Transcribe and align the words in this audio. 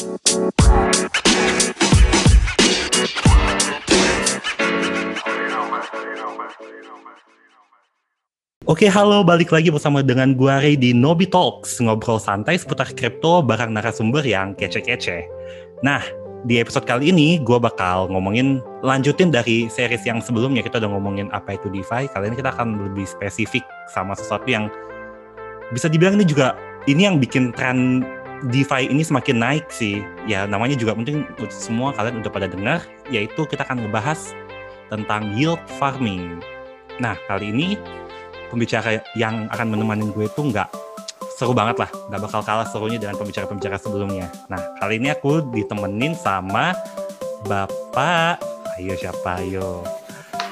Oke, 0.00 0.08
halo, 8.88 9.20
balik 9.20 9.52
lagi 9.52 9.68
bersama 9.68 10.00
dengan 10.00 10.32
gua 10.32 10.56
Ray 10.64 10.80
di 10.80 10.96
Nobi 10.96 11.28
Talks, 11.28 11.84
ngobrol 11.84 12.16
santai 12.16 12.56
seputar 12.56 12.88
kripto 12.96 13.44
bareng 13.44 13.76
narasumber 13.76 14.24
yang 14.24 14.56
kece-kece. 14.56 15.28
Nah, 15.84 16.00
di 16.48 16.56
episode 16.56 16.88
kali 16.88 17.12
ini 17.12 17.36
gua 17.44 17.60
bakal 17.60 18.08
ngomongin 18.08 18.64
lanjutin 18.80 19.28
dari 19.28 19.68
series 19.68 20.08
yang 20.08 20.24
sebelumnya 20.24 20.64
kita 20.64 20.80
udah 20.80 20.96
ngomongin 20.96 21.28
apa 21.36 21.60
itu 21.60 21.68
DeFi. 21.68 22.08
Kali 22.08 22.32
ini 22.32 22.40
kita 22.40 22.56
akan 22.56 22.88
lebih 22.88 23.04
spesifik 23.04 23.68
sama 23.92 24.16
sesuatu 24.16 24.48
yang 24.48 24.72
bisa 25.76 25.92
dibilang 25.92 26.16
ini 26.16 26.24
juga 26.24 26.56
ini 26.88 27.04
yang 27.04 27.20
bikin 27.20 27.52
tren 27.52 28.00
DeFi 28.48 28.88
ini 28.88 29.04
semakin 29.04 29.36
naik 29.36 29.68
sih. 29.68 30.00
Ya 30.24 30.48
namanya 30.48 30.72
juga 30.80 30.96
mungkin 30.96 31.28
semua 31.52 31.92
kalian 31.92 32.24
udah 32.24 32.32
pada 32.32 32.48
dengar, 32.48 32.80
yaitu 33.12 33.44
kita 33.44 33.68
akan 33.68 33.84
ngebahas 33.84 34.32
tentang 34.88 35.36
yield 35.36 35.60
farming. 35.76 36.40
Nah, 36.96 37.16
kali 37.28 37.52
ini 37.52 37.76
pembicara 38.48 39.04
yang 39.14 39.46
akan 39.52 39.76
menemani 39.76 40.08
gue 40.10 40.26
itu 40.26 40.40
nggak 40.40 40.68
seru 41.36 41.52
banget 41.56 41.80
lah, 41.80 41.90
nggak 42.12 42.20
bakal 42.20 42.40
kalah 42.44 42.68
serunya 42.68 43.00
dengan 43.00 43.16
pembicara-pembicara 43.16 43.76
sebelumnya. 43.80 44.28
Nah, 44.48 44.60
kali 44.80 45.00
ini 45.00 45.12
aku 45.12 45.44
ditemenin 45.52 46.12
sama 46.16 46.76
Bapak, 47.44 48.36
ayo 48.76 48.92
siapa 49.00 49.40
ayo? 49.40 49.80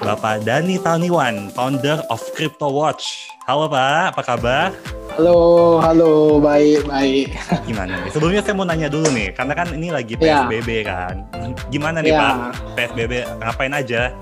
Bapak 0.01 0.47
Dani 0.47 0.81
Taniwan, 0.81 1.53
founder 1.53 2.01
of 2.09 2.23
Crypto 2.33 2.73
Watch. 2.73 3.29
Halo 3.45 3.69
Pak, 3.69 4.17
apa 4.17 4.23
kabar? 4.25 4.71
Halo, 5.19 5.83
halo, 5.83 6.39
baik, 6.39 6.87
baik. 6.87 7.35
Gimana 7.67 7.91
nih? 8.07 8.11
Sebelumnya 8.15 8.39
saya 8.39 8.55
mau 8.55 8.63
nanya 8.63 8.87
dulu 8.87 9.11
nih, 9.11 9.35
karena 9.35 9.51
kan 9.51 9.67
ini 9.75 9.91
lagi 9.91 10.15
PSBB 10.15 10.87
ya. 10.87 10.95
kan. 10.95 11.15
Gimana 11.75 11.99
nih 12.07 12.15
ya. 12.15 12.23
Pak? 12.23 12.35
PSBB 12.79 13.13
ngapain 13.43 13.75
aja? 13.75 14.15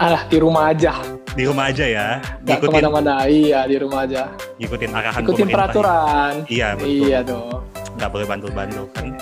Ah, 0.00 0.24
di 0.32 0.40
rumah 0.40 0.72
aja 0.72 0.96
di 1.36 1.44
rumah 1.44 1.68
aja 1.68 1.84
ya. 1.84 2.08
Gak 2.40 2.64
ke 2.64 2.68
mana-mana, 2.72 3.28
iya 3.28 3.68
di 3.68 3.76
rumah 3.76 4.08
aja. 4.08 4.32
Ngikutin 4.56 4.90
arahan 4.96 5.22
Ikutin 5.22 5.46
ya. 5.46 5.54
peraturan. 5.54 6.32
Ya. 6.34 6.50
Iya 6.50 6.68
betul. 6.74 6.88
Iya 6.88 7.18
dong. 7.22 7.60
Gak 8.00 8.10
boleh 8.10 8.26
bantu-bantu 8.26 8.82
kan. 8.96 9.06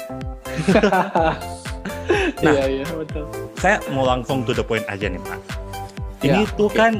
nah, 2.47 2.53
iya 2.55 2.65
iya 2.79 2.87
betul. 2.95 3.27
Saya 3.59 3.83
mau 3.91 4.07
langsung 4.07 4.47
to 4.47 4.55
the 4.55 4.63
point 4.63 4.87
aja 4.87 5.11
nih 5.11 5.19
Pak. 5.19 5.41
Ini 6.25 6.47
ya, 6.47 6.55
tuh 6.57 6.71
okay. 6.71 6.79
kan 6.79 6.93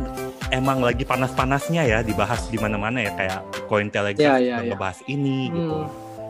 emang 0.55 0.79
lagi 0.83 1.03
panas-panasnya 1.03 1.83
ya 1.87 1.99
dibahas 2.03 2.47
di 2.51 2.59
mana-mana 2.61 3.03
ya 3.03 3.13
kayak 3.19 3.41
Coin 3.67 3.91
Telegraph 3.91 4.39
ya, 4.39 4.63
ya, 4.63 4.63
ngebahas 4.63 5.03
ya. 5.03 5.07
ini 5.11 5.51
gitu. 5.51 5.77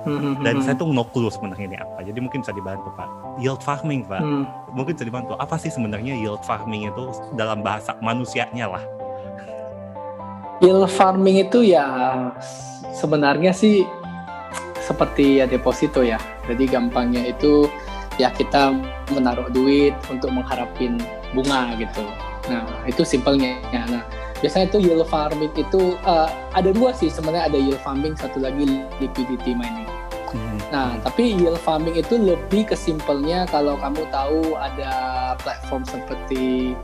hmm. 0.07 0.21
gitu. 0.21 0.43
Dan 0.43 0.55
saya 0.65 0.75
tuh 0.79 0.89
no 0.93 1.05
clue 1.05 1.29
sebenarnya 1.29 1.67
ini 1.67 1.79
apa. 1.81 1.99
Jadi 2.07 2.19
mungkin 2.23 2.41
bisa 2.41 2.55
dibantu 2.55 2.89
Pak. 2.97 3.09
Yield 3.43 3.61
farming 3.61 4.07
Pak. 4.09 4.23
Hmm. 4.23 4.45
Mungkin 4.73 4.93
bisa 4.97 5.05
dibantu. 5.05 5.37
Apa 5.37 5.61
sih 5.61 5.69
sebenarnya 5.69 6.17
yield 6.17 6.41
farming 6.47 6.89
itu 6.89 7.05
dalam 7.37 7.61
bahasa 7.61 7.99
manusianya 8.01 8.71
lah? 8.71 8.83
Yield 10.65 10.89
farming 10.89 11.45
itu 11.45 11.61
ya 11.67 11.85
sebenarnya 12.97 13.53
sih 13.53 13.85
seperti 14.81 15.43
ya 15.43 15.45
deposito 15.45 16.01
ya. 16.01 16.17
Jadi 16.47 16.65
gampangnya 16.71 17.27
itu 17.29 17.69
ya 18.17 18.33
kita 18.33 18.73
menaruh 19.13 19.53
duit 19.53 19.93
untuk 20.09 20.33
mengharapin 20.33 20.97
bunga 21.37 21.77
gitu. 21.77 22.07
Nah 22.49 22.65
itu 22.87 23.03
simpelnya. 23.03 23.59
Nah 23.73 24.03
biasanya 24.41 24.69
itu 24.69 24.79
yield 24.85 25.07
farming 25.09 25.53
itu 25.57 25.97
uh, 26.05 26.29
ada 26.53 26.69
dua 26.73 26.93
sih 26.93 27.09
sebenarnya 27.09 27.49
ada 27.49 27.59
yield 27.59 27.81
farming 27.81 28.13
satu 28.17 28.41
lagi 28.41 28.85
liquidity 29.01 29.57
mining. 29.57 29.89
Hmm. 30.27 30.59
Nah, 30.75 30.91
tapi 31.07 31.39
yield 31.39 31.57
farming 31.63 31.97
itu 31.97 32.19
lebih 32.19 32.69
kesimpelnya 32.69 33.47
kalau 33.49 33.79
kamu 33.79 34.05
tahu 34.11 34.59
ada 34.59 34.93
platform 35.41 35.87
seperti 35.87 36.75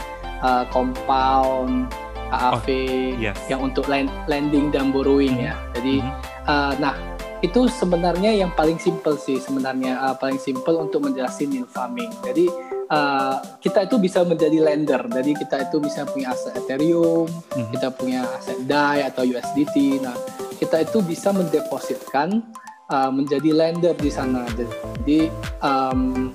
uh, 0.40 0.64
Compound, 0.70 1.90
AAV 2.32 2.66
oh, 2.70 3.20
yes. 3.20 3.36
yang 3.50 3.60
untuk 3.60 3.90
lending 4.30 4.72
dan 4.72 4.94
borrowing 4.94 5.36
ya. 5.36 5.58
Jadi, 5.76 6.00
hmm. 6.00 6.12
uh, 6.48 6.72
nah 6.78 6.94
itu 7.42 7.66
sebenarnya 7.66 8.30
yang 8.30 8.54
paling 8.54 8.78
simple 8.78 9.18
sih 9.18 9.42
sebenarnya 9.42 9.98
uh, 9.98 10.14
paling 10.14 10.38
simple 10.38 10.78
untuk 10.78 11.02
menjelaskan 11.02 11.50
yield 11.50 11.68
farming. 11.68 12.08
Jadi 12.22 12.46
uh, 12.92 13.40
kita 13.58 13.88
itu 13.88 13.96
bisa 13.96 14.20
menjadi 14.22 14.60
lender. 14.60 15.00
Jadi 15.08 15.32
kita 15.34 15.56
itu 15.66 15.80
bisa 15.80 16.04
punya 16.04 16.36
aset 16.36 16.52
Ethereum, 16.60 17.26
hmm. 17.26 17.70
kita 17.72 17.88
punya 17.90 18.28
aset 18.36 18.60
DAI 18.68 19.08
atau 19.08 19.24
USDT. 19.24 20.04
Nah, 20.04 20.14
kita 20.60 20.84
itu 20.84 21.00
bisa 21.02 21.32
mendepositkan 21.32 22.44
uh, 22.92 23.10
menjadi 23.10 23.50
lender 23.50 23.96
di 23.96 24.12
sana. 24.12 24.44
Jadi 24.52 25.32
um, 25.64 26.30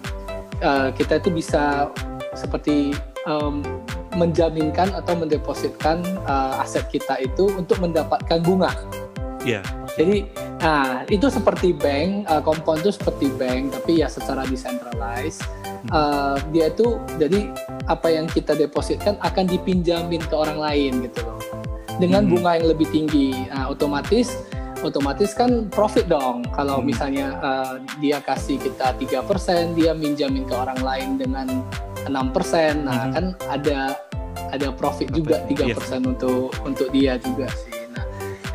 uh, 0.66 0.90
kita 0.98 1.22
itu 1.22 1.30
bisa 1.30 1.94
seperti 2.34 2.94
um, 3.30 3.62
menjaminkan 4.18 4.90
atau 4.98 5.14
mendepositkan 5.14 6.02
uh, 6.26 6.62
aset 6.62 6.90
kita 6.90 7.22
itu 7.22 7.54
untuk 7.54 7.78
mendapatkan 7.78 8.42
bunga. 8.42 8.74
Iya. 9.46 9.62
Yeah. 9.62 9.66
Jadi, 9.98 10.18
nah 10.62 11.02
itu 11.10 11.26
seperti 11.26 11.74
bank, 11.74 12.30
uh, 12.30 12.42
kompon 12.42 12.78
itu 12.86 12.94
seperti 12.94 13.34
bank, 13.34 13.74
tapi 13.74 14.06
ya 14.06 14.08
secara 14.10 14.46
decentralized. 14.46 15.42
Uh, 15.88 16.36
dia 16.52 16.70
itu 16.74 17.00
jadi 17.22 17.54
apa 17.88 18.12
yang 18.12 18.28
kita 18.28 18.58
depositkan 18.58 19.16
akan 19.24 19.46
dipinjamin 19.48 20.20
ke 20.20 20.36
orang 20.36 20.60
lain 20.60 21.08
gitu 21.08 21.24
loh, 21.24 21.40
dengan 22.02 22.28
hmm. 22.28 22.32
bunga 22.36 22.52
yang 22.60 22.68
lebih 22.68 22.88
tinggi. 22.92 23.48
Nah, 23.48 23.72
otomatis 23.72 24.36
otomatis 24.86 25.34
kan 25.34 25.70
profit 25.74 26.06
dong 26.06 26.46
kalau 26.54 26.82
hmm. 26.82 26.86
misalnya 26.86 27.28
uh, 27.42 27.74
dia 27.98 28.22
kasih 28.22 28.62
kita 28.62 28.94
tiga 29.02 29.20
persen 29.26 29.74
dia 29.74 29.94
minjamin 29.98 30.46
ke 30.46 30.54
orang 30.54 30.78
lain 30.82 31.18
dengan 31.18 31.66
enam 32.06 32.30
persen 32.30 32.86
nah 32.86 33.10
hmm. 33.10 33.14
kan 33.14 33.26
ada 33.50 33.80
ada 34.54 34.68
profit 34.72 35.10
juga 35.12 35.42
tiga 35.50 35.74
persen 35.74 36.06
yes. 36.06 36.12
untuk 36.18 36.54
untuk 36.64 36.88
dia 36.94 37.18
juga 37.18 37.50
sih 37.52 37.77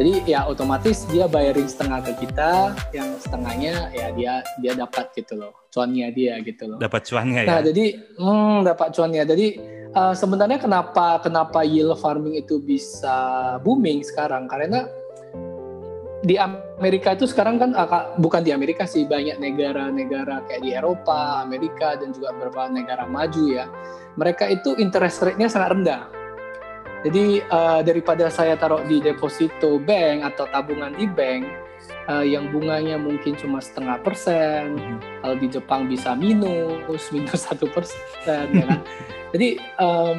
jadi 0.01 0.13
ya 0.25 0.41
otomatis 0.49 1.05
dia 1.13 1.29
bayarin 1.29 1.69
setengah 1.69 2.01
ke 2.01 2.13
kita 2.25 2.73
yang 2.97 3.09
setengahnya 3.21 3.93
ya 3.93 4.07
dia 4.17 4.35
dia 4.65 4.73
dapat 4.73 5.13
gitu 5.13 5.37
loh 5.37 5.53
cuannya 5.69 6.09
dia 6.13 6.41
gitu 6.41 6.65
loh 6.73 6.79
dapat 6.81 7.05
cuannya 7.05 7.43
nah, 7.45 7.61
ya 7.61 7.73
jadi 7.73 7.85
hmm, 8.17 8.57
dapat 8.65 8.89
cuannya 8.97 9.23
jadi 9.29 9.47
uh, 9.93 10.15
sebenarnya 10.17 10.59
kenapa 10.61 11.21
kenapa 11.21 11.61
yield 11.65 11.97
farming 12.01 12.41
itu 12.41 12.57
bisa 12.63 13.57
booming 13.61 14.01
sekarang 14.01 14.49
karena 14.49 14.89
di 16.23 16.39
Amerika 16.39 17.19
itu 17.19 17.27
sekarang 17.27 17.59
kan 17.59 17.75
bukan 18.23 18.47
di 18.47 18.55
Amerika 18.55 18.87
sih 18.87 19.03
banyak 19.11 19.43
negara-negara 19.43 20.47
kayak 20.47 20.63
di 20.63 20.71
Eropa, 20.71 21.43
Amerika 21.43 21.99
dan 21.99 22.15
juga 22.15 22.31
beberapa 22.31 22.71
negara 22.71 23.11
maju 23.11 23.51
ya. 23.51 23.67
Mereka 24.15 24.47
itu 24.55 24.79
interest 24.79 25.19
rate-nya 25.19 25.51
sangat 25.51 25.75
rendah. 25.75 26.22
Jadi 27.03 27.43
uh, 27.51 27.83
daripada 27.83 28.31
saya 28.31 28.55
taruh 28.55 28.87
di 28.87 29.03
deposito 29.03 29.83
bank 29.83 30.23
atau 30.35 30.47
tabungan 30.55 30.95
di 30.95 31.11
bank 31.11 31.43
uh, 32.07 32.23
yang 32.23 32.51
bunganya 32.55 32.95
mungkin 32.95 33.35
cuma 33.35 33.59
setengah 33.59 33.99
persen, 34.07 34.79
mm-hmm. 34.79 34.99
kalau 35.23 35.37
di 35.39 35.47
Jepang 35.51 35.83
bisa 35.91 36.15
minus 36.15 37.03
minus 37.15 37.43
satu 37.51 37.67
persen, 37.71 38.47
ya 38.55 38.65
kan? 38.71 38.81
Jadi 39.35 39.49
um, 39.83 40.17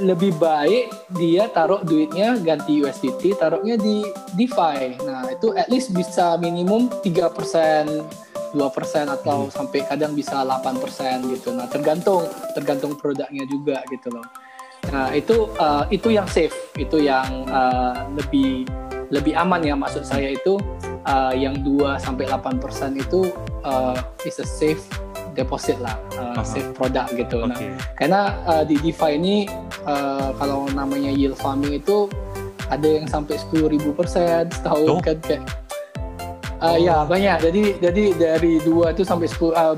lebih 0.00 0.32
baik 0.40 0.88
dia 1.12 1.46
taruh 1.52 1.84
duitnya 1.84 2.40
ganti 2.40 2.80
USDT 2.80 3.36
taruhnya 3.36 3.76
di 3.76 4.00
DeFi 4.32 4.96
nah 5.04 5.28
itu 5.28 5.52
at 5.52 5.68
least 5.68 5.92
bisa 5.92 6.40
minimum 6.40 6.88
3% 7.04 7.36
2% 8.56 8.56
atau 9.20 9.46
hmm. 9.46 9.52
sampai 9.52 9.84
kadang 9.86 10.16
bisa 10.16 10.40
8% 10.42 10.80
gitu 11.30 11.52
nah 11.52 11.68
tergantung 11.68 12.24
tergantung 12.56 12.96
produknya 12.96 13.44
juga 13.46 13.84
gitu 13.92 14.08
loh 14.10 14.24
nah 14.88 15.12
itu 15.12 15.52
uh, 15.60 15.84
itu 15.92 16.08
yang 16.16 16.24
safe 16.24 16.56
itu 16.80 17.04
yang 17.04 17.44
uh, 17.52 18.08
lebih 18.16 18.64
lebih 19.12 19.36
aman 19.36 19.60
ya 19.60 19.74
maksud 19.76 20.06
saya 20.06 20.32
itu 20.32 20.56
uh, 21.04 21.34
yang 21.34 21.60
2 21.60 21.98
sampai 22.00 22.30
8% 22.30 22.62
itu 22.96 23.28
uh, 23.66 23.98
is 24.24 24.40
a 24.40 24.46
safe 24.46 24.82
deposit 25.34 25.78
lah, 25.78 25.96
uh, 26.18 26.42
save 26.42 26.74
produk 26.74 27.06
gitu. 27.14 27.46
Okay. 27.46 27.50
Nah, 27.50 27.58
karena 27.96 28.20
uh, 28.46 28.64
di 28.66 28.76
DeFi 28.82 29.16
ini 29.16 29.46
uh, 29.86 30.34
kalau 30.36 30.66
namanya 30.70 31.10
yield 31.10 31.38
farming 31.38 31.78
itu 31.78 32.10
ada 32.70 32.86
yang 32.86 33.06
sampai 33.10 33.38
sepuluh 33.38 33.70
ribu 33.70 33.90
persen 33.94 34.46
setahun 34.50 34.86
oh. 34.86 35.02
kan 35.02 35.18
kayak. 35.22 35.42
Uh, 36.60 36.74
oh. 36.74 36.78
Ya 36.78 36.96
banyak. 37.06 37.36
Jadi 37.50 37.62
jadi 37.80 38.04
dari 38.14 38.60
dua 38.62 38.92
itu 38.92 39.02
sampai 39.02 39.26
sepuluh. 39.30 39.54
Uh, 39.56 39.76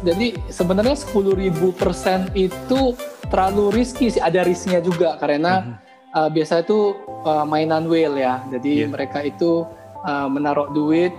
jadi 0.00 0.32
sebenarnya 0.48 0.96
sepuluh 0.96 1.36
ribu 1.36 1.76
persen 1.76 2.28
itu 2.32 2.96
terlalu 3.30 3.80
risky 3.80 4.10
sih. 4.10 4.20
Ada 4.20 4.44
risknya 4.44 4.82
juga 4.82 5.16
karena 5.16 5.62
mm 5.62 5.64
-hmm. 5.64 5.76
uh, 6.18 6.28
biasa 6.34 6.66
itu 6.66 6.98
uh, 7.24 7.46
mainan 7.46 7.86
whale 7.86 8.18
ya. 8.20 8.42
Jadi 8.50 8.84
yeah. 8.84 8.90
mereka 8.90 9.24
itu 9.24 9.64
uh, 10.04 10.28
menaruh 10.28 10.68
duit 10.74 11.14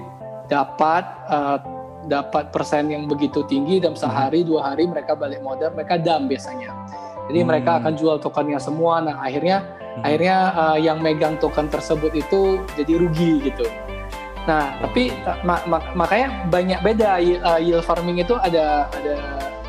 dapat 0.52 1.08
uh, 1.32 1.58
dapat 2.06 2.50
persen 2.50 2.90
yang 2.90 3.06
begitu 3.06 3.46
tinggi 3.46 3.78
dalam 3.78 3.94
hmm. 3.94 4.04
sehari 4.04 4.42
dua 4.42 4.74
hari 4.74 4.90
mereka 4.90 5.14
balik 5.14 5.42
modal 5.46 5.70
mereka 5.78 6.02
dam 6.02 6.26
biasanya 6.26 6.74
jadi 7.30 7.40
hmm. 7.46 7.48
mereka 7.48 7.72
akan 7.78 7.94
jual 7.94 8.18
tokennya 8.18 8.58
semua 8.58 9.00
nah 9.06 9.22
akhirnya 9.22 9.62
hmm. 9.62 10.04
akhirnya 10.04 10.38
uh, 10.58 10.78
yang 10.82 10.98
megang 11.00 11.38
token 11.38 11.70
tersebut 11.70 12.12
itu 12.18 12.62
jadi 12.78 12.94
rugi 12.98 13.52
gitu 13.52 13.68
Nah, 14.42 14.74
tapi 14.82 15.14
mak 15.46 15.70
mak 15.70 15.94
makanya 15.94 16.50
banyak 16.50 16.82
beda 16.82 17.22
uh, 17.46 17.62
yield 17.62 17.86
farming 17.86 18.26
itu 18.26 18.34
ada 18.42 18.90
ada 18.90 19.16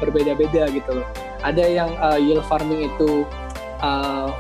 berbeda-beda 0.03 0.67
gitu 0.75 0.91
loh. 1.01 1.07
Ada 1.47 1.65
yang 1.71 1.91
uh, 2.03 2.19
yield 2.19 2.43
farming 2.51 2.91
itu 2.91 3.23
uh, 3.79 4.31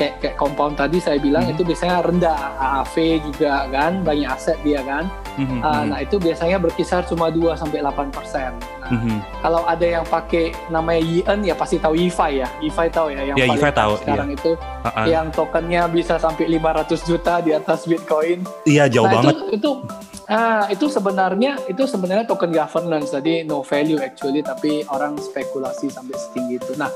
kayak 0.00 0.14
kayak 0.24 0.36
compound 0.40 0.80
tadi 0.80 0.96
saya 0.96 1.20
bilang 1.20 1.44
hmm. 1.44 1.52
itu 1.52 1.62
biasanya 1.62 2.00
rendah 2.00 2.40
AAV 2.56 2.96
juga 3.28 3.68
kan 3.68 4.00
banyak 4.00 4.32
aset 4.32 4.56
dia 4.64 4.80
kan 4.80 5.04
hmm. 5.36 5.60
uh, 5.60 5.84
nah 5.92 5.98
itu 6.00 6.16
biasanya 6.16 6.56
berkisar 6.56 7.04
cuma 7.04 7.28
2 7.28 7.52
sampai 7.52 7.84
8 7.84 8.08
persen 8.08 8.56
nah, 8.80 8.88
hmm. 8.88 9.20
kalau 9.44 9.60
ada 9.68 9.84
yang 10.00 10.04
pakai 10.08 10.56
namanya 10.72 11.04
Yen 11.04 11.44
ya 11.44 11.52
pasti 11.52 11.76
tahu 11.76 11.92
YFI 12.00 12.32
ya 12.40 12.48
YFI 12.64 12.88
tahu 12.88 13.06
ya 13.12 13.20
yang 13.28 13.36
ya, 13.36 13.44
paling 13.44 13.76
tahu 13.76 13.92
sekarang 14.00 14.28
iya. 14.32 14.36
itu 14.40 14.52
uh 14.56 14.88
-uh. 14.88 15.04
yang 15.04 15.26
tokennya 15.28 15.82
bisa 15.92 16.16
sampai 16.16 16.48
500 16.48 16.96
juta 17.04 17.34
di 17.44 17.50
atas 17.52 17.84
Bitcoin 17.84 18.48
iya 18.64 18.88
jauh 18.88 19.04
nah, 19.04 19.20
banget 19.20 19.36
itu, 19.36 19.60
itu 19.60 19.70
Ah, 20.30 20.70
itu 20.70 20.86
sebenarnya 20.86 21.58
itu 21.66 21.90
sebenarnya 21.90 22.22
token 22.22 22.54
governance, 22.54 23.10
jadi 23.10 23.42
no 23.42 23.66
value 23.66 23.98
actually, 23.98 24.46
tapi 24.46 24.86
orang 24.86 25.18
spekulasi 25.18 25.90
sampai 25.90 26.14
setinggi 26.14 26.54
itu. 26.62 26.72
Nah, 26.78 26.86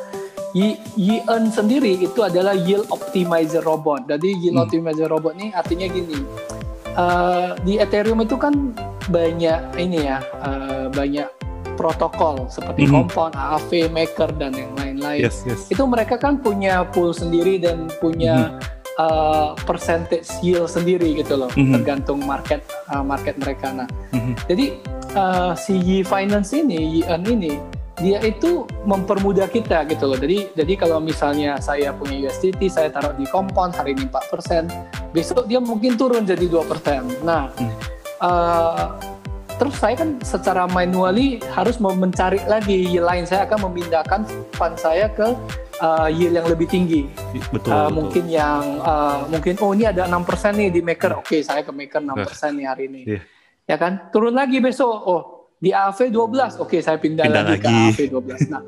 Yearn 0.94 1.50
sendiri 1.50 1.98
itu 1.98 2.22
adalah 2.22 2.54
yield 2.54 2.86
optimizer 2.94 3.66
robot. 3.66 4.06
Jadi 4.06 4.38
yield 4.38 4.54
hmm. 4.54 4.64
optimizer 4.70 5.10
robot 5.10 5.34
ini 5.34 5.50
artinya 5.50 5.90
gini, 5.90 6.14
uh, 6.94 7.58
di 7.66 7.82
Ethereum 7.82 8.22
itu 8.22 8.38
kan 8.38 8.70
banyak 9.10 9.82
ini 9.82 10.06
ya, 10.06 10.22
uh, 10.38 10.86
banyak 10.94 11.26
protokol 11.74 12.46
seperti 12.46 12.86
hmm. 12.86 12.94
Compound, 12.94 13.34
AAV, 13.34 13.90
Maker 13.90 14.30
dan 14.38 14.54
yang 14.54 14.70
lain-lain. 14.78 15.26
Yes, 15.26 15.42
yes. 15.42 15.66
Itu 15.74 15.90
mereka 15.90 16.22
kan 16.22 16.38
punya 16.38 16.86
pool 16.86 17.10
sendiri 17.10 17.58
dan 17.58 17.90
punya 17.98 18.54
hmm. 18.54 18.73
Uh, 18.98 19.54
percentage 19.66 20.28
yield 20.42 20.70
sendiri 20.70 21.18
gitu 21.18 21.38
loh, 21.38 21.50
hmm. 21.52 21.80
tergantung 21.80 22.22
market 22.22 22.62
uh, 22.90 23.02
market 23.02 23.38
mereka. 23.38 23.70
Nah, 23.72 23.88
hmm. 24.14 24.34
jadi 24.46 24.66
uh, 25.18 25.52
si 25.58 25.74
Yi 25.78 25.98
Finance 26.06 26.54
ini, 26.54 27.02
Yearn 27.02 27.26
ini 27.26 27.58
dia 28.02 28.18
itu 28.26 28.66
mempermudah 28.82 29.46
kita 29.46 29.86
gitu 29.86 30.10
loh. 30.10 30.18
Jadi 30.18 30.50
jadi 30.58 30.72
kalau 30.74 30.98
misalnya 30.98 31.62
saya 31.62 31.94
punya 31.94 32.26
USDT, 32.26 32.66
saya 32.66 32.90
taruh 32.90 33.14
di 33.14 33.22
compound 33.30 33.78
hari 33.78 33.94
ini 33.94 34.10
4%, 34.10 35.14
besok 35.14 35.46
dia 35.46 35.62
mungkin 35.62 35.94
turun 35.94 36.26
jadi 36.26 36.46
2%. 36.50 37.22
Nah, 37.22 37.54
hmm. 37.54 37.74
uh, 38.18 38.98
terus 39.54 39.78
saya 39.78 39.94
kan 39.94 40.18
secara 40.26 40.66
manually 40.66 41.38
harus 41.54 41.78
mencari 41.78 42.42
lagi 42.50 42.98
lain. 42.98 43.22
Saya 43.30 43.46
akan 43.46 43.70
memindahkan 43.70 44.26
fund 44.58 44.74
saya 44.74 45.06
ke 45.14 45.30
uh, 45.80 46.08
yield 46.10 46.34
yang 46.36 46.46
lebih 46.46 46.66
tinggi. 46.68 47.08
Betul. 47.50 47.72
Uh, 47.72 47.88
betul. 47.88 47.94
Mungkin 47.98 48.24
yang 48.30 48.62
uh, 48.82 49.26
mungkin 49.30 49.54
oh 49.62 49.70
ini 49.72 49.88
ada 49.88 50.06
6% 50.06 50.54
nih 50.54 50.68
di 50.70 50.80
maker. 50.82 51.22
Oke, 51.22 51.38
okay, 51.38 51.40
saya 51.40 51.64
ke 51.64 51.72
maker 51.72 52.02
6% 52.02 52.58
nih 52.58 52.66
hari 52.66 52.84
ini. 52.90 53.02
Yeah. 53.06 53.22
Ya 53.64 53.76
kan? 53.80 54.12
Turun 54.12 54.36
lagi 54.36 54.60
besok. 54.60 54.92
Oh, 54.92 55.22
di 55.64 55.70
AV 55.72 56.12
12 56.12 56.60
oke 56.60 56.76
saya 56.84 57.00
pindah, 57.00 57.24
pindah 57.24 57.42
lagi, 57.48 57.56
lagi 57.56 57.64
ke 57.64 57.68
AV 57.72 57.98
12 58.20 58.52
nah 58.52 58.62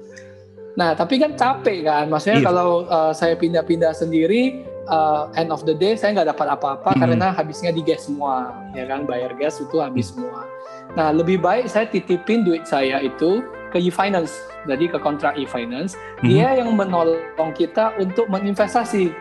nah 0.76 0.90
tapi 0.96 1.20
kan 1.20 1.36
capek 1.36 1.84
kan 1.84 2.04
maksudnya 2.08 2.40
iya. 2.40 2.46
kalau 2.48 2.68
uh, 2.88 3.12
saya 3.12 3.36
pindah-pindah 3.36 3.92
sendiri 3.96 4.64
uh, 4.88 5.28
end 5.36 5.52
of 5.52 5.64
the 5.68 5.76
day 5.76 5.96
saya 5.96 6.16
nggak 6.16 6.36
dapat 6.36 6.46
apa-apa 6.52 6.90
hmm. 6.92 7.00
karena 7.00 7.26
habisnya 7.32 7.72
di 7.72 7.84
gas 7.84 8.08
semua 8.08 8.52
ya 8.72 8.88
kan 8.88 9.04
bayar 9.04 9.32
gas 9.36 9.60
itu 9.60 9.76
habis 9.80 10.12
semua 10.12 10.44
nah 10.92 11.12
lebih 11.12 11.40
baik 11.40 11.68
saya 11.68 11.88
titipin 11.88 12.44
duit 12.44 12.64
saya 12.68 13.00
itu 13.00 13.44
ke 13.70 13.78
e-finance 13.78 14.36
jadi 14.66 14.90
ke 14.90 14.98
kontrak 15.00 15.34
e-finance 15.38 15.94
hmm. 16.22 16.28
dia 16.28 16.58
yang 16.58 16.74
menolong 16.74 17.52
kita 17.54 17.94
untuk 17.98 18.26
menginvestasi 18.30 19.14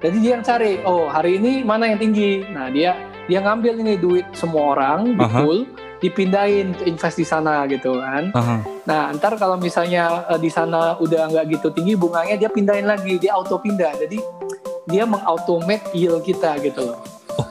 jadi 0.00 0.16
dia 0.16 0.30
yang 0.38 0.44
cari 0.44 0.80
oh 0.86 1.06
hari 1.08 1.36
ini 1.38 1.62
mana 1.62 1.90
yang 1.90 2.00
tinggi 2.00 2.44
nah 2.50 2.72
dia 2.72 2.96
dia 3.30 3.38
ngambil 3.42 3.78
ini 3.78 3.94
duit 3.94 4.26
semua 4.34 4.74
orang 4.74 5.14
di 5.14 5.26
pool 5.30 5.58
dipindahin 6.00 6.72
ke 6.74 6.88
invest 6.88 7.20
di 7.20 7.26
sana 7.28 7.68
gitu 7.68 8.00
kan. 8.00 8.32
Uh-huh. 8.32 8.60
Nah, 8.88 9.12
ntar 9.14 9.36
kalau 9.36 9.60
misalnya 9.60 10.24
uh, 10.26 10.40
di 10.40 10.48
sana 10.48 10.96
udah 10.96 11.28
nggak 11.30 11.60
gitu 11.60 11.68
tinggi 11.70 11.94
bunganya, 11.94 12.40
dia 12.40 12.48
pindahin 12.48 12.88
lagi, 12.88 13.20
dia 13.20 13.36
auto 13.36 13.60
pindah. 13.60 13.92
Jadi 14.00 14.18
dia 14.88 15.04
mengautomate 15.04 15.92
yield 15.92 16.24
kita 16.24 16.56
gitu 16.64 16.90
loh. 16.90 16.98
Oh, 17.36 17.46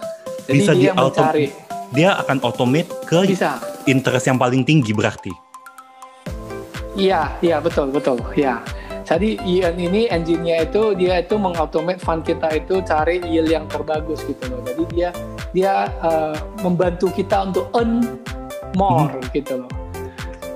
Jadi 0.50 0.60
bisa 0.60 0.74
dia 0.76 0.92
di 0.92 0.98
mencari. 0.98 1.48
Dia 1.90 2.10
akan 2.22 2.38
automate 2.46 2.90
ke 3.06 3.20
bisa. 3.26 3.58
interest 3.90 4.30
yang 4.30 4.38
paling 4.38 4.66
tinggi 4.66 4.92
berarti. 4.94 5.49
Iya, 7.00 7.32
iya 7.40 7.58
betul 7.64 7.96
betul, 7.96 8.20
ya. 8.36 8.60
Jadi 9.08 9.40
Ian 9.42 9.80
ini 9.80 10.06
engine-nya 10.12 10.70
itu 10.70 10.94
dia 10.94 11.24
itu 11.24 11.40
mengautomate 11.40 11.98
fund 11.98 12.22
kita 12.22 12.60
itu 12.60 12.84
cari 12.84 13.24
yield 13.24 13.50
yang 13.50 13.66
terbagus 13.72 14.22
gitu 14.28 14.52
loh. 14.52 14.62
Jadi 14.68 14.84
dia 14.94 15.10
dia 15.56 15.74
uh, 16.04 16.36
membantu 16.62 17.10
kita 17.10 17.50
untuk 17.50 17.72
earn 17.74 18.06
more 18.78 19.10
hmm. 19.10 19.32
gitu 19.34 19.66
loh. 19.66 19.72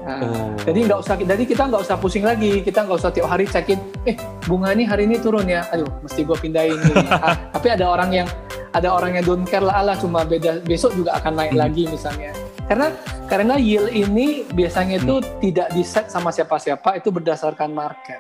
Nah, 0.04 0.20
oh. 0.20 0.52
Jadi 0.68 0.80
nggak 0.84 1.00
usah, 1.00 1.16
jadi 1.16 1.44
kita 1.48 1.64
nggak 1.72 1.82
usah 1.88 1.96
pusing 1.96 2.28
lagi, 2.28 2.60
kita 2.60 2.84
nggak 2.84 3.00
usah 3.00 3.10
tiap 3.10 3.32
hari 3.32 3.48
cekin, 3.48 3.80
eh 4.04 4.16
bunga 4.48 4.76
ini 4.76 4.84
hari 4.84 5.08
ini 5.08 5.16
turun 5.20 5.48
ya, 5.48 5.64
aduh 5.72 5.88
mesti 6.04 6.28
gue 6.28 6.38
pindahin 6.40 6.76
nih. 6.76 6.96
ah, 7.26 7.36
tapi 7.56 7.68
ada 7.72 7.88
orang 7.88 8.12
yang 8.12 8.28
ada 8.74 8.90
orang 8.90 9.16
yang 9.16 9.24
don't 9.24 9.46
care 9.46 9.64
lah, 9.64 9.80
Allah 9.80 9.96
cuma 9.96 10.26
beda 10.26 10.60
besok 10.66 10.98
juga 10.98 11.16
akan 11.22 11.34
naik 11.40 11.54
hmm. 11.56 11.62
lagi 11.62 11.84
misalnya. 11.88 12.32
Karena 12.68 12.88
karena 13.28 13.56
yield 13.60 13.92
ini 13.92 14.48
biasanya 14.50 15.00
itu 15.00 15.22
hmm. 15.22 15.28
tidak 15.40 15.68
di 15.72 15.84
set 15.86 16.10
sama 16.10 16.34
siapa-siapa, 16.34 17.00
itu 17.00 17.14
berdasarkan 17.14 17.70
market. 17.72 18.20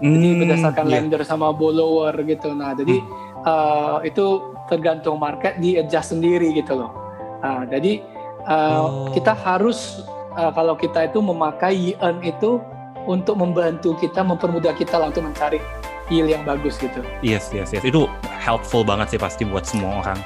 Hmm, 0.00 0.16
jadi 0.16 0.28
berdasarkan 0.46 0.84
yeah. 0.88 0.94
lender 0.96 1.20
sama 1.26 1.52
borrower 1.52 2.14
gitu. 2.24 2.54
Nah 2.56 2.72
jadi 2.72 2.96
hmm. 2.96 3.44
uh, 3.44 3.98
itu 4.06 4.56
tergantung 4.70 5.18
market 5.18 5.58
di 5.58 5.76
adjust 5.76 6.16
sendiri 6.16 6.54
gitu 6.54 6.78
loh. 6.78 6.92
Nah, 7.40 7.64
jadi 7.66 8.04
uh, 8.46 8.78
oh. 8.84 9.10
kita 9.16 9.32
harus 9.32 10.04
uh, 10.38 10.52
kalau 10.54 10.78
kita 10.78 11.08
itu 11.10 11.18
memakai 11.18 11.74
Yearn 11.92 12.22
itu 12.22 12.62
untuk 13.08 13.40
membantu 13.40 13.96
kita 13.96 14.20
mempermudah 14.20 14.76
kita 14.76 15.00
untuk 15.00 15.24
mencari 15.24 15.60
yield 16.10 16.28
yang 16.28 16.42
bagus 16.42 16.76
gitu. 16.76 17.00
Yes, 17.22 17.54
yes, 17.54 17.70
yes. 17.70 17.86
Itu 17.86 18.10
helpful 18.26 18.82
banget 18.82 19.16
sih 19.16 19.20
pasti 19.20 19.46
buat 19.46 19.64
semua 19.64 20.02
orang. 20.04 20.18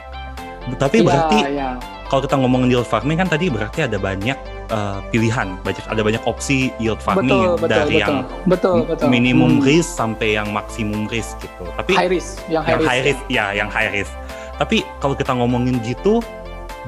Tapi 0.80 1.04
ya, 1.04 1.06
berarti 1.06 1.38
ya. 1.60 1.70
kalau 2.08 2.24
kita 2.24 2.40
ngomongin 2.40 2.72
yield 2.72 2.88
farming 2.88 3.20
kan 3.20 3.28
tadi 3.28 3.52
berarti 3.52 3.84
ada 3.84 4.00
banyak 4.00 4.38
uh, 4.72 5.04
pilihan, 5.12 5.60
banyak 5.60 5.84
ada 5.84 6.00
banyak 6.00 6.22
opsi 6.24 6.72
yield 6.80 6.96
farming 7.04 7.28
betul, 7.60 7.68
dari 7.68 8.00
betul, 8.00 8.00
yang 8.00 8.14
betul, 8.48 8.78
betul. 8.88 9.08
minimum 9.12 9.60
hmm. 9.60 9.66
risk 9.68 9.92
sampai 9.92 10.40
yang 10.40 10.48
maksimum 10.56 11.04
risk 11.12 11.36
gitu. 11.44 11.68
Tapi 11.76 11.92
high 11.92 12.08
risk, 12.08 12.40
yang 12.48 12.64
high, 12.64 12.72
yang 12.72 12.80
risk, 12.80 12.88
high 12.88 13.02
risk 13.04 13.22
ya. 13.28 13.36
ya, 13.36 13.46
yang 13.52 13.68
high 13.68 13.92
risk. 13.92 14.12
Tapi 14.56 14.86
kalau 15.04 15.12
kita 15.12 15.36
ngomongin 15.36 15.76
gitu, 15.84 16.24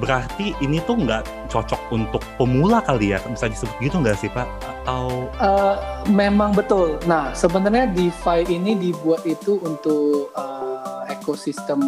berarti 0.00 0.52
ini 0.60 0.80
tuh 0.84 0.96
nggak 1.00 1.50
cocok 1.50 1.80
untuk 1.92 2.22
pemula 2.36 2.84
kali 2.84 3.16
ya? 3.16 3.18
Bisa 3.24 3.48
disebut 3.48 3.76
gitu 3.80 3.96
nggak 4.00 4.16
sih 4.20 4.30
pak? 4.32 4.46
Atau 4.62 5.28
uh, 5.40 5.76
memang 6.10 6.52
betul. 6.52 7.00
Nah 7.08 7.32
sebenarnya 7.32 7.88
DeFi 7.90 8.46
ini 8.52 8.76
dibuat 8.76 9.24
itu 9.24 9.58
untuk 9.64 10.30
uh, 10.36 11.06
ekosistem 11.08 11.80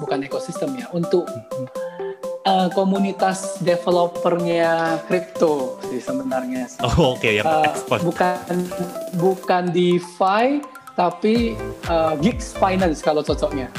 bukan 0.00 0.24
ekosistem 0.24 0.72
ya 0.78 0.86
untuk 0.94 1.28
uh, 2.46 2.68
komunitas 2.72 3.60
developernya 3.60 5.00
kripto 5.10 5.76
sih 5.90 6.00
sebenarnya. 6.00 6.70
Oh 6.80 7.14
oke 7.16 7.20
okay, 7.20 7.40
ya 7.40 7.42
uh, 7.44 7.72
bukan 8.00 8.58
bukan 9.18 9.62
DeFi 9.74 10.64
tapi 10.98 11.56
uh, 11.88 12.12
gigs 12.18 12.52
finance 12.56 13.00
kalau 13.00 13.24
cocoknya 13.24 13.72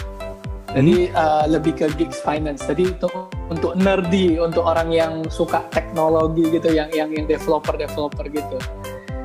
jadi 0.71 1.11
uh, 1.11 1.45
lebih 1.51 1.75
ke 1.75 1.87
gigs 1.99 2.23
finance. 2.23 2.63
Jadi 2.63 2.95
untuk 2.95 3.11
untuk 3.51 3.75
nerdy, 3.75 4.39
untuk 4.39 4.63
orang 4.63 4.91
yang 4.95 5.27
suka 5.27 5.67
teknologi 5.75 6.47
gitu, 6.47 6.71
yang 6.71 6.87
yang 6.95 7.11
yang 7.11 7.27
developer 7.27 7.75
developer 7.75 8.23
gitu. 8.31 8.57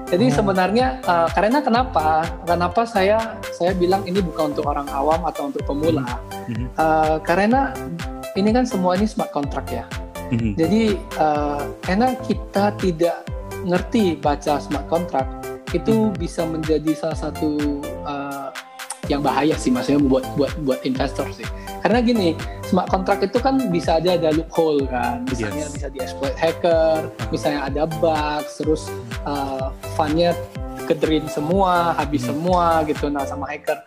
Jadi 0.07 0.31
hmm. 0.31 0.35
sebenarnya 0.35 0.87
uh, 1.07 1.31
karena 1.31 1.63
kenapa? 1.63 2.27
Kenapa 2.47 2.83
saya 2.87 3.39
saya 3.55 3.75
bilang 3.75 4.03
ini 4.07 4.23
bukan 4.23 4.55
untuk 4.55 4.67
orang 4.67 4.87
awam 4.91 5.23
atau 5.27 5.51
untuk 5.51 5.63
pemula? 5.67 6.07
Hmm. 6.51 6.67
Uh, 6.75 7.17
karena 7.23 7.75
ini 8.35 8.51
kan 8.51 8.67
semua 8.67 8.99
ini 8.99 9.07
smart 9.07 9.31
contract 9.31 9.71
ya. 9.71 9.87
Hmm. 10.31 10.59
Jadi 10.59 10.99
uh, 11.19 11.63
karena 11.87 12.19
kita 12.27 12.75
tidak 12.79 13.23
ngerti 13.67 14.19
baca 14.19 14.59
smart 14.59 14.87
contract, 14.91 15.31
itu 15.75 16.11
hmm. 16.11 16.15
bisa 16.19 16.43
menjadi 16.47 16.91
salah 16.95 17.19
satu 17.31 17.83
uh, 18.07 18.26
yang 19.07 19.23
bahaya 19.23 19.55
sih 19.55 19.71
maksudnya 19.71 20.03
buat 20.03 20.25
buat 20.35 20.53
buat 20.67 20.81
investor 20.83 21.27
sih 21.35 21.47
karena 21.87 22.03
gini 22.03 22.29
smart 22.67 22.91
contract 22.91 23.23
itu 23.23 23.39
kan 23.39 23.63
bisa 23.71 24.03
aja 24.03 24.19
ada 24.19 24.35
loophole 24.35 24.83
kan 24.91 25.23
misalnya 25.31 25.71
yes. 25.71 25.75
bisa 25.75 25.87
dieksploit 25.95 26.35
hacker 26.35 27.07
misalnya 27.31 27.71
ada 27.71 27.83
bug 27.87 28.43
terus 28.59 28.91
uh, 29.23 29.71
fundnya 29.95 30.35
kederin 30.91 31.27
semua 31.31 31.95
habis 31.95 32.27
hmm. 32.27 32.31
semua 32.35 32.83
gitu 32.91 33.07
nah 33.07 33.23
sama 33.23 33.47
hacker 33.47 33.79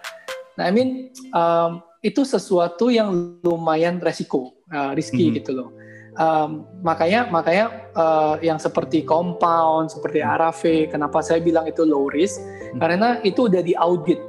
nah 0.56 0.68
I 0.68 0.72
mean 0.72 1.12
um, 1.36 1.84
itu 2.00 2.24
sesuatu 2.24 2.88
yang 2.88 3.40
lumayan 3.44 4.00
resiko 4.00 4.56
uh, 4.72 4.96
risky 4.96 5.28
hmm. 5.28 5.36
gitu 5.44 5.52
loh 5.60 5.70
um, 6.16 6.68
makanya 6.84 7.28
makanya 7.28 7.92
uh, 7.96 8.36
yang 8.40 8.60
seperti 8.60 9.04
compound 9.04 9.92
seperti 9.92 10.24
hmm. 10.24 10.30
RAV 10.40 10.62
kenapa 10.92 11.20
saya 11.20 11.44
bilang 11.44 11.68
itu 11.68 11.84
low 11.84 12.08
risk 12.08 12.40
hmm. 12.40 12.80
karena 12.80 13.20
itu 13.28 13.52
udah 13.52 13.60
diaudit 13.60 14.20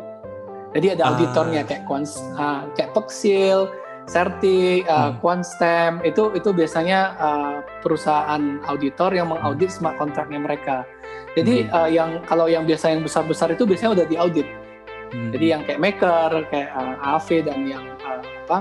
jadi 0.70 0.94
ada 0.94 1.02
ah. 1.02 1.08
auditornya 1.14 1.62
kayak 1.66 1.82
kons, 1.86 2.22
uh, 2.38 2.66
kayak 2.78 2.94
Pexil, 2.94 3.66
Certi, 4.10 4.82
uh, 4.90 5.14
Hmm. 5.22 6.02
Itu 6.02 6.34
itu 6.34 6.50
biasanya 6.50 7.14
uh, 7.18 7.54
perusahaan 7.82 8.58
auditor 8.66 9.14
yang 9.14 9.30
mengaudit 9.30 9.70
smart 9.70 9.98
contractnya 9.98 10.42
mereka. 10.42 10.82
Jadi 11.38 11.66
Hmm. 11.66 11.74
uh, 11.74 11.88
yang 11.90 12.10
kalau 12.26 12.50
yang 12.50 12.66
biasa 12.66 12.90
yang 12.90 13.06
besar-besar 13.06 13.54
itu 13.54 13.62
biasanya 13.66 14.02
udah 14.02 14.06
diaudit. 14.10 14.48
Hmm. 15.14 15.30
Jadi 15.30 15.46
yang 15.46 15.62
kayak 15.62 15.78
Maker, 15.78 16.30
kayak 16.50 16.70
uh, 16.74 17.14
AV 17.18 17.28
dan 17.46 17.58
yang 17.66 17.84
uh, 18.02 18.22
apa 18.50 18.58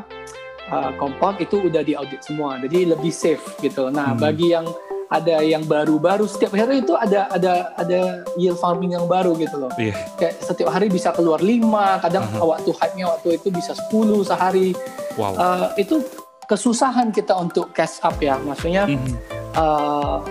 uh, 0.69 0.91
Compound 1.01 1.41
itu 1.41 1.65
udah 1.65 1.81
diaudit 1.81 2.21
semua. 2.21 2.61
Jadi 2.61 2.93
lebih 2.93 3.13
safe 3.13 3.41
gitu. 3.61 3.89
Nah, 3.89 4.13
Hmm. 4.13 4.21
bagi 4.21 4.53
yang 4.53 4.69
ada 5.09 5.41
yang 5.41 5.65
baru-baru 5.65 6.29
setiap 6.29 6.53
hari 6.53 6.85
itu 6.85 6.93
ada 6.93 7.25
ada 7.33 7.73
ada 7.73 8.21
yield 8.37 8.61
farming 8.61 8.93
yang 8.93 9.09
baru 9.09 9.33
gitu 9.41 9.57
loh. 9.57 9.73
Iya. 9.73 9.97
Kayak 10.21 10.35
setiap 10.45 10.69
hari 10.69 10.85
bisa 10.87 11.09
keluar 11.11 11.41
5, 11.41 11.97
kadang 12.05 12.29
Aha. 12.29 12.45
waktu 12.45 12.69
hype-nya 12.77 13.05
waktu 13.09 13.41
itu 13.41 13.49
bisa 13.49 13.73
10 13.89 14.21
sehari. 14.21 14.77
Wow. 15.17 15.33
Uh, 15.33 15.67
itu 15.81 16.05
kesusahan 16.45 17.09
kita 17.09 17.33
untuk 17.33 17.73
cash 17.73 17.97
up 18.05 18.21
ya. 18.21 18.37
Maksudnya 18.37 18.85
Mhm. 18.85 19.13
uh, 19.57 20.21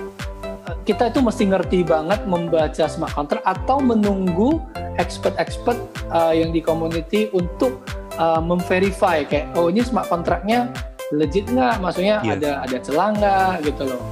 kita 0.87 1.11
itu 1.11 1.21
mesti 1.21 1.45
ngerti 1.45 1.79
banget 1.83 2.23
membaca 2.25 2.85
smart 2.87 3.13
contract 3.13 3.45
atau 3.45 3.83
menunggu 3.83 4.63
expert-expert 4.97 5.77
uh, 6.09 6.31
yang 6.33 6.55
di 6.55 6.63
community 6.63 7.29
untuk 7.35 7.83
uh, 8.17 8.41
memverify 8.41 9.27
kayak 9.27 9.51
oh 9.55 9.69
ini 9.69 9.83
smart 9.83 10.07
contractnya 10.07 10.71
legit 11.13 11.49
nggak 11.49 11.81
maksudnya 11.81 12.21
Yes. 12.21 12.35
ada 12.41 12.51
ada 12.65 12.77
celah 12.81 13.09
nggak 13.17 13.53
gitu 13.65 13.83
loh 13.89 14.03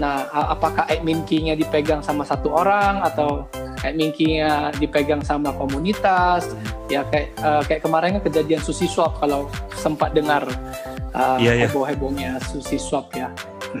nah 0.00 0.24
apakah 0.32 0.88
admin 0.88 1.20
key-nya 1.28 1.52
dipegang 1.52 2.00
sama 2.00 2.24
satu 2.24 2.48
orang 2.52 3.04
atau 3.04 3.44
admin 3.84 4.14
key-nya 4.14 4.72
dipegang 4.80 5.20
sama 5.20 5.52
komunitas 5.56 6.52
ya 6.88 7.04
kayak 7.08 7.34
uh, 7.44 7.62
kayak 7.66 7.82
kemarin 7.84 8.16
kan 8.18 8.22
kejadian 8.24 8.60
sushi 8.62 8.88
swap 8.88 9.18
kalau 9.20 9.48
sempat 9.76 10.16
dengar 10.16 10.44
uh, 11.12 11.36
Iya, 11.36 11.60
iya. 11.60 11.68
heboh-hebohnya 11.68 12.40
sushi 12.40 12.80
swap 12.80 13.12
ya 13.12 13.28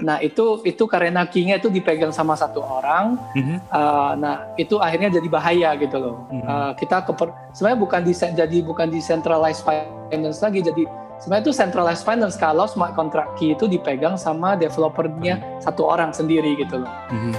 Nah 0.00 0.16
itu 0.24 0.64
itu 0.64 0.88
karena 0.88 1.28
key-nya 1.28 1.60
itu 1.60 1.68
dipegang 1.68 2.08
sama 2.16 2.32
satu 2.32 2.64
orang. 2.64 3.20
Mhm. 3.36 3.56
uh, 3.68 4.12
nah 4.16 4.48
itu 4.56 4.80
akhirnya 4.80 5.12
jadi 5.12 5.28
bahaya 5.28 5.70
gitu 5.76 5.96
loh. 6.00 6.16
Mhm. 6.32 6.44
Uh, 6.48 6.72
kita 6.80 7.04
keper, 7.04 7.28
sebenarnya 7.52 7.80
bukan 7.84 8.00
di 8.00 8.12
jadi 8.16 8.58
bukan 8.64 8.88
decentralized 8.88 9.60
finance 9.60 10.40
lagi 10.40 10.64
jadi 10.64 10.82
sebenarnya 11.22 11.46
itu 11.46 11.54
centralized 11.54 12.02
finance 12.02 12.34
kalau 12.34 12.66
smart 12.66 12.98
contract 12.98 13.38
key 13.38 13.54
itu 13.54 13.70
dipegang 13.70 14.18
sama 14.18 14.58
developernya 14.58 15.38
satu 15.62 15.86
orang 15.86 16.10
sendiri 16.10 16.58
gitu 16.58 16.82
loh. 16.82 16.90
Mhm. 17.14 17.32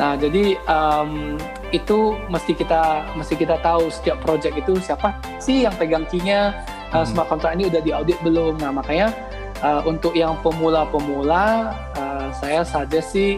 Nah 0.00 0.16
jadi 0.16 0.56
um, 0.64 1.36
itu 1.68 2.16
mesti 2.32 2.56
kita 2.56 3.04
mesti 3.12 3.36
kita 3.36 3.60
tahu 3.60 3.92
setiap 3.92 4.24
project 4.24 4.56
itu 4.56 4.80
siapa 4.80 5.20
sih 5.36 5.68
yang 5.68 5.76
pegang 5.76 6.08
key-nya 6.08 6.56
uh, 6.96 7.04
Hmm. 7.04 7.08
smart 7.12 7.28
contract 7.28 7.60
ini 7.60 7.68
udah 7.68 7.80
diaudit 7.84 8.16
belum. 8.24 8.56
Nah 8.56 8.72
makanya 8.72 9.12
uh, 9.60 9.84
untuk 9.84 10.16
yang 10.16 10.40
pemula-pemula 10.40 11.76
uh, 11.96 12.28
saya 12.40 12.64
saja 12.64 13.04
sih 13.04 13.36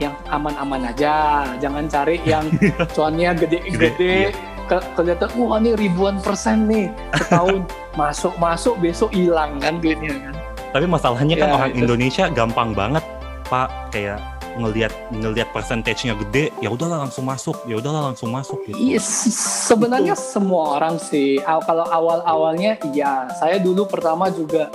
yang 0.00 0.16
aman-aman 0.32 0.88
aja, 0.88 1.44
jangan 1.60 1.84
cari 1.84 2.16
yang 2.24 2.48
cuannya 2.96 3.36
Gede, 3.36 3.58
gede-gede. 3.68 4.32
Ke, 4.64 4.78
kelihatan, 4.94 5.28
wah 5.34 5.58
ini 5.58 5.74
ribuan 5.74 6.22
persen 6.22 6.70
nih 6.70 6.94
setahun 7.18 7.66
masuk-masuk 8.00 8.74
besok 8.80 9.10
hilang 9.12 9.60
kan 9.60 9.76
duitnya 9.76 10.16
kan. 10.16 10.34
Tapi 10.70 10.86
masalahnya 10.86 11.34
kan 11.36 11.48
Ya, 11.50 11.54
orang 11.54 11.70
itu- 11.70 11.80
Indonesia 11.82 12.24
gampang 12.30 12.70
banget, 12.72 13.04
Pak. 13.46 13.68
Kayak 13.90 14.18
ngelihat 14.50 14.92
ngelihat 15.10 15.48
persentasenya 15.50 16.14
gede, 16.16 16.50
ya 16.58 16.68
udahlah 16.68 17.06
langsung 17.06 17.22
masuk, 17.24 17.54
ya 17.66 17.76
udahlah 17.76 18.10
langsung 18.10 18.30
masuk 18.30 18.58
gitu. 18.66 18.74
Iya, 18.74 18.98
s- 18.98 19.34
sebenarnya 19.66 20.14
semua 20.14 20.78
orang 20.78 20.96
sih. 20.98 21.38
Kalau 21.42 21.86
awal-awalnya, 21.86 22.78
iya. 22.90 23.30
Saya 23.36 23.58
dulu 23.58 23.86
pertama 23.86 24.30
juga 24.30 24.70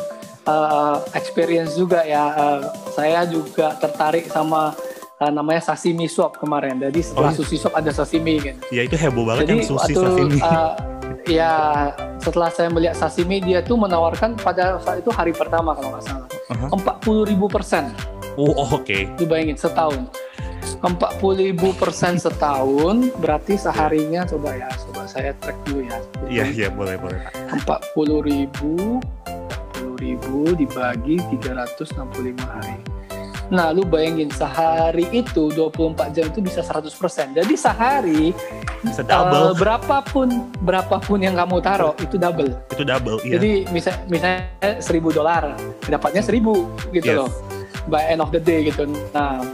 uh, 0.45 0.99
experience 1.11 1.75
juga 1.75 2.03
ya. 2.03 2.23
Uh, 2.33 2.61
saya 2.91 3.23
juga 3.25 3.75
tertarik 3.75 4.27
sama 4.27 4.71
uh, 5.19 5.31
namanya 5.31 5.63
sashimi 5.65 6.07
swap 6.07 6.35
kemarin. 6.35 6.79
Jadi 6.79 6.99
setelah 6.99 7.31
Oh, 7.31 7.35
iya. 7.35 7.39
sushi 7.39 7.55
swap 7.55 7.75
ada 7.75 7.91
sashimi 7.91 8.35
kan. 8.39 8.55
Ya 8.71 8.83
itu 8.83 8.95
heboh 8.95 9.23
banget 9.23 9.47
Jadi 9.47 9.53
yang 9.59 9.67
sushi 9.69 9.91
waktu 9.95 10.01
sashimi. 10.03 10.39
uh, 10.39 10.71
ya 11.27 11.53
setelah 12.21 12.49
saya 12.49 12.69
melihat 12.69 12.95
sashimi 12.97 13.41
dia 13.41 13.61
tuh 13.61 13.77
menawarkan 13.77 14.37
pada 14.39 14.81
saat 14.81 15.01
itu 15.01 15.11
hari 15.13 15.33
pertama 15.33 15.73
kalau 15.77 15.93
nggak 15.93 16.05
salah 16.05 16.27
Aha. 16.53 16.67
empat 16.73 16.95
puluh 17.01 17.25
ribu 17.25 17.49
persen. 17.49 17.89
Oh, 18.35 18.51
oh, 18.51 18.67
oke. 18.75 19.07
Lu 19.15 19.25
bayangin 19.25 19.55
setahun. 19.55 20.11
40 20.85 21.39
ribu 21.39 21.73
persen 21.77 22.17
setahun 22.19 23.09
berarti 23.17 23.57
seharinya 23.57 24.25
coba 24.27 24.53
ya 24.53 24.69
coba 24.85 25.07
saya 25.09 25.31
track 25.41 25.57
dulu 25.65 25.81
ya 25.87 25.97
Iya, 26.29 26.45
iya, 26.51 26.67
boleh, 26.69 26.97
boleh. 26.99 27.21
40 27.65 27.65
ribu 28.21 29.01
40 29.81 30.03
ribu 30.03 30.53
dibagi 30.53 31.17
365 31.41 32.37
hari 32.43 32.77
nah 33.49 33.69
lu 33.69 33.85
bayangin 33.85 34.29
sehari 34.33 35.05
itu 35.13 35.53
24 35.53 36.15
jam 36.15 36.25
itu 36.29 36.39
bisa 36.41 36.65
100% 36.65 36.89
jadi 37.37 37.53
sehari 37.53 38.33
Bisa 38.81 39.01
double, 39.05 39.53
berapapun 39.57 40.49
berapapun 40.61 41.21
yang 41.21 41.37
kamu 41.37 41.61
taruh 41.61 41.93
itu 42.01 42.17
double 42.17 42.53
itu 42.73 42.83
double, 42.85 43.17
iya. 43.21 43.37
jadi 43.37 43.51
misal, 43.69 43.93
misalnya 44.09 44.81
1000 44.81 45.17
dolar 45.17 45.53
dapatnya 45.85 46.21
1000 46.25 46.41
gitu 46.93 47.05
Yes. 47.05 47.17
loh 47.21 47.29
by 47.85 48.01
end 48.09 48.21
of 48.21 48.33
the 48.33 48.41
day 48.41 48.65
gitu. 48.65 48.89
Nah, 49.13 49.45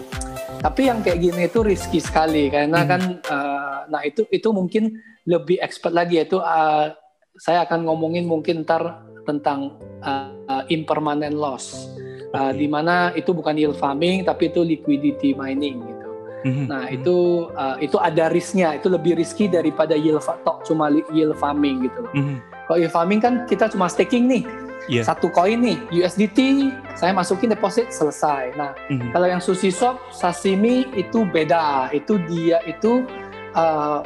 tapi 0.64 0.88
yang 0.88 1.04
kayak 1.04 1.20
gini 1.20 1.52
itu 1.52 1.60
risky 1.66 2.00
sekali 2.00 2.48
karena 2.48 2.86
Hmm. 2.86 2.90
kan 2.90 3.02
uh, 3.28 3.80
nah 3.92 4.02
itu 4.08 4.24
itu 4.32 4.48
mungkin 4.56 4.94
lebih 5.28 5.60
expert 5.60 5.92
lagi 5.92 6.22
yaitu 6.22 6.40
uh, 6.40 6.94
saya 7.36 7.66
akan 7.68 7.88
ngomongin 7.90 8.24
mungkin 8.30 8.64
ntar 8.64 9.04
tentang 9.26 9.76
uh, 10.00 10.32
uh, 10.48 10.64
impermanent 10.70 11.36
loss. 11.36 11.92
Uh, 12.32 12.56
Oke. 12.56 12.64
di 12.64 12.68
mana 12.72 13.12
itu 13.12 13.36
bukan 13.36 13.60
yield 13.60 13.76
farming 13.76 14.24
tapi 14.24 14.48
itu 14.48 14.64
liquidity 14.64 15.36
mining 15.36 15.84
gitu. 15.84 16.10
Mhm. 16.48 16.64
Nah, 16.72 16.88
itu 16.88 17.48
uh, 17.54 17.76
itu 17.78 18.00
ada 18.00 18.32
risknya, 18.32 18.80
itu 18.80 18.88
lebih 18.88 19.20
risky 19.20 19.52
daripada 19.52 19.94
yield 19.94 20.24
tok 20.24 20.64
cuma 20.64 20.88
yield 21.12 21.36
farming 21.38 21.86
gitu 21.92 22.08
loh. 22.08 22.14
Mhm. 22.16 22.36
Kalau 22.66 22.78
yield 22.80 22.94
farming 22.96 23.20
kan 23.20 23.34
kita 23.46 23.68
cuma 23.68 23.92
staking 23.92 24.32
nih. 24.32 24.44
Iya. 24.90 25.06
Satu 25.06 25.30
koin 25.30 25.62
nih, 25.62 25.78
USDT, 25.94 26.72
saya 26.98 27.14
masukin 27.14 27.54
deposit 27.54 27.94
selesai. 27.94 28.58
Nah, 28.58 28.74
Mhm. 28.90 29.14
kalau 29.14 29.28
yang 29.30 29.44
sushi 29.44 29.70
shop, 29.70 30.02
sashimi 30.10 30.90
itu 30.98 31.28
beda. 31.30 31.94
Itu 31.94 32.18
dia 32.26 32.64
itu 32.66 33.06
uh, 33.54 34.02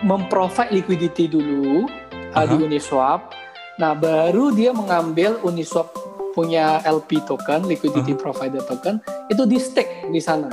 memprovide 0.00 0.72
liquidity 0.72 1.28
dulu 1.28 1.84
uh, 2.32 2.44
di. 2.48 2.56
Uniswap. 2.70 3.34
Nah, 3.76 3.92
baru 3.92 4.54
dia 4.54 4.70
mengambil 4.72 5.36
Uniswap 5.44 5.92
punya 6.34 6.82
LP 6.82 7.22
token, 7.24 7.64
liquidity 7.70 8.12
provider 8.18 8.60
token, 8.66 8.98
itu 9.30 9.46
di 9.46 9.56
stake 9.62 10.10
di 10.10 10.18
sana. 10.18 10.50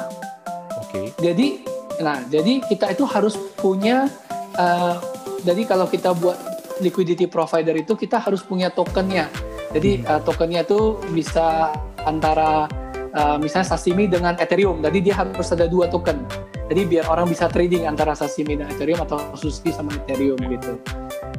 Oke. 0.78 1.12
Jadi, 1.18 1.66
nah, 2.00 2.22
jadi 2.30 2.62
kita 2.64 2.94
itu 2.94 3.04
harus 3.10 3.36
punya. 3.58 4.08
uh, 4.56 4.96
jadi 5.42 5.66
kalau 5.66 5.90
kita 5.90 6.14
buat 6.14 6.38
liquidity 6.86 7.26
provider 7.26 7.74
itu 7.74 7.98
kita 7.98 8.22
harus 8.22 8.46
punya 8.46 8.70
tokennya. 8.70 9.26
Jadi 9.74 10.06
uh, 10.06 10.22
tokennya 10.22 10.62
itu 10.62 11.02
bisa 11.10 11.74
antara 12.06 12.70
uh, 13.15 13.38
misalnya 13.39 13.68
sashimi 13.75 14.08
dengan 14.08 14.36
Ethereum. 14.39 14.80
Jadi 14.84 15.00
dia 15.00 15.15
harus 15.18 15.48
ada 15.51 15.68
dua 15.68 15.88
token. 15.88 16.24
Jadi 16.72 16.82
biar 16.88 17.06
orang 17.12 17.27
bisa 17.27 17.51
trading 17.51 17.84
antara 17.84 18.15
sashimi 18.15 18.56
dan 18.56 18.72
Ethereum 18.72 19.03
atau 19.03 19.20
sushi 19.36 19.75
sama 19.75 19.91
Ethereum 20.03 20.39
gitu. 20.39 20.80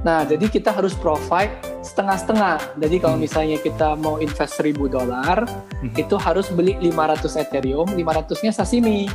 Nah, 0.02 0.26
jadi 0.26 0.50
kita 0.50 0.74
harus 0.74 0.92
provide 0.98 1.54
setengah-setengah. 1.80 2.76
Jadi 2.76 2.96
kalau 2.98 3.16
Hmm. 3.16 3.24
misalnya 3.24 3.56
kita 3.62 3.94
mau 3.96 4.18
invest 4.18 4.58
1000 4.58 4.90
dolar, 4.90 5.46
Hmm. 5.46 5.94
itu 5.94 6.18
harus 6.18 6.50
beli 6.50 6.74
500 6.82 7.38
Ethereum, 7.38 7.86
500-nya 7.94 8.52
sashimi. 8.52 9.06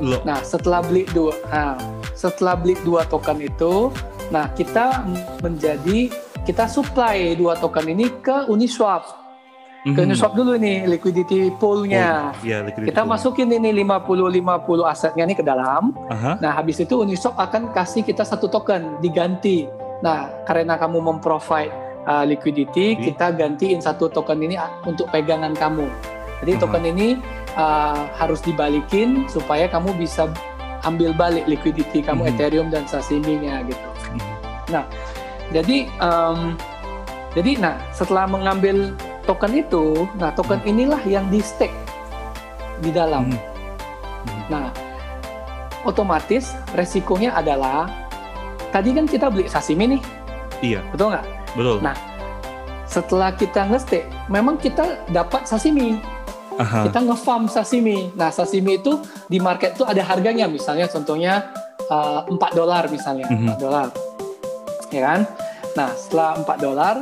Lo, 0.00 0.18
Nah, 0.24 0.40
setelah 0.40 0.80
beli 0.80 1.04
dua, 1.12 1.36
nah, 1.52 1.76
setelah 2.16 2.56
beli 2.56 2.72
dua 2.84 3.04
token 3.04 3.36
itu, 3.40 3.92
nah 4.32 4.48
kita 4.56 5.04
menjadi 5.44 6.08
kita 6.48 6.64
supply 6.66 7.36
dua 7.36 7.52
token 7.60 7.84
ini 7.92 8.08
ke 8.24 8.48
Uniswap. 8.48 9.19
Ke 9.80 9.96
Mhm. 9.96 10.12
Uniswap 10.12 10.36
dulu 10.36 10.60
nih 10.60 10.84
liquidity 10.84 11.48
pool-nya. 11.56 12.36
Oh, 12.36 12.44
Iya, 12.44 12.60
liquidity 12.60 12.92
Kita 12.92 13.00
pool. 13.00 13.12
masukin 13.16 13.48
ini 13.48 13.72
50-50 13.72 14.84
asetnya 14.84 15.24
nih 15.24 15.36
ke 15.36 15.40
dalam. 15.40 15.96
Aha. 16.06 16.36
Nah, 16.36 16.52
habis 16.52 16.76
itu 16.76 17.00
Uniswap 17.00 17.32
akan 17.34 17.72
kasih 17.72 18.04
kita 18.04 18.20
satu 18.20 18.44
token 18.46 19.00
diganti. 19.00 19.64
Nah, 20.04 20.28
karena 20.44 20.76
kamu 20.76 21.00
memprovide 21.00 21.72
uh, 22.04 22.24
liquidity, 22.24 22.92
Oke. 22.92 23.08
kita 23.08 23.32
gantiin 23.32 23.80
satu 23.80 24.08
token 24.08 24.40
ini 24.40 24.56
uh, 24.56 24.68
untuk 24.84 25.08
pegangan 25.08 25.56
kamu. 25.56 25.88
Jadi 26.40 26.52
Aha. 26.52 26.60
token 26.60 26.84
ini 26.84 27.08
uh, 27.56 28.04
harus 28.14 28.40
dibalikin 28.40 29.24
supaya 29.28 29.64
kamu 29.64 29.96
bisa 29.96 30.28
ambil 30.82 31.12
balik 31.12 31.44
liquidity 31.44 32.00
kamu 32.00 32.24
Mhm. 32.24 32.30
Ethereum 32.30 32.68
dan 32.68 32.84
sashimi-nya 32.84 33.64
gitu. 33.64 33.86
Mhm. 34.12 34.84
Jadi 35.50 35.88
um, 35.98 36.54
jadi 37.32 37.58
nah 37.58 37.74
setelah 37.90 38.24
mengambil 38.24 38.94
token 39.22 39.52
itu, 39.54 39.84
nah 40.14 40.30
token 40.30 40.60
inilah 40.62 41.00
yang 41.04 41.28
di 41.28 41.40
stake 41.40 41.74
di 42.78 42.90
dalam. 42.90 43.28
Mhm. 43.28 43.38
Mhm. 44.20 44.42
Nah, 44.48 44.66
otomatis 45.82 46.52
resikonya 46.72 47.32
adalah 47.32 47.88
tadi 48.70 48.92
kan 48.92 49.04
kita 49.04 49.28
beli 49.28 49.46
sashimi 49.46 49.96
nih, 49.96 50.02
Iya, 50.60 50.80
betul 50.90 51.10
nggak? 51.10 51.24
betul. 51.54 51.76
Nah, 51.80 51.96
setelah 52.84 53.30
kita 53.32 53.64
nge-stake, 53.66 54.08
memang 54.26 54.56
kita 54.56 55.06
dapat 55.08 55.46
sashimi. 55.46 55.96
Aha. 56.58 56.84
Kita 56.84 57.00
nge-farm 57.00 57.48
sashimi. 57.48 58.12
Nah, 58.12 58.28
sashimi 58.28 58.76
itu 58.76 59.00
di 59.26 59.40
market 59.40 59.72
tuh 59.74 59.88
ada 59.88 60.04
harganya. 60.04 60.44
Misalnya 60.44 60.84
contohnya 60.84 61.48
uh, 61.88 62.28
4 62.28 62.36
dolar 62.52 62.84
misalnya, 62.86 63.24
Mhm. 63.26 63.48
4 63.48 63.58
dolar. 63.58 63.88
Ya 64.90 65.00
kan? 65.02 65.20
Nah, 65.72 65.88
setelah 65.96 66.36
4 66.36 66.58
dolar, 66.60 66.94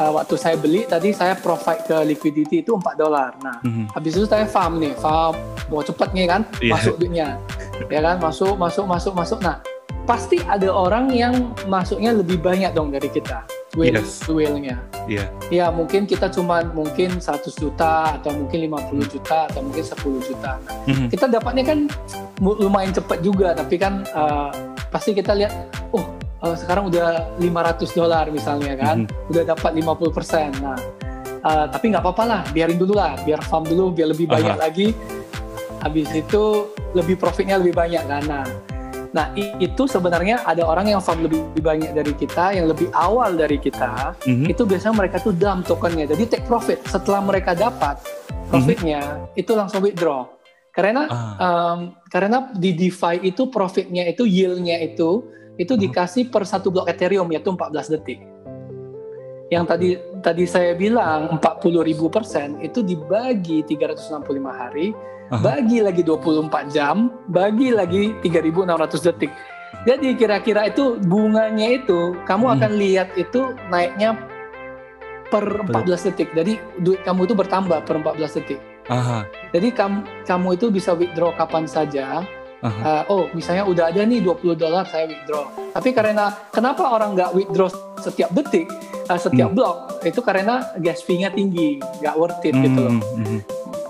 uh, 0.00 0.10
waktu 0.16 0.34
saya 0.34 0.56
beli 0.56 0.88
tadi 0.88 1.12
saya 1.12 1.36
provide 1.36 1.84
ke 1.84 1.96
liquidity 2.02 2.64
itu 2.64 2.72
4 2.72 2.96
dolar. 2.96 3.36
Nah, 3.44 3.60
Mhm. 3.60 3.92
habis 3.92 4.16
itu 4.16 4.24
saya 4.24 4.48
farm 4.48 4.80
nih, 4.80 4.96
farm 4.96 5.36
mau 5.68 5.84
cepet 5.84 6.08
nih 6.16 6.26
kan, 6.26 6.40
Iya. 6.58 6.72
masuk 6.74 6.94
duitnya. 6.96 7.28
Ya 7.88 8.04
kan, 8.04 8.20
masuk, 8.20 8.60
masuk, 8.60 8.84
masuk, 8.84 9.12
masuk. 9.16 9.38
Nah, 9.40 9.56
pasti 10.04 10.36
ada 10.44 10.68
orang 10.68 11.08
yang 11.08 11.32
masuknya 11.64 12.12
lebih 12.12 12.36
banyak 12.36 12.76
dong 12.76 12.92
dari 12.92 13.08
kita. 13.08 13.40
Whale, 13.72 14.02
Yes. 14.04 14.26
whale-nya. 14.28 14.76
Iya. 15.08 15.30
Ya 15.48 15.66
mungkin 15.72 16.04
kita 16.04 16.28
cuma 16.28 16.60
mungkin 16.60 17.22
100 17.22 17.56
juta 17.56 18.20
atau 18.20 18.36
mungkin 18.36 18.68
50 18.68 19.06
juta 19.08 19.48
atau 19.48 19.64
mungkin 19.64 19.80
10 19.80 20.20
juta. 20.20 20.58
Nah, 20.60 20.76
Mhm. 20.92 21.06
kita 21.08 21.24
dapatnya 21.30 21.64
kan 21.64 21.78
lumayan 22.40 22.92
cepat 22.92 23.18
juga 23.22 23.54
tapi 23.56 23.78
kan 23.80 24.04
uh, 24.12 24.52
pasti 24.90 25.14
kita 25.14 25.32
lihat 25.32 25.52
oh 25.94 26.04
uh, 26.42 26.56
sekarang 26.56 26.88
udah 26.88 27.36
500 27.38 27.96
dolar 27.96 28.26
misalnya 28.32 28.74
kan 28.76 29.04
udah 29.28 29.42
dapat 29.44 29.70
50%. 29.76 30.60
Nah, 30.64 30.78
uh, 31.44 31.66
tapi 31.68 31.92
nggak 31.92 32.02
apa-apa 32.02 32.24
lah, 32.26 32.42
biarin 32.52 32.76
dulu 32.80 32.96
lah, 32.96 33.16
biar 33.24 33.40
farm 33.44 33.68
dulu 33.68 33.92
biar 33.92 34.12
lebih 34.12 34.26
banyak 34.28 34.56
Aha. 34.56 34.64
lagi. 34.68 34.92
Habis 35.80 36.12
itu 36.12 36.68
lebih 36.92 37.16
profitnya 37.16 37.56
lebih 37.56 37.72
banyak 37.76 38.04
kan. 38.04 38.24
Nah, 38.26 38.46
Nah, 39.10 39.34
itu 39.34 39.90
sebenarnya 39.90 40.46
ada 40.46 40.62
orang 40.62 40.86
yang 40.86 41.02
farm 41.02 41.26
lebih 41.26 41.42
banyak 41.58 41.90
dari 41.90 42.14
kita, 42.14 42.54
yang 42.54 42.70
lebih 42.70 42.94
awal 42.94 43.34
dari 43.34 43.58
kita, 43.58 44.14
Mhm. 44.22 44.46
itu 44.54 44.62
biasanya 44.62 44.94
mereka 44.94 45.18
tuh 45.18 45.34
dump 45.34 45.66
tokennya. 45.66 46.06
Jadi 46.06 46.30
take 46.30 46.46
profit. 46.46 46.78
Setelah 46.86 47.18
mereka 47.18 47.58
dapat 47.58 47.98
profitnya, 48.46 49.26
itu 49.34 49.50
langsung 49.58 49.82
withdraw. 49.82 50.30
Karena 50.70 51.10
Ah. 51.10 51.34
um, 51.42 51.78
karena 52.06 52.54
di 52.54 52.70
DeFi 52.70 53.26
itu 53.26 53.50
profitnya 53.50 54.06
itu 54.06 54.22
yield-nya 54.22 54.78
itu 54.78 55.26
itu 55.60 55.76
dikasih 55.76 56.32
per 56.32 56.48
satu 56.48 56.72
blok 56.72 56.88
Ethereum 56.88 57.28
yaitu 57.28 57.52
14 57.52 57.92
detik. 57.92 58.24
Yang 59.52 59.64
tadi 59.68 59.88
tadi 60.24 60.44
saya 60.48 60.72
bilang 60.72 61.36
40 61.36 61.84
ribu 61.84 62.08
persen 62.08 62.56
itu 62.64 62.80
dibagi 62.80 63.60
365 63.68 64.24
hari, 64.48 64.96
Aha. 65.28 65.42
bagi 65.42 65.84
lagi 65.84 66.00
24 66.00 66.72
jam, 66.72 67.12
bagi 67.28 67.74
lagi 67.74 68.16
3.600 68.24 69.04
detik. 69.12 69.28
Jadi 69.84 70.16
kira-kira 70.16 70.70
itu 70.70 70.96
bunganya 71.04 71.76
itu 71.76 72.16
kamu 72.24 72.44
Hmm. 72.46 72.54
akan 72.56 72.72
lihat 72.80 73.08
itu 73.20 73.52
naiknya 73.68 74.16
per 75.28 75.44
14 75.66 76.08
detik. 76.08 76.32
Jadi 76.32 76.56
duit 76.80 77.02
kamu 77.04 77.28
itu 77.28 77.34
bertambah 77.36 77.84
per 77.84 78.00
14 78.00 78.38
detik. 78.40 78.60
Aha. 78.88 79.26
Jadi 79.52 79.68
kamu 79.70 80.26
kamu 80.26 80.48
itu 80.56 80.66
bisa 80.72 80.94
withdraw 80.96 81.34
kapan 81.36 81.66
saja. 81.66 82.22
Aha. 82.60 82.80
Uh, 82.84 83.02
oh, 83.08 83.24
misalnya 83.32 83.64
udah 83.64 83.88
ada 83.88 84.04
nih 84.04 84.20
20 84.20 84.52
dolar 84.52 84.84
saya 84.84 85.08
withdraw. 85.08 85.48
Tapi 85.72 85.96
karena 85.96 86.28
kenapa 86.52 86.92
orang 86.92 87.16
nggak 87.16 87.32
withdraw 87.32 87.72
setiap 87.96 88.28
detik, 88.36 88.68
uh, 89.08 89.16
setiap 89.16 89.48
Hmm. 89.52 89.56
blok? 89.56 89.76
Itu 90.04 90.20
karena 90.20 90.68
gas 90.76 91.00
fee-nya 91.00 91.32
tinggi, 91.32 91.80
nggak 92.04 92.14
worth 92.20 92.44
it 92.44 92.52
gitu 92.52 92.80
loh. 92.84 92.94
Mhm, 93.00 93.16
mhm. 93.16 93.38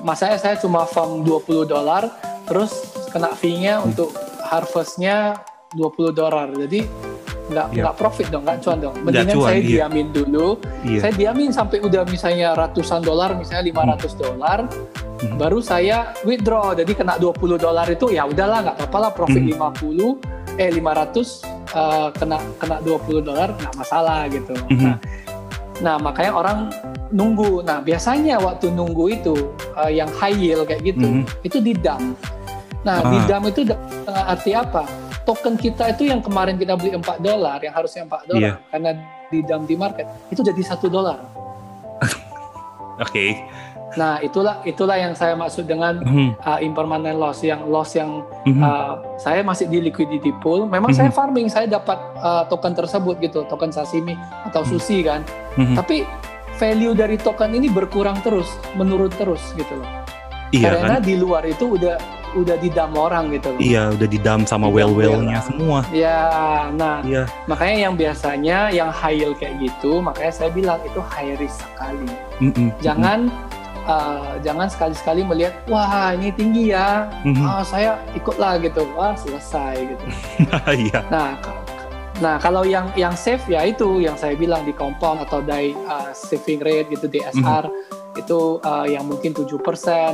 Masanya 0.07 0.39
saya 0.39 0.55
cuma 0.57 0.87
farm 0.87 1.27
20 1.27 1.67
dolar, 1.67 2.07
terus 2.47 2.71
kena 3.11 3.35
fee-nya 3.35 3.83
Hmm. 3.83 3.91
untuk 3.91 4.15
harvest-nya 4.47 5.43
20 5.75 6.15
dolar. 6.15 6.51
Jadi 6.55 6.87
nggak 7.51 7.67
nggak 7.75 7.95
profit 7.99 8.31
dong, 8.31 8.47
nggak 8.47 8.63
cuan 8.63 8.79
dong. 8.79 8.95
Mendingan 9.03 9.35
cuan, 9.35 9.51
saya 9.51 9.59
iya. 9.59 9.71
diamin 9.83 10.07
dulu, 10.15 10.49
Iya. 10.87 11.01
saya 11.03 11.13
diamin 11.19 11.51
sampai 11.51 11.83
udah 11.83 12.07
misalnya 12.07 12.55
ratusan 12.55 13.03
dolar, 13.03 13.35
misalnya 13.35 13.67
500 13.67 14.15
dolar, 14.15 14.59
Hmm. 15.21 15.37
baru 15.37 15.61
saya 15.61 16.17
withdraw. 16.25 16.73
Jadi 16.73 16.97
kena 16.97 17.21
20 17.21 17.61
dolar 17.61 17.85
itu 17.87 18.09
ya 18.09 18.25
udahlah 18.25 18.65
nggak 18.65 18.77
apa-apa 18.81 18.99
lah 18.99 19.11
profit 19.13 19.43
Hmm. 19.45 19.53
50 19.53 20.17
eh 20.57 20.73
500 20.73 21.45
eh, 21.71 22.09
kena 22.17 22.37
kena 22.57 22.77
20 22.81 23.21
dolar 23.21 23.53
nggak 23.53 23.75
masalah 23.77 24.25
gitu. 24.33 24.57
Mhm. 24.73 24.81
Nah, 24.81 24.97
nah, 25.81 25.97
makanya 26.01 26.33
orang 26.33 26.59
nunggu. 27.11 27.61
Nah, 27.65 27.85
biasanya 27.85 28.41
waktu 28.41 28.73
nunggu 28.73 29.05
itu 29.13 29.35
eh, 29.77 29.93
yang 30.01 30.09
high 30.17 30.35
yield 30.35 30.65
kayak 30.65 30.83
gitu, 30.85 31.05
Mhm. 31.05 31.23
itu 31.45 31.59
di 31.61 31.73
dump. 31.77 32.17
Nah, 32.81 33.05
di 33.05 33.17
Ah. 33.21 33.25
dump 33.29 33.45
itu 33.53 33.61
dengan 33.69 34.25
arti 34.25 34.57
apa? 34.57 34.89
Token 35.29 35.61
kita 35.61 35.93
itu 35.93 36.09
yang 36.09 36.25
kemarin 36.25 36.57
kita 36.57 36.81
beli 36.81 36.97
4 36.97 37.21
dolar, 37.21 37.61
yang 37.61 37.77
harusnya 37.77 38.09
4 38.09 38.25
dolar, 38.25 38.41
Iya. 38.41 38.73
karena 38.73 38.91
di 39.29 39.39
dump 39.45 39.65
di 39.69 39.77
market 39.77 40.09
itu 40.33 40.41
jadi 40.41 40.63
satu 40.65 40.89
dolar. 40.89 41.21
Oke. 43.05 43.37
Nah, 43.93 44.19
itulah 44.19 44.63
itulah 44.63 44.95
yang 44.95 45.13
saya 45.13 45.35
maksud 45.35 45.67
dengan 45.67 45.99
Mhm, 45.99 46.39
uh, 46.39 46.59
impermanent 46.61 47.19
loss 47.19 47.43
yang 47.43 47.67
loss 47.67 47.93
yang 47.93 48.23
mhm. 48.45 48.61
uh, 48.61 48.95
saya 49.17 49.43
masih 49.43 49.67
di 49.67 49.81
liquidity 49.81 50.31
pool. 50.39 50.63
Memang 50.63 50.91
Mhm. 50.91 50.97
saya 50.97 51.11
farming, 51.11 51.47
saya 51.47 51.67
dapat 51.67 51.99
uh, 52.17 52.47
token 52.47 52.71
tersebut 52.71 53.19
gitu, 53.19 53.43
token 53.45 53.71
sashimi 53.71 54.15
atau 54.45 54.63
Mhm. 54.63 54.69
sushi 54.69 54.99
kan. 55.03 55.27
Mhm. 55.57 55.75
Tapi 55.75 56.07
value 56.55 56.93
dari 56.93 57.17
token 57.17 57.51
ini 57.51 57.67
berkurang 57.67 58.21
terus, 58.21 58.47
menurun 58.75 59.11
terus 59.11 59.43
gitu 59.55 59.75
loh. 59.75 59.89
Iya 60.51 60.67
Karena 60.69 60.99
kan? 60.99 61.03
di 61.03 61.15
luar 61.15 61.43
itu 61.47 61.75
udah 61.75 61.95
udah 62.31 62.55
didam 62.59 62.95
orang 62.95 63.27
gitu 63.31 63.51
loh. 63.51 63.59
Iya, 63.59 63.91
udah 63.91 64.07
didam 64.07 64.41
sama 64.45 64.67
Didam 64.67 64.77
well-wellnya 64.95 65.39
orang. 65.39 65.47
semua. 65.47 65.79
Ya, 65.91 66.31
nah 66.71 67.03
Iya. 67.03 67.27
makanya 67.47 67.77
yang 67.81 67.95
biasanya 67.95 68.59
yang 68.71 68.87
high 68.87 69.19
yield 69.19 69.35
kayak 69.35 69.59
gitu, 69.59 69.99
makanya 69.99 70.31
saya 70.31 70.51
bilang 70.51 70.79
itu 70.81 71.03
high 71.03 71.35
risk 71.35 71.59
sekali. 71.59 72.07
Mhm, 72.39 72.71
Jangan 72.79 73.27
uh, 73.87 74.37
jangan 74.43 74.69
sekali-sekali 74.69 75.23
melihat 75.25 75.55
wah 75.71 76.13
ini 76.13 76.33
tinggi 76.35 76.73
ya, 76.75 77.09
mhm. 77.23 77.45
ah 77.45 77.63
saya 77.65 78.01
ikutlah 78.17 78.61
gitu, 78.61 78.85
wah 78.97 79.15
selesai 79.15 79.75
gitu. 79.97 80.05
Iya. 80.71 81.01
Nah, 81.11 81.37
nah 82.21 82.37
kalau 82.39 82.63
yang 82.63 82.89
yang 82.95 83.17
safe 83.17 83.43
ya 83.49 83.65
itu 83.65 84.01
yang 84.01 84.15
saya 84.15 84.37
bilang 84.37 84.63
di 84.65 84.73
compound 84.77 85.25
atau 85.25 85.41
di 85.41 85.73
uh, 85.89 86.13
saving 86.13 86.61
rate 86.61 86.89
gitu 86.93 87.09
DSR 87.09 87.69
itu 88.19 88.59
uh, 88.67 88.87
yang 88.87 89.07
mungkin 89.07 89.31
7% 89.31 89.55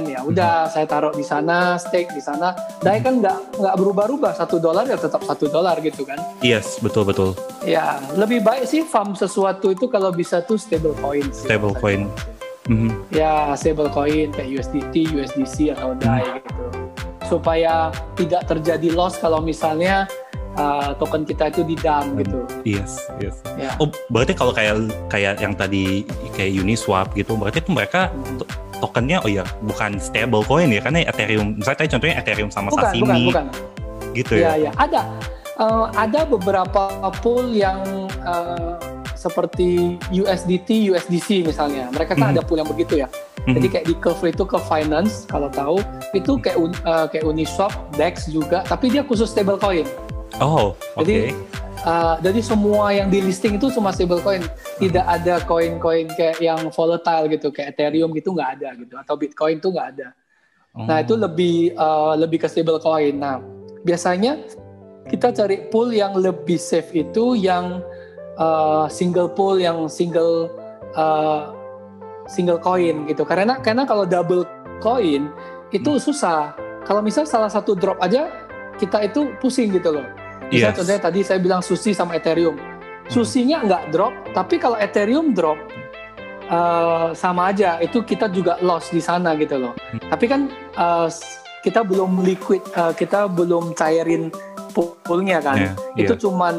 ya 0.04 0.20
udah 0.20 0.68
saya 0.68 0.84
taruh 0.84 1.14
di 1.16 1.24
sana 1.24 1.80
stake 1.80 2.12
di 2.12 2.20
sana 2.20 2.52
DAI 2.84 3.00
kan 3.00 3.24
nggak 3.24 3.56
nggak 3.56 3.74
berubah-ubah 3.80 4.36
satu 4.36 4.60
dolar 4.60 4.84
ya 4.84 5.00
tetap 5.00 5.24
satu 5.24 5.48
dolar 5.48 5.80
gitu 5.80 6.04
kan 6.04 6.20
Yes, 6.44 6.76
betul 6.84 7.08
betul. 7.08 7.32
ya 7.64 7.96
lebih 8.12 8.44
baik 8.44 8.68
sih 8.68 8.84
farm 8.84 9.16
sesuatu 9.16 9.72
itu 9.72 9.88
kalau 9.88 10.12
bisa 10.12 10.44
tuh 10.44 10.60
stable 10.60 10.94
coin. 11.00 11.24
Stable 11.32 11.72
coin. 11.72 12.06
Mhm. 12.66 12.90
ya 13.14 13.54
stable 13.54 13.86
coin 13.88 14.30
kayak 14.34 14.48
USDT 14.58 15.14
USDC 15.14 15.70
atau 15.74 15.94
DAI 15.94 16.42
gitu 16.42 16.64
supaya 17.26 17.90
tidak 18.14 18.46
terjadi 18.46 18.94
loss 18.94 19.18
kalau 19.18 19.42
misalnya 19.42 20.06
uh, 20.54 20.94
token 20.94 21.26
kita 21.26 21.50
itu 21.50 21.62
di 21.66 21.74
dump 21.78 22.18
gitu 22.22 22.42
Yes, 22.62 22.98
yes. 23.18 23.38
ya 23.58 23.74
Oh, 23.78 23.90
berarti 24.10 24.34
kalau 24.34 24.50
kayak 24.54 24.90
kayak 25.10 25.38
yang 25.38 25.54
tadi 25.54 26.02
kayak 26.34 26.54
Uniswap 26.58 27.14
gitu, 27.14 27.34
berarti 27.34 27.62
itu 27.62 27.70
mereka 27.70 28.10
to- 28.38 28.46
tokennya 28.78 29.22
oh 29.22 29.30
ya 29.30 29.42
bukan 29.64 29.98
stable 29.98 30.42
coin 30.44 30.68
ya 30.70 30.82
karena 30.82 31.06
Ethereum. 31.06 31.56
Misalnya 31.58 31.78
tadi 31.82 31.90
contohnya 31.96 32.16
Ethereum 32.20 32.50
sama 32.50 32.68
bukan 32.70 32.82
bukan 32.82 32.92
Sashimi 32.94 33.26
bukan 33.30 33.46
gitu 34.14 34.32
ya 34.38 34.54
ya. 34.56 34.68
ya 34.68 34.72
ada 34.76 35.02
Uh, 35.56 35.88
ada 35.96 36.28
beberapa 36.28 36.92
pool 37.24 37.48
yang 37.48 37.80
uh, 38.28 38.76
seperti 39.26 39.98
USDT 40.08 40.94
USDC 40.94 41.42
misalnya 41.42 41.90
mereka 41.90 42.14
kan 42.14 42.30
Mhm. 42.30 42.32
ada 42.32 42.42
pool 42.42 42.58
yang 42.58 42.66
begitu 42.66 43.02
ya 43.02 43.08
Mhm. 43.42 43.54
jadi 43.58 43.66
kayak 43.68 43.86
di 43.86 43.94
Curve 43.98 44.24
itu 44.28 44.44
ke 44.44 44.58
finance 44.62 45.26
kalau 45.26 45.50
tahu 45.50 45.82
itu 46.12 46.38
kayak 46.38 46.56
un- 46.56 46.80
uh, 46.82 47.06
kayak 47.06 47.24
Uniswap 47.24 47.74
Dex 47.92 48.26
juga 48.26 48.62
tapi 48.62 48.88
dia 48.88 49.02
khusus 49.02 49.26
stable 49.26 49.58
coin 49.58 49.86
Oh, 50.36 50.76
oke. 50.94 51.06
Jadi, 51.06 51.32
Uh, 51.76 52.18
jadi 52.18 52.42
semua 52.42 52.90
yang 52.90 53.06
di 53.06 53.22
listing 53.22 53.62
itu 53.62 53.70
cuma 53.70 53.94
stablecoin, 53.94 54.42
tidak 54.76 55.06
ada 55.06 55.38
koin-koin 55.38 56.10
kayak 56.10 56.42
yang 56.42 56.58
volatile 56.74 57.30
gitu, 57.30 57.54
kayak 57.54 57.78
Ethereum 57.78 58.10
gitu 58.10 58.34
nggak 58.34 58.58
ada 58.58 58.74
gitu, 58.74 58.98
atau 58.98 59.14
Bitcoin 59.14 59.62
tuh 59.62 59.70
nggak 59.70 59.88
ada. 59.94 60.08
Nah 60.74 60.98
Oh. 60.98 61.04
itu 61.04 61.14
lebih 61.14 61.78
uh, 61.78 62.18
lebih 62.18 62.42
ke 62.42 62.48
stablecoin. 62.50 63.14
Nah 63.14 63.38
biasanya 63.86 64.40
kita 65.06 65.30
cari 65.30 65.70
pool 65.70 65.94
yang 65.94 66.18
lebih 66.18 66.58
safe 66.58 66.90
itu 66.90 67.38
yang 67.38 67.78
uh, 68.38 68.86
single 68.88 69.28
pool, 69.28 69.60
yang 69.60 69.88
single 69.90 70.48
uh, 70.96 71.52
single 72.28 72.60
coin 72.60 73.06
gitu. 73.08 73.22
Karena 73.24 73.58
karena 73.60 73.84
kalau 73.84 74.04
double 74.04 74.44
coin 74.80 75.28
itu 75.72 75.98
susah. 75.98 76.54
Kalau 76.86 77.02
misal 77.02 77.26
salah 77.26 77.50
satu 77.50 77.74
drop 77.74 77.98
aja 77.98 78.30
kita 78.78 79.08
itu 79.10 79.34
pusing 79.42 79.74
gitu 79.74 79.90
loh. 79.98 80.06
Misal 80.46 80.70
Yes. 80.70 80.76
contohnya 80.78 81.02
tadi 81.02 81.20
saya 81.26 81.42
bilang 81.42 81.58
Susi 81.64 81.90
sama 81.90 82.14
Ethereum. 82.14 82.54
Susinya 83.10 83.62
nggak 83.62 83.94
drop, 83.94 84.14
tapi 84.34 84.58
kalau 84.58 84.78
Ethereum 84.78 85.34
drop 85.34 85.58
uh, 86.50 87.10
sama 87.14 87.50
aja. 87.50 87.78
Itu 87.82 88.02
kita 88.06 88.30
juga 88.30 88.58
loss 88.62 88.90
di 88.90 89.02
sana 89.02 89.34
gitu 89.38 89.58
loh. 89.58 89.74
Hmm. 89.90 90.00
Tapi 90.10 90.24
kan 90.30 90.40
uh, 90.78 91.10
kita 91.66 91.82
belum 91.82 92.22
liquid, 92.22 92.62
uh, 92.78 92.94
kita 92.94 93.26
belum 93.26 93.74
cairin 93.74 94.30
poolnya 94.74 95.42
kan. 95.42 95.74
Yeah, 95.96 96.06
Itu 96.06 96.14
yeah. 96.14 96.22
cuman 96.22 96.54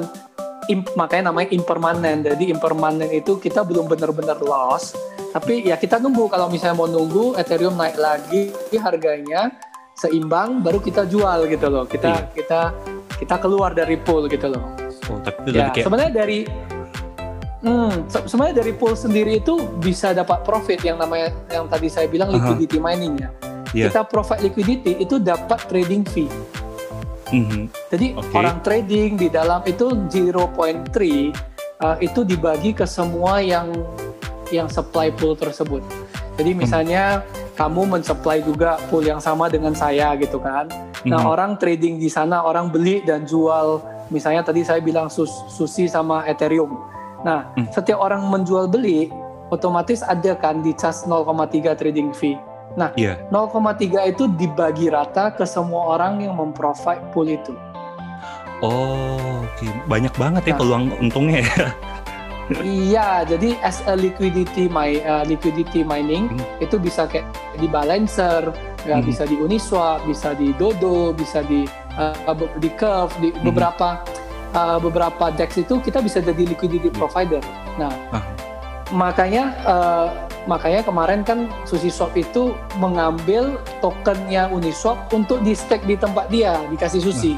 im- 0.68 0.88
makanya 0.94 1.30
namanya 1.30 1.50
impermanen. 1.52 2.22
Jadi 2.22 2.48
impermanen 2.48 3.10
itu 3.10 3.36
kita 3.36 3.62
belum 3.62 3.88
benar-benar 3.88 4.40
loss, 4.40 4.96
tapi 5.32 5.64
ya 5.64 5.76
kita 5.76 5.98
nunggu 5.98 6.28
kalau 6.28 6.48
misalnya 6.48 6.76
mau 6.76 6.86
nunggu 6.86 7.36
Ethereum 7.36 7.74
naik 7.74 7.96
lagi 7.96 8.52
harganya 8.74 9.52
seimbang 9.94 10.62
baru 10.62 10.78
kita 10.78 11.04
jual 11.04 11.48
gitu 11.48 11.68
loh. 11.68 11.84
Kita 11.84 12.08
Iya. 12.08 12.22
kita 12.32 12.60
kita 13.18 13.36
keluar 13.38 13.74
dari 13.74 13.98
pool 13.98 14.28
gitu 14.28 14.48
loh. 14.48 14.62
Oh, 15.08 15.18
tapi 15.20 15.52
Ya, 15.52 15.72
kayak 15.72 15.84
sebenarnya 15.84 16.14
dari 16.14 16.40
Hmm, 17.58 18.06
se- 18.06 18.22
sebenarnya 18.30 18.62
dari 18.62 18.70
pool 18.70 18.94
sendiri 18.94 19.42
itu 19.42 19.58
bisa 19.82 20.14
dapat 20.14 20.46
profit 20.46 20.78
yang 20.78 21.02
namanya 21.02 21.34
yang 21.50 21.66
tadi 21.66 21.90
saya 21.90 22.06
bilang 22.06 22.30
liquidity 22.30 22.78
mining 22.78 23.18
ya. 23.18 23.34
Iya. 23.74 23.90
Kita 23.90 24.06
provide 24.06 24.46
liquidity 24.46 24.94
itu 24.96 25.18
dapat 25.18 25.66
trading 25.66 26.06
fee. 26.06 26.30
Mhm. 27.32 27.68
Jadi 27.92 28.08
Oke. 28.16 28.34
orang 28.34 28.58
trading 28.64 29.20
di 29.20 29.28
dalam 29.28 29.60
itu 29.64 29.92
0.3 30.08 31.32
uh, 31.80 31.98
itu 32.00 32.24
dibagi 32.24 32.72
ke 32.72 32.88
semua 32.88 33.44
yang 33.44 33.72
yang 34.48 34.72
supply 34.72 35.12
pool 35.12 35.36
tersebut. 35.36 35.84
Jadi 36.40 36.56
Hmm. 36.56 36.60
misalnya 36.60 37.04
kamu 37.60 38.00
mensupply 38.00 38.46
juga 38.46 38.78
pool 38.88 39.04
yang 39.04 39.20
sama 39.20 39.52
dengan 39.52 39.76
saya 39.76 40.14
gitu 40.16 40.40
kan. 40.40 40.70
Nah 41.04 41.20
Mhm. 41.20 41.28
orang 41.28 41.52
trading 41.58 42.00
di 42.00 42.08
sana 42.08 42.42
orang 42.42 42.72
beli 42.72 43.04
dan 43.04 43.28
jual 43.28 43.82
misalnya 44.08 44.46
tadi 44.46 44.64
saya 44.64 44.80
bilang 44.80 45.12
sus 45.12 45.28
susi 45.52 45.90
sama 45.92 46.24
Ethereum. 46.24 46.72
Nah 47.26 47.52
Hmm. 47.58 47.68
setiap 47.74 48.00
orang 48.00 48.24
menjual 48.24 48.72
beli 48.72 49.12
otomatis 49.50 50.00
ada 50.00 50.32
kan 50.36 50.64
di 50.64 50.72
charge 50.76 51.04
0,3 51.08 51.76
trading 51.76 52.14
fee. 52.14 52.40
Nah 52.78 52.94
Iya. 52.94 53.18
0,3 53.34 54.06
itu 54.06 54.30
dibagi 54.30 54.88
rata 54.88 55.34
ke 55.34 55.44
semua 55.44 55.98
orang 55.98 56.22
yang 56.22 56.38
memprovide 56.38 57.02
pool 57.10 57.26
itu. 57.26 57.58
Oh, 58.62 59.42
oke. 59.46 59.66
Banyak 59.86 60.14
banget 60.14 60.42
ya 60.46 60.54
Nah. 60.54 60.60
peluang 60.62 60.84
untungnya 60.98 61.42
ya. 61.42 61.68
iya, 62.64 63.10
jadi 63.28 63.60
as 63.60 63.84
a 63.86 63.94
liquidity 63.94 64.72
my 64.72 65.04
uh, 65.04 65.26
liquidity 65.28 65.84
mining 65.84 66.32
Hmm. 66.32 66.64
itu 66.64 66.80
bisa 66.80 67.04
kayak 67.04 67.28
di 67.58 67.68
Balancer, 67.68 68.54
ya 68.88 68.98
Hmm. 68.98 69.06
bisa 69.06 69.28
di 69.28 69.36
Uniswap, 69.36 70.06
bisa 70.08 70.32
di 70.32 70.56
Dodo, 70.56 71.12
bisa 71.12 71.44
di 71.44 71.68
uh, 72.00 72.14
di 72.58 72.70
Curve, 72.72 73.14
di 73.20 73.30
Hmm. 73.36 73.52
beberapa 73.52 74.00
uh, 74.56 74.80
beberapa 74.80 75.28
DEX 75.30 75.60
itu 75.60 75.82
kita 75.84 76.00
bisa 76.00 76.24
jadi 76.24 76.46
liquidity 76.48 76.88
provider. 76.90 77.44
Nah, 77.76 77.92
Ah. 78.16 78.24
makanya 78.90 79.52
uh, 79.68 80.08
makanya 80.48 80.82
kemarin 80.82 81.22
kan 81.22 81.46
SushiSwap 81.64 82.16
itu 82.16 82.56
mengambil 82.78 83.60
tokennya 83.78 84.48
Uniswap 84.48 85.12
untuk 85.12 85.44
di 85.44 85.52
stake 85.52 85.84
di 85.84 85.94
tempat 85.94 86.28
dia 86.28 86.56
dikasih 86.68 87.04
Sushi. 87.04 87.36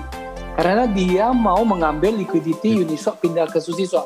Karena 0.53 0.85
dia 0.85 1.31
mau 1.31 1.63
mengambil 1.63 2.13
liquidity 2.13 2.83
Uniswap 2.83 3.17
pindah 3.17 3.49
ke 3.49 3.57
SushiSwap. 3.57 4.05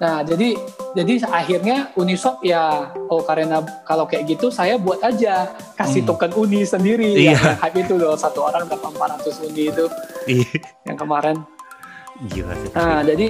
Nah, 0.00 0.24
jadi 0.24 0.56
jadi 0.90 1.20
akhirnya 1.28 1.92
Uniswap 1.92 2.40
ya 2.40 2.88
oh 3.06 3.20
karena 3.20 3.60
kalau 3.84 4.08
kayak 4.08 4.32
gitu 4.32 4.48
saya 4.48 4.74
buat 4.74 5.04
aja 5.04 5.52
kasih 5.76 6.02
Hmm. 6.02 6.08
token 6.08 6.32
Uni 6.34 6.64
sendiri 6.64 7.14
Iya. 7.14 7.36
yang 7.36 7.60
hype 7.60 7.78
itu 7.78 7.94
loh 7.94 8.16
satu 8.16 8.48
orang 8.48 8.64
dapat 8.64 8.90
400 8.90 9.44
Uni 9.44 9.68
itu 9.68 9.84
Ih, 10.24 10.48
yang 10.82 10.96
kemarin. 10.96 11.36
Gila 12.26 12.52
sih. 12.56 12.70
Nah, 12.72 13.00
jadi 13.00 13.26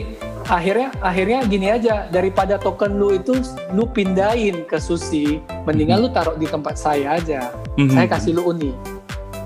akhirnya 0.46 0.88
akhirnya 0.98 1.38
gini 1.44 1.68
aja 1.68 2.06
daripada 2.08 2.56
token 2.56 2.96
lu 2.96 3.12
itu 3.12 3.36
lu 3.70 3.84
pindahin 3.84 4.64
ke 4.64 4.76
Sushi, 4.76 5.38
mendingan 5.64 6.00
lu 6.00 6.08
taruh 6.08 6.34
di 6.34 6.46
tempat 6.46 6.74
saya 6.74 7.16
aja. 7.16 7.50
Mhm. 7.76 7.90
Saya 7.90 8.06
kasih 8.08 8.32
lu 8.34 8.46
Uni. 8.46 8.72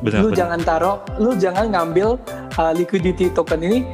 benar, 0.02 0.20
lu 0.20 0.28
benar. 0.28 0.36
jangan 0.36 0.60
taruh, 0.60 0.96
lu 1.16 1.30
jangan 1.34 1.64
ngambil 1.70 2.20
uh, 2.54 2.72
liquidity 2.72 3.32
token 3.32 3.58
ini 3.58 3.88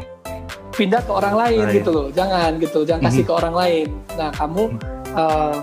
pindah 0.73 0.99
ke 1.01 1.13
orang 1.13 1.35
lain 1.39 1.61
Lain. 1.65 1.77
gitu 1.77 1.91
loh. 1.91 2.07
Jangan 2.11 2.59
gitu, 2.59 2.83
jangan 2.83 3.03
kasih 3.07 3.23
Mhm. 3.23 3.29
ke 3.29 3.33
orang 3.33 3.55
lain. 3.55 3.87
Nah, 4.19 4.31
kamu 4.35 4.63
uh, 5.15 5.57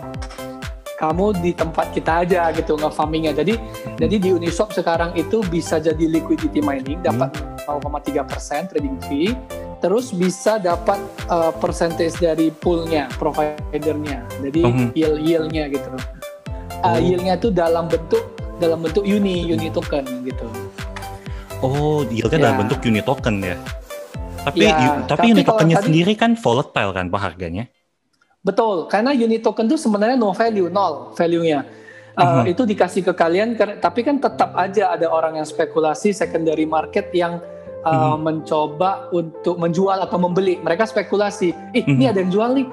kamu 0.97 1.25
di 1.37 1.51
tempat 1.53 1.93
kita 1.93 2.25
aja 2.25 2.49
gitu 2.51 2.73
nge-farmingnya. 2.73 3.35
Jadi 3.35 3.53
Mhm. 3.53 3.97
jadi 3.99 4.15
di 4.17 4.29
Uniswap 4.31 4.71
sekarang 4.71 5.13
itu 5.13 5.43
bisa 5.45 5.77
jadi 5.77 6.05
liquidity 6.07 6.57
mining 6.57 6.97
dapat 7.01 7.29
Hmm. 7.67 7.83
0,3% 7.83 8.71
trading 8.71 8.95
fee, 9.03 9.35
terus 9.77 10.09
bisa 10.09 10.57
dapat 10.57 10.97
uh, 11.27 11.53
percentage 11.53 12.17
dari 12.17 12.49
poolnya, 12.49 13.05
providernya. 13.15 14.25
Jadi 14.41 14.61
Mhm. 14.65 14.87
yield 14.93 15.17
yieldnya 15.21 15.63
gitu. 15.69 15.89
Uh. 16.81 16.97
Yieldnya 16.97 17.37
itu 17.37 17.49
dalam 17.49 17.85
bentuk 17.85 18.21
dalam 18.57 18.81
bentuk 18.81 19.05
uni 19.05 19.45
uni 19.47 19.69
token 19.69 20.05
gitu. 20.25 20.45
Oh, 21.61 22.05
yieldnya 22.09 22.49
dalam 22.49 22.55
Ya. 22.57 22.61
bentuk 22.65 22.79
unit 22.85 23.05
token 23.05 23.35
ya. 23.41 23.57
Tapi 24.45 24.63
Ya, 24.63 24.77
yu- 24.79 25.03
tapi, 25.03 25.09
tapi 25.09 25.25
unit 25.33 25.43
kalau 25.43 25.51
tokennya 25.57 25.75
tadi- 25.77 25.87
sendiri 25.89 26.13
kan 26.15 26.31
volatile 26.37 26.91
kan 26.93 27.05
pak 27.09 27.21
harganya. 27.21 27.65
Betul, 28.39 28.87
karena 28.87 29.11
unit 29.11 29.43
token 29.43 29.67
itu 29.67 29.75
sebenarnya 29.75 30.15
no 30.15 30.31
value, 30.31 30.69
nol 30.69 31.11
value-nya. 31.13 31.65
Uh, 32.17 32.41
Mhm. 32.41 32.43
Itu 32.49 32.63
dikasih 32.65 33.05
ke 33.05 33.13
kalian, 33.13 33.53
tapi 33.77 34.01
kan 34.01 34.17
tetap 34.17 34.55
aja 34.57 34.89
ada 34.89 35.05
orang 35.05 35.37
yang 35.37 35.45
spekulasi 35.45 36.15
secondary 36.15 36.65
market 36.65 37.13
yang 37.13 37.37
uh, 37.87 38.13
Mhm. 38.13 38.19
mencoba 38.27 39.07
untuk 39.15 39.55
menjual 39.55 40.03
atau 40.03 40.19
membeli. 40.19 40.59
Mereka 40.59 40.83
spekulasi, 40.83 41.55
ih 41.71 41.83
ini 41.87 42.03
Mhm. 42.03 42.11
ada 42.11 42.19
yang 42.19 42.31
jual 42.31 42.49
nih. 42.53 42.67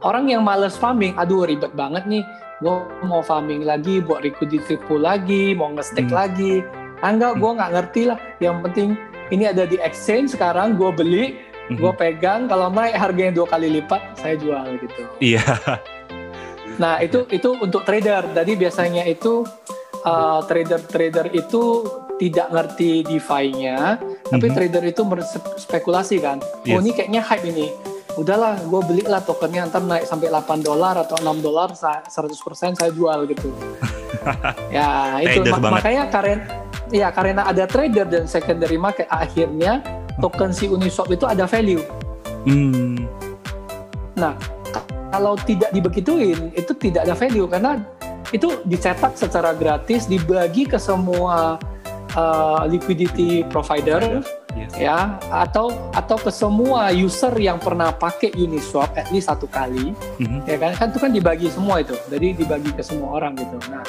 Orang 0.00 0.30
yang 0.30 0.40
males 0.40 0.78
farming, 0.78 1.12
aduh 1.18 1.44
ribet 1.44 1.74
banget 1.74 2.06
nih. 2.06 2.22
Gue 2.62 2.80
mau 3.04 3.20
farming 3.20 3.66
lagi, 3.66 4.00
buat 4.00 4.22
liquidity 4.22 4.78
pool 4.86 5.02
lagi, 5.02 5.52
mau 5.52 5.68
nge-stake 5.74 6.08
Mhm. 6.08 6.16
lagi. 6.16 6.54
Ah, 7.02 7.10
enggak, 7.12 7.36
gue 7.36 7.50
nggak 7.50 7.70
ngerti 7.72 8.02
lah. 8.08 8.18
Yang 8.38 8.56
penting 8.64 8.88
ini 9.28 9.44
ada 9.48 9.64
di 9.64 9.76
exchange 9.80 10.32
sekarang, 10.36 10.76
gue 10.76 10.90
beli, 10.92 11.24
Mhm. 11.68 11.76
gue 11.80 11.92
pegang. 11.96 12.48
Kalau 12.48 12.68
naik 12.72 12.96
harganya 12.96 13.32
dua 13.40 13.46
kali 13.48 13.68
lipat, 13.80 14.00
saya 14.16 14.36
jual 14.40 14.64
gitu. 14.80 15.02
Iya. 15.20 15.44
Nah 16.80 17.00
itu 17.04 17.28
itu 17.28 17.56
untuk 17.60 17.84
trader. 17.84 18.24
Jadi 18.32 18.52
biasanya 18.56 19.04
itu 19.04 19.44
uh, 20.00 20.40
trader-trader 20.48 21.28
itu 21.36 21.84
tidak 22.20 22.52
ngerti 22.52 23.00
DeFi-nya, 23.02 23.96
tapi 24.28 24.46
Mhm. 24.46 24.54
trader 24.54 24.84
itu 24.84 25.02
berspekulasi 25.02 26.20
kan. 26.20 26.36
Oh 26.68 26.76
Yes. 26.76 26.84
ini 26.84 26.90
kayaknya 26.92 27.22
hype 27.24 27.48
ini. 27.48 27.72
Udahlah, 28.12 28.60
gue 28.60 28.80
belilah 28.84 29.22
tokennya 29.22 29.64
ntar 29.66 29.80
naik 29.80 30.04
sampai 30.04 30.28
8 30.28 30.60
dolar 30.60 30.98
atau 30.98 31.16
6 31.16 31.40
dolar, 31.40 31.72
sa- 31.72 32.04
100% 32.04 32.76
saya 32.76 32.92
jual 32.92 33.24
gitu. 33.24 33.48
ya 34.68 35.16
itu 35.18 35.40
Trader 35.40 35.56
banget. 35.56 35.72
makanya 35.72 36.04
karena 36.12 36.36
ya 36.90 37.08
karena 37.08 37.42
ada 37.46 37.64
trader 37.64 38.04
dan 38.04 38.24
secondary 38.28 38.76
market 38.76 39.08
akhirnya 39.08 39.80
token 40.20 40.52
si 40.52 40.68
Uniswap 40.68 41.08
itu 41.08 41.24
ada 41.24 41.48
value. 41.48 41.80
Hmm. 42.44 43.08
Nah, 44.12 44.36
kalau 45.08 45.38
tidak 45.40 45.72
dibegituin, 45.72 46.52
itu 46.52 46.72
tidak 46.76 47.08
ada 47.08 47.14
value 47.16 47.48
karena 47.48 47.80
itu 48.30 48.60
dicetak 48.62 49.16
secara 49.16 49.56
gratis, 49.56 50.04
dibagi 50.04 50.68
ke 50.68 50.76
semua 50.76 51.56
uh, 52.14 52.64
liquidity 52.66 53.42
provider, 53.46 54.22
Yes. 54.50 54.74
ya, 54.74 55.14
atau 55.30 55.70
atau 55.94 56.18
ke 56.18 56.30
semua 56.34 56.90
user 56.90 57.30
yang 57.38 57.62
pernah 57.62 57.94
pakai 57.94 58.34
Uniswap 58.34 58.90
at 58.98 59.06
least 59.14 59.30
satu 59.30 59.46
kali, 59.46 59.94
Mhm. 60.18 60.42
ya 60.42 60.56
kan? 60.58 60.72
Kan 60.74 60.86
itu 60.90 60.98
kan 60.98 61.10
dibagi 61.14 61.46
semua 61.54 61.78
itu, 61.78 61.94
jadi 62.10 62.34
dibagi 62.34 62.74
ke 62.74 62.82
semua 62.82 63.14
orang 63.14 63.38
gitu. 63.38 63.56
Nah, 63.70 63.86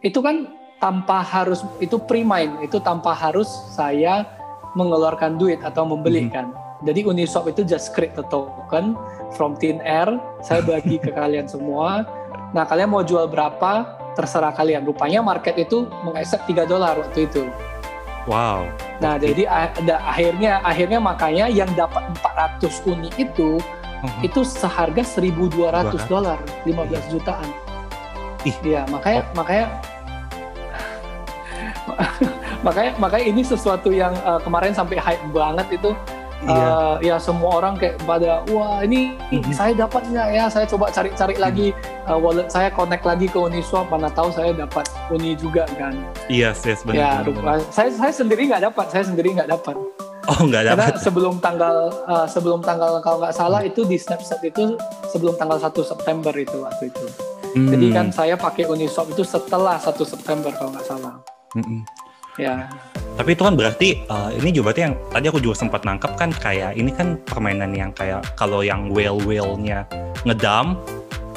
itu 0.00 0.18
kan 0.24 0.48
tanpa 0.80 1.20
harus 1.20 1.60
itu 1.84 2.00
pre-mine, 2.00 2.64
itu 2.64 2.80
tanpa 2.80 3.12
harus 3.12 3.48
saya 3.76 4.24
mengeluarkan 4.72 5.36
duit 5.36 5.60
atau 5.60 5.84
membeli 5.84 6.26
Mhm. 6.26 6.32
kan. 6.32 6.46
Jadi 6.80 7.04
Uniswap 7.04 7.44
itu 7.44 7.60
just 7.60 7.92
create 7.92 8.16
the 8.16 8.24
token 8.32 8.96
from 9.36 9.52
thin 9.60 9.84
air, 9.84 10.08
saya 10.40 10.64
bagi 10.64 10.96
ke 10.96 11.12
kalian 11.18 11.44
semua. 11.44 12.08
Nah, 12.56 12.64
kalian 12.64 12.88
mau 12.88 13.04
jual 13.04 13.28
berapa? 13.28 13.99
Terserah 14.20 14.52
kalian. 14.52 14.84
Rupanya 14.84 15.24
market 15.24 15.56
itu 15.56 15.88
mengaccept 16.04 16.44
3 16.44 16.68
dolar 16.68 17.00
waktu 17.00 17.24
itu. 17.24 17.48
Wow. 18.28 18.68
Nah, 19.00 19.16
Oke. 19.16 19.32
jadi 19.32 19.48
ada 19.48 19.96
akhirnya 20.04 20.60
akhirnya 20.60 21.00
makanya 21.00 21.48
yang 21.48 21.72
dapat 21.72 22.04
400 22.20 22.84
uni 22.84 23.08
itu 23.16 23.56
Mhm. 24.00 24.20
itu 24.28 24.40
seharga 24.44 25.00
1.200 25.04 26.04
dolar, 26.08 26.36
15 26.68 27.04
jutaan. 27.08 27.48
Ih. 28.44 28.56
Iya, 28.64 28.84
makanya 28.88 29.24
makanya 29.36 29.66
makanya 32.66 32.92
makanya 32.96 33.24
ini 33.28 33.42
sesuatu 33.44 33.92
yang 33.92 34.12
uh, 34.24 34.40
kemarin 34.40 34.72
sampai 34.72 34.96
hype 35.00 35.24
banget 35.32 35.80
itu 35.80 35.92
Iya. 36.40 36.56
uh, 36.64 36.96
ya 37.00 37.16
semua 37.16 37.50
orang 37.54 37.76
kayak 37.76 38.00
pada 38.00 38.40
wah 38.48 38.80
ini 38.80 39.12
Mhm. 39.28 39.52
saya 39.52 39.76
dapat 39.76 40.02
nggak 40.06 40.28
ya 40.30 40.44
saya 40.46 40.64
coba 40.64 40.88
cari-cari 40.88 41.36
lagi 41.36 41.66
uh, 42.04 42.16
wallet 42.16 42.48
saya 42.48 42.68
connect 42.68 43.04
lagi 43.04 43.26
ke 43.26 43.36
Uniswap 43.36 43.86
mana 43.86 44.08
tahu 44.08 44.28
saya 44.30 44.50
dapat 44.50 44.88
Uni 45.08 45.34
juga 45.34 45.68
kan 45.70 45.92
Yes, 46.26 46.64
yes, 46.64 46.80
benar. 46.80 47.20
ya 47.20 47.28
benar, 47.28 47.60
saya 47.68 47.88
saya 47.90 48.08
sendiri 48.10 48.48
nggak 48.48 48.64
dapat 48.64 48.86
saya 48.88 49.04
sendiri 49.04 49.34
nggak 49.34 49.50
dapat 49.50 49.76
Oh, 50.26 50.40
nggak 50.42 50.62
karena 50.64 50.84
dapat. 50.86 51.00
sebelum 51.00 51.34
tanggal 51.38 51.76
uh, 52.04 52.24
sebelum 52.24 52.60
tanggal 52.60 53.00
kalau 53.00 53.18
nggak 53.18 53.34
salah 53.34 53.60
itu 53.60 53.82
di 53.82 53.96
Snapchat 53.96 54.40
itu 54.42 54.76
sebelum 55.06 55.34
tanggal 55.34 55.58
1 55.58 55.74
September 55.82 56.32
itu 56.32 56.56
waktu 56.56 56.88
itu 56.88 57.06
jadi 57.50 57.84
Hmm. 57.84 57.92
kan 57.92 58.06
saya 58.10 58.34
pakai 58.34 58.64
Uniswap 58.64 59.10
itu 59.10 59.20
setelah 59.20 59.74
1 59.76 60.06
September 60.06 60.48
kalau 60.50 60.70
nggak 60.70 60.86
salah. 60.86 61.18
Ya 62.40 62.56
Tapi 63.18 63.36
itu 63.36 63.42
kan 63.44 63.52
berarti 63.52 64.00
uh, 64.08 64.32
ini 64.32 64.48
juga 64.48 64.72
berarti 64.72 64.82
yang 64.88 64.94
tadi 65.12 65.28
aku 65.28 65.44
juga 65.44 65.60
sempat 65.60 65.84
nangkep 65.84 66.16
kan 66.16 66.32
kayak 66.32 66.72
ini 66.72 66.88
kan 66.88 67.20
permainan 67.28 67.76
yang 67.76 67.92
kayak 67.92 68.24
kalau 68.32 68.64
yang 68.64 68.88
whale 68.88 69.20
whale-nya 69.28 69.84
ngedam 70.24 70.80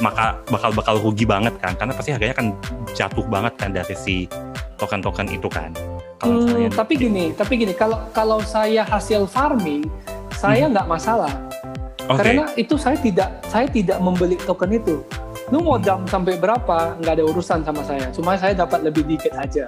maka 0.00 0.34
bakal 0.48 0.70
bakal 0.72 0.94
rugi 0.98 1.28
banget 1.28 1.54
kan 1.60 1.76
karena 1.76 1.92
pasti 1.92 2.10
harganya 2.16 2.34
kan 2.34 2.46
jatuh 2.96 3.26
banget 3.28 3.52
kan 3.60 3.70
dari 3.70 3.94
si 3.94 4.26
token-token 4.80 5.30
itu 5.30 5.46
kan. 5.46 5.70
Kalau 6.18 6.40
hmm, 6.40 6.72
tapi 6.72 6.98
gini, 6.98 7.30
tapi 7.36 7.60
gini 7.60 7.74
kalau 7.76 8.00
kalau 8.10 8.40
saya 8.42 8.82
hasil 8.86 9.28
farming 9.28 9.86
saya 10.34 10.66
hmm. 10.66 10.72
nggak 10.74 10.86
hmm. 10.86 10.94
masalah. 10.98 11.32
Okay. 12.04 12.36
Karena 12.36 12.44
itu 12.60 12.74
saya 12.76 12.96
tidak 13.00 13.28
saya 13.48 13.66
tidak 13.70 13.98
membeli 14.02 14.36
token 14.44 14.76
itu. 14.76 15.00
Lu 15.52 15.60
mau 15.60 15.76
dam 15.76 16.04
sampai 16.08 16.36
berapa 16.36 16.96
nggak 17.00 17.14
ada 17.20 17.24
urusan 17.24 17.64
sama 17.64 17.80
saya. 17.84 18.08
Cuma 18.12 18.36
saya 18.36 18.52
dapat 18.56 18.84
lebih 18.84 19.04
dikit 19.08 19.32
aja. 19.36 19.64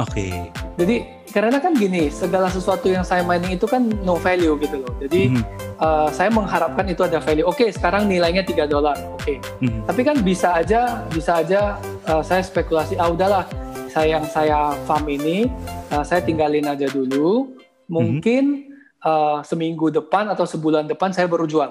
Oke. 0.00 0.32
Okay. 0.32 0.32
Jadi 0.80 0.96
karena 1.32 1.60
kan 1.60 1.76
gini, 1.76 2.08
segala 2.08 2.48
sesuatu 2.48 2.88
yang 2.88 3.04
saya 3.04 3.20
mining 3.20 3.60
itu 3.60 3.68
kan 3.68 3.84
no 4.04 4.16
value 4.16 4.56
gitu 4.60 4.80
loh. 4.80 4.92
Jadi 5.00 5.36
mm 5.36 5.44
uh, 5.82 6.08
saya 6.08 6.32
mengharapkan 6.32 6.88
itu 6.88 7.04
ada 7.04 7.20
value. 7.20 7.44
Oke, 7.44 7.66
okay, 7.66 7.68
sekarang 7.74 8.08
nilainya 8.08 8.40
3 8.40 8.64
dolar. 8.72 8.96
Oke. 9.12 9.36
Okay. 9.36 9.68
Mm 9.68 9.84
Tapi 9.84 10.00
kan 10.00 10.16
bisa 10.24 10.56
aja 10.56 11.04
bisa 11.12 11.44
aja 11.44 11.76
uh, 12.08 12.24
saya 12.24 12.40
spekulasi, 12.40 12.96
ah 12.96 13.12
udahlah, 13.12 13.44
saya 13.92 14.16
yang 14.16 14.24
saya 14.24 14.72
farm 14.88 15.04
ini 15.12 15.44
uh, 15.92 16.00
saya 16.00 16.24
tinggalin 16.24 16.64
aja 16.72 16.88
dulu. 16.88 17.52
Mungkin 17.92 18.44
mm 18.64 18.70
uh, 19.04 19.38
seminggu 19.44 19.92
depan 19.92 20.30
atau 20.32 20.48
sebulan 20.48 20.88
depan 20.88 21.12
saya 21.12 21.28
baru 21.28 21.44
jual. 21.44 21.70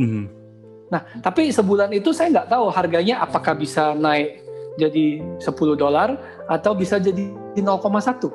Mm 0.00 0.40
Nah, 0.90 1.06
tapi 1.22 1.54
sebulan 1.54 1.94
itu 1.94 2.10
saya 2.10 2.34
nggak 2.34 2.50
tahu 2.50 2.66
harganya 2.66 3.22
apakah 3.22 3.54
bisa 3.54 3.94
naik 3.94 4.42
jadi 4.78 5.22
10 5.38 5.78
dolar 5.78 6.18
atau 6.46 6.72
bisa 6.74 6.96
jadi 6.96 7.30
0,1. 7.56 8.30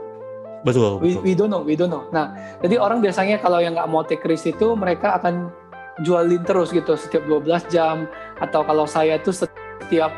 Betul. 0.65 0.97
We, 0.97 1.15
we 1.21 1.31
don't 1.37 1.53
know, 1.53 1.61
we 1.61 1.77
don't 1.77 1.93
know. 1.93 2.09
Nah, 2.09 2.33
jadi 2.65 2.81
orang 2.81 2.99
biasanya 2.99 3.37
kalau 3.37 3.61
yang 3.61 3.77
nggak 3.77 3.89
mau 3.89 4.01
take 4.01 4.25
risk 4.25 4.49
itu 4.49 4.73
mereka 4.73 5.21
akan 5.21 5.53
jualin 6.01 6.41
terus 6.43 6.73
gitu 6.73 6.97
setiap 6.97 7.23
12 7.29 7.71
jam 7.71 8.09
atau 8.41 8.65
kalau 8.65 8.83
saya 8.89 9.15
tuh 9.21 9.31
setiap 9.31 10.11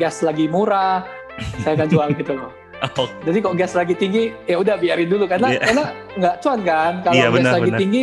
gas 0.00 0.24
lagi 0.24 0.48
murah 0.48 1.04
saya 1.66 1.74
akan 1.82 1.88
jual 1.90 2.08
gitu 2.14 2.32
loh. 2.38 2.52
Oh. 2.94 3.10
Jadi 3.26 3.42
kok 3.42 3.58
gas 3.58 3.74
lagi 3.74 3.98
tinggi 3.98 4.30
ya 4.46 4.62
udah 4.62 4.78
biarin 4.78 5.10
dulu 5.10 5.26
karena 5.26 5.50
yeah. 5.50 5.66
karena 5.66 5.84
nggak 6.14 6.34
cuan 6.46 6.60
kan 6.62 6.92
kalau 7.02 7.18
yeah, 7.18 7.26
gas 7.26 7.36
benar, 7.42 7.52
lagi 7.58 7.70
benar. 7.74 7.80
tinggi 7.82 8.02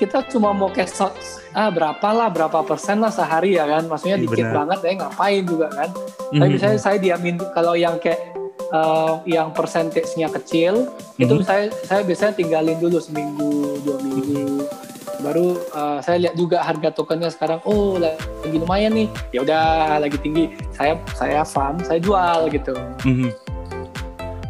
kita 0.00 0.24
cuma 0.32 0.56
mau 0.56 0.72
cash 0.72 0.96
out 1.04 1.12
ah 1.52 1.68
berapa 1.68 2.08
lah 2.08 2.32
berapa 2.32 2.64
persen 2.64 3.04
lah 3.04 3.12
sehari 3.12 3.60
ya 3.60 3.68
kan 3.68 3.84
maksudnya 3.84 4.16
iya, 4.16 4.24
dikit 4.24 4.46
Bener. 4.48 4.56
banget 4.56 4.78
ya 4.80 4.92
ngapain 5.04 5.42
juga 5.44 5.66
kan 5.68 5.88
mm-hmm. 5.92 6.40
tapi 6.40 6.50
misalnya 6.56 6.80
saya 6.80 6.96
diamin 6.96 7.36
kalau 7.52 7.76
yang 7.76 8.00
kayak 8.00 8.32
uh, 8.72 9.22
yang 9.28 9.52
persentasenya 9.54 10.30
kecil 10.40 10.88
mm-hmm. 10.88 11.22
itu 11.22 11.34
saya 11.46 11.68
saya 11.84 12.00
biasanya 12.02 12.32
tinggalin 12.34 12.78
dulu 12.78 12.98
seminggu 12.98 13.78
dua 13.84 13.96
minggu 14.02 14.64
baru 15.20 15.60
uh, 15.76 16.00
saya 16.00 16.16
lihat 16.26 16.34
juga 16.34 16.64
harga 16.64 16.96
tokennya 16.96 17.28
sekarang 17.28 17.60
oh 17.68 18.00
lagi 18.00 18.56
lumayan 18.56 18.96
nih 18.96 19.08
ya 19.36 19.44
udah 19.44 20.00
lagi 20.00 20.16
tinggi 20.16 20.56
saya 20.72 20.96
saya 21.12 21.44
farm 21.44 21.76
saya 21.84 22.00
jual 22.00 22.48
gitu 22.48 22.72
mm-hmm. 23.04 23.30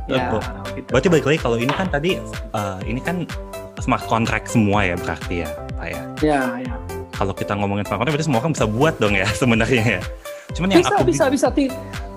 ya, 0.06 0.30
gitu. 0.78 0.88
berarti 0.94 1.08
balik 1.10 1.26
lagi 1.26 1.38
kalau 1.42 1.56
ini 1.58 1.74
kan 1.74 1.90
tadi 1.90 2.22
uh, 2.54 2.78
ini 2.86 3.02
kan 3.02 3.26
smart 3.82 4.04
contract 4.06 4.46
semua 4.52 4.84
ya 4.84 4.94
berarti 4.94 5.42
ya 5.42 5.50
Pak 5.80 5.88
ya? 5.88 6.02
Ya, 6.20 6.40
ya. 6.60 6.74
Kalau 7.16 7.32
kita 7.32 7.56
ngomongin 7.56 7.88
smart 7.88 8.04
contract 8.04 8.14
berarti 8.20 8.28
semua 8.28 8.40
orang 8.44 8.52
bisa 8.52 8.66
buat 8.68 8.94
dong 9.00 9.16
ya 9.16 9.26
sebenarnya 9.40 9.84
ya. 9.98 10.02
Cuman 10.54 10.68
yang 10.74 10.82
bisa, 10.82 10.94
aku 10.98 11.04
bisa, 11.06 11.24
bisa, 11.30 11.48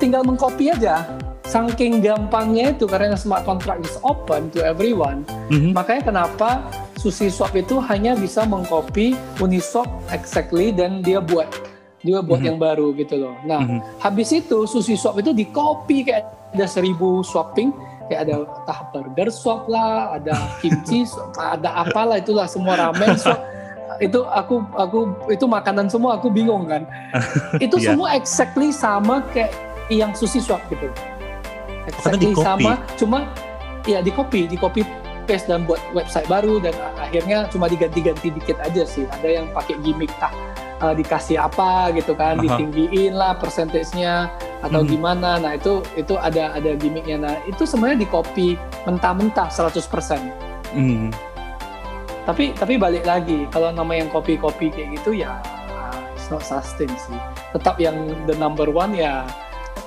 tinggal 0.01 0.21
mengcopy 0.25 0.73
aja. 0.73 1.05
Saking 1.43 2.01
gampangnya 2.01 2.73
itu 2.73 2.89
karena 2.89 3.13
smart 3.13 3.45
contract 3.45 3.85
is 3.85 3.93
open 4.01 4.49
to 4.49 4.63
everyone. 4.63 5.21
Mm-hmm. 5.53 5.77
Makanya 5.77 6.01
kenapa 6.09 6.65
Susi 6.97 7.29
Swap 7.29 7.53
itu 7.53 7.77
hanya 7.83 8.17
bisa 8.17 8.47
mengcopy 8.47 9.13
Uniswap 9.37 9.85
exactly 10.09 10.73
dan 10.73 11.03
dia 11.05 11.21
buat 11.21 11.45
dia 12.01 12.19
buat 12.23 12.41
mm-hmm. 12.41 12.47
yang 12.47 12.57
baru 12.57 12.87
gitu 12.97 13.15
loh. 13.21 13.35
Nah, 13.45 13.61
mm-hmm. 13.61 13.79
habis 14.01 14.33
itu 14.33 14.65
Susi 14.65 14.97
Swap 14.97 15.19
itu 15.21 15.35
di 15.35 15.45
copy 15.51 16.07
kayak 16.07 16.55
ada 16.57 16.65
seribu 16.65 17.21
swapping 17.21 17.73
kayak 18.07 18.29
ada 18.29 18.45
tahap 18.67 18.87
burger 18.93 19.29
swap 19.33 19.65
lah, 19.65 20.15
ada 20.19 20.35
kimchi, 20.59 21.07
ada 21.37 21.69
apalah 21.85 22.19
itulah 22.19 22.47
semua 22.49 22.77
ramen 22.79 23.15
swap. 23.19 23.39
itu 23.99 24.23
aku 24.25 24.63
aku 24.73 24.99
itu 25.29 25.45
makanan 25.45 25.89
semua 25.91 26.17
aku 26.17 26.31
bingung 26.31 26.65
kan. 26.65 26.87
itu 27.65 27.75
yeah. 27.77 27.93
semua 27.93 28.07
exactly 28.15 28.69
sama 28.73 29.21
kayak 29.33 29.53
yang 29.91 30.15
sushi 30.15 30.39
swap 30.39 30.61
gitu. 30.71 30.89
Exactly 31.83 32.31
sama, 32.39 32.79
cuma 32.95 33.27
ya 33.83 33.99
di 33.99 34.11
copy, 34.15 34.47
di 34.47 34.55
copy 34.55 34.87
paste 35.27 35.51
dan 35.51 35.67
buat 35.67 35.79
website 35.91 36.27
baru 36.27 36.59
dan 36.59 36.75
akhirnya 36.99 37.47
cuma 37.51 37.67
diganti-ganti 37.67 38.31
dikit 38.31 38.57
aja 38.63 38.83
sih. 38.87 39.03
Ada 39.19 39.43
yang 39.43 39.45
pakai 39.51 39.75
gimmick 39.83 40.11
tah 40.19 40.31
uh, 40.83 40.95
dikasih 40.95 41.39
apa 41.39 41.91
gitu 41.95 42.15
kan, 42.15 42.39
uh-huh. 42.39 42.55
ditinggiin 42.55 43.15
lah 43.15 43.35
persentasenya 43.35 44.31
atau 44.63 44.83
hmm. 44.83 44.89
gimana. 44.89 45.39
Nah, 45.43 45.59
itu 45.59 45.83
itu 45.99 46.15
ada 46.15 46.55
ada 46.55 46.71
gimmicknya. 46.79 47.17
Nah, 47.19 47.35
itu 47.47 47.67
sebenarnya 47.67 48.03
di 48.03 48.07
copy 48.07 48.47
mentah-mentah 48.87 49.51
100%. 49.51 50.71
Hmm. 50.73 51.11
Tapi 52.23 52.55
tapi 52.55 52.79
balik 52.79 53.03
lagi, 53.03 53.45
kalau 53.51 53.75
nama 53.75 53.99
yang 53.99 54.07
copy-copy 54.07 54.71
kayak 54.71 54.95
gitu 54.99 55.11
ya 55.15 55.43
it's 56.23 56.31
not 56.31 56.39
sustain 56.39 56.87
sih. 56.95 57.19
Tetap 57.51 57.75
yang 57.83 58.15
the 58.23 58.35
number 58.39 58.71
one 58.71 58.95
ya 58.95 59.27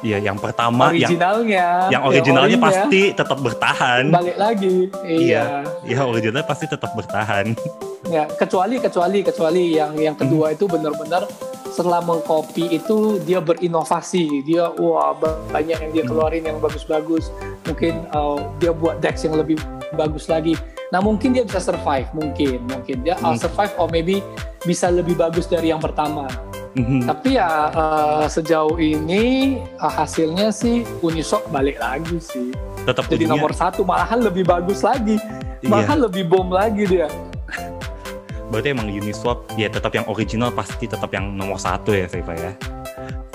Iya, 0.05 0.29
yang 0.29 0.37
pertama 0.37 0.93
originalnya. 0.93 1.89
Yang, 1.89 1.93
yang 1.97 2.03
originalnya 2.05 2.59
yang 2.61 2.69
pasti 2.69 3.01
tetap 3.17 3.39
bertahan. 3.41 4.03
Balik 4.13 4.37
lagi. 4.37 4.77
Iya. 5.09 5.65
Iya, 5.89 6.05
originalnya 6.05 6.45
pasti 6.45 6.69
tetap 6.69 6.93
bertahan. 6.93 7.57
Ya, 8.13 8.29
kecuali 8.29 8.77
kecuali 8.77 9.25
kecuali 9.25 9.73
yang 9.73 9.97
yang 9.97 10.13
kedua 10.13 10.53
hmm. 10.53 10.57
itu 10.61 10.65
benar-benar 10.69 11.25
setelah 11.73 12.05
mengcopy 12.05 12.77
itu 12.77 13.25
dia 13.25 13.41
berinovasi. 13.41 14.45
Dia 14.45 14.69
wah 14.77 15.17
banyak 15.49 15.79
yang 15.81 15.93
dia 15.97 16.05
hmm. 16.05 16.11
keluarin 16.13 16.45
yang 16.45 16.61
bagus-bagus. 16.61 17.33
Mungkin 17.65 18.05
uh, 18.13 18.37
dia 18.61 18.77
buat 18.77 19.01
dex 19.01 19.25
yang 19.25 19.41
lebih 19.41 19.57
bagus 19.97 20.29
lagi. 20.29 20.61
Nah, 20.95 21.03
mungkin 21.03 21.35
dia 21.35 21.43
bisa 21.43 21.59
survive, 21.59 22.07
mungkin, 22.15 22.63
mungkin 22.71 23.03
dia 23.03 23.19
hmm. 23.19 23.35
survive 23.39 23.75
or 23.75 23.91
maybe 23.91 24.23
bisa 24.63 24.91
lebih 24.91 25.19
bagus 25.19 25.51
dari 25.51 25.75
yang 25.75 25.83
pertama. 25.83 26.31
Mm-hmm. 26.77 27.09
Tapi 27.09 27.41
ya 27.41 27.73
uh, 27.73 28.29
sejauh 28.29 28.77
ini 28.77 29.57
uh, 29.81 29.89
hasilnya 29.89 30.53
sih 30.53 30.85
Uniswap 31.01 31.49
balik 31.49 31.81
lagi 31.81 32.21
sih. 32.21 32.53
Tetap 32.85 33.09
jadi 33.09 33.25
nomor 33.25 33.57
satu, 33.57 33.81
malahan 33.81 34.21
lebih 34.21 34.45
bagus 34.45 34.85
lagi, 34.85 35.17
iya. 35.65 35.69
malahan 35.73 36.05
lebih 36.05 36.29
bom 36.29 36.53
lagi 36.53 36.85
dia. 36.85 37.09
Berarti 38.53 38.77
emang 38.77 38.93
Uniswap 38.93 39.49
ya 39.57 39.73
tetap 39.73 39.97
yang 39.97 40.05
original 40.05 40.53
pasti 40.53 40.85
tetap 40.85 41.09
yang 41.17 41.33
nomor 41.33 41.57
satu 41.57 41.97
ya 41.97 42.05
Seva 42.13 42.37
ya. 42.37 42.53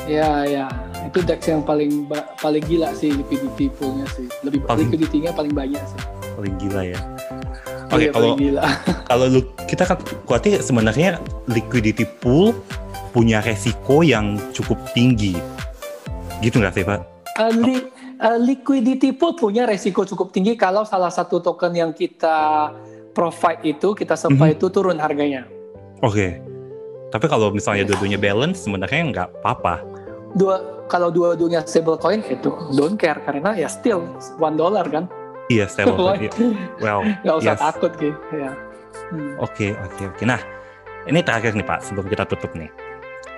Ya 0.06 0.32
ya 0.46 0.66
itu 1.10 1.26
DEX 1.26 1.50
yang 1.50 1.66
paling 1.66 2.06
paling 2.38 2.64
gila 2.70 2.94
sih 2.94 3.10
liquidity 3.10 3.74
poolnya 3.74 4.06
sih, 4.14 4.30
lebih 4.46 4.62
paling, 4.70 4.86
liquidity-nya 4.86 5.34
paling 5.34 5.50
banyak 5.58 5.82
sih. 5.82 6.21
Paling 6.38 6.56
gila 6.62 6.82
ya. 6.86 7.00
Oke 7.92 8.08
okay, 8.08 8.08
iya, 8.08 8.12
kalau 8.16 8.32
kalau 9.12 9.26
lu 9.28 9.42
kita 9.68 9.84
kan 9.84 9.98
kuatnya 10.24 10.64
sebenarnya 10.64 11.20
liquidity 11.52 12.08
pool 12.08 12.56
punya 13.12 13.44
resiko 13.44 14.00
yang 14.02 14.40
cukup 14.56 14.80
tinggi. 14.96 15.36
Gitu 16.40 16.56
nggak 16.58 16.74
sih 16.74 16.88
Pak? 16.88 17.00
Uh, 17.40 17.52
li 17.52 17.76
uh, 18.24 18.40
liquidity 18.40 19.12
pool 19.12 19.36
punya 19.36 19.68
resiko 19.68 20.08
cukup 20.08 20.32
tinggi 20.32 20.56
kalau 20.56 20.88
salah 20.88 21.12
satu 21.12 21.44
token 21.44 21.76
yang 21.76 21.92
kita 21.92 22.72
provide 23.12 23.60
itu, 23.68 23.92
kita 23.92 24.16
supply 24.16 24.56
mm 24.56 24.56
-hmm. 24.56 24.58
itu 24.64 24.66
turun 24.72 24.98
harganya. 25.00 25.44
Oke. 26.00 26.16
Okay. 26.16 26.32
Tapi 27.12 27.28
kalau 27.28 27.52
misalnya 27.52 27.84
dua-duanya 27.92 28.16
balance, 28.16 28.64
sebenarnya 28.64 29.02
nggak 29.12 29.28
apa-apa. 29.44 29.84
Dua, 30.32 30.88
kalau 30.88 31.12
dua-duanya 31.12 31.68
stable 31.68 32.00
coin 32.00 32.24
itu 32.24 32.48
don't 32.72 32.96
care 32.96 33.20
karena 33.28 33.52
ya 33.52 33.68
still 33.68 34.08
one 34.40 34.56
dollar 34.56 34.88
kan. 34.88 35.12
Iya 35.52 35.66
coin. 35.68 36.32
well, 36.80 37.02
nggak 37.04 37.36
usah 37.44 37.56
yes. 37.58 37.62
takut 37.62 37.92
gitu. 38.00 38.24
Ya. 38.32 38.52
Oke 39.44 39.76
oke 39.76 40.04
oke. 40.16 40.24
Nah 40.24 40.40
ini 41.10 41.20
terakhir 41.26 41.58
nih 41.58 41.66
Pak 41.66 41.84
sebelum 41.84 42.08
kita 42.08 42.24
tutup 42.30 42.54
nih 42.56 42.72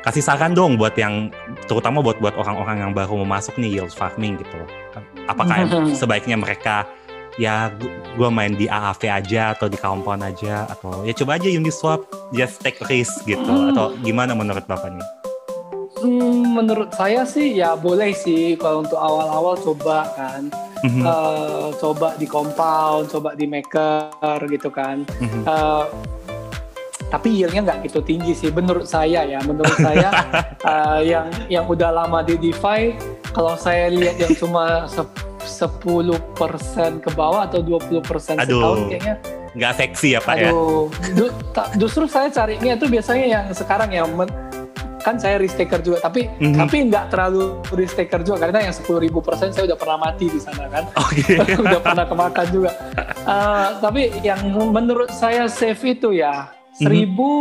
kasih 0.03 0.19
saran 0.19 0.51
dong 0.51 0.75
buat 0.75 0.93
yang 0.99 1.31
terutama 1.63 2.03
buat 2.03 2.19
buat 2.19 2.35
orang-orang 2.35 2.83
yang 2.83 2.91
baru 2.91 3.23
mau 3.23 3.39
masuk 3.39 3.55
nih 3.55 3.79
yield 3.79 3.95
farming 3.95 4.35
gitu 4.35 4.59
apakah 5.31 5.63
sebaiknya 5.95 6.35
mereka 6.35 6.83
ya 7.39 7.71
gue 8.13 8.29
main 8.29 8.53
di 8.53 8.69
AAV 8.69 9.01
aja 9.09 9.57
atau 9.57 9.71
di 9.71 9.79
compound 9.79 10.21
aja 10.21 10.69
atau 10.69 11.07
ya 11.07 11.15
coba 11.17 11.39
aja 11.39 11.49
Uniswap 11.49 12.05
just 12.35 12.61
take 12.61 12.77
risk 12.85 13.25
gitu 13.25 13.41
hmm. 13.47 13.73
atau 13.73 13.95
gimana 14.05 14.37
menurut 14.37 14.61
bapak 14.69 14.93
nih? 14.93 15.07
Hmm, 16.03 16.59
menurut 16.59 16.91
saya 16.91 17.23
sih 17.23 17.55
ya 17.55 17.79
boleh 17.79 18.11
sih 18.11 18.59
kalau 18.59 18.83
untuk 18.83 18.99
awal-awal 18.99 19.55
coba 19.55 20.11
kan 20.11 20.51
mm-hmm. 20.83 21.03
uh, 21.07 21.71
coba 21.79 22.19
di 22.19 22.27
compound 22.27 23.07
coba 23.07 23.31
di 23.39 23.47
maker 23.47 24.35
gitu 24.51 24.67
kan 24.67 25.07
mm-hmm. 25.07 25.47
uh, 25.47 25.87
tapi 27.07 27.39
yieldnya 27.39 27.71
nggak 27.71 27.87
gitu 27.87 28.03
tinggi 28.03 28.35
sih 28.35 28.51
menurut 28.51 28.83
saya 28.83 29.23
ya 29.23 29.39
menurut 29.47 29.79
saya 29.79 30.11
uh, 30.67 30.99
yang 31.15 31.31
yang 31.47 31.63
udah 31.71 31.87
lama 31.87 32.19
di 32.19 32.35
DeFi 32.35 32.99
kalau 33.31 33.55
saya 33.55 33.87
lihat 33.87 34.19
yang 34.19 34.35
cuma 34.35 34.83
10% 34.83 35.07
ke 36.99 37.09
bawah 37.15 37.47
atau 37.47 37.63
20% 37.63 38.03
Aduh. 38.43 38.59
setahun 38.59 38.79
kayaknya 38.91 39.15
Nggak 39.53 39.73
seksi 39.77 40.17
ya 40.17 40.21
Pak 40.25 40.35
ya? 40.35 40.49
aduh 40.49 40.89
du- 41.13 41.35
ta- 41.53 41.69
justru 41.77 42.09
saya 42.09 42.25
carinya 42.33 42.73
itu 42.73 42.89
biasanya 42.89 43.25
yang 43.29 43.45
sekarang 43.53 43.93
ya 43.93 44.01
men- 44.09 44.33
kan 45.03 45.15
saya 45.15 45.35
risk 45.35 45.55
taker 45.55 45.79
juga 45.79 45.99
tapi 45.99 46.31
Mhm. 46.33 46.55
tapi 46.55 46.75
nggak 46.87 47.05
terlalu 47.09 47.43
risk 47.71 47.95
taker 47.95 48.23
juga 48.23 48.39
karena 48.41 48.63
yang 48.63 48.73
10.000 48.73 49.19
persen 49.19 49.51
saya 49.51 49.67
udah 49.67 49.77
pernah 49.77 49.97
mati 50.01 50.25
di 50.25 50.39
sana 50.39 50.65
kan 50.65 50.83
Oke. 51.03 51.35
udah 51.65 51.79
pernah 51.79 52.05
kemakan 52.05 52.47
juga 52.49 52.71
Eh, 53.23 53.67
tapi 53.79 54.01
yang 54.19 54.39
menurut 54.69 55.07
saya 55.09 55.47
safe 55.47 55.79
itu 55.89 56.11
ya 56.11 56.51
Mhm. 56.73 56.79
seribu 56.81 57.31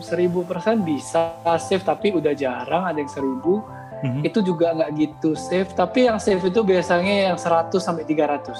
seribu 0.00 0.42
persen 0.42 0.80
bisa 0.80 1.34
safe 1.58 1.82
tapi 1.82 2.10
udah 2.10 2.30
jarang 2.32 2.84
ada 2.84 2.96
yang 2.96 3.08
seribu 3.08 3.62
Mhm. 4.00 4.22
itu 4.22 4.38
juga 4.40 4.72
nggak 4.72 4.90
gitu 4.94 5.34
safe 5.34 5.70
tapi 5.72 6.06
yang 6.06 6.16
safe 6.16 6.40
itu 6.40 6.60
biasanya 6.60 7.28
yang 7.28 7.36
100 7.36 7.78
sampai 7.78 8.02
300 8.02 8.56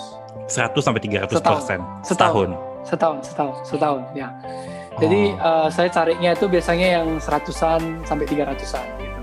100 0.47 0.81
sampai 0.81 1.01
300 1.01 1.33
Setahun. 1.33 1.55
persen 1.57 1.81
Setahun. 2.03 2.49
setahun. 2.51 2.51
setahun 2.83 3.19
setahun 3.23 3.57
setahun 3.64 4.03
ya 4.12 4.29
jadi 4.98 5.20
Oh. 5.37 5.66
eh, 5.66 5.68
saya 5.70 5.88
carinya 5.88 6.31
itu 6.33 6.46
biasanya 6.46 6.98
yang 6.98 7.07
seratusan 7.16 8.03
sampai 8.03 8.26
300an 8.26 8.85
gitu 8.98 9.20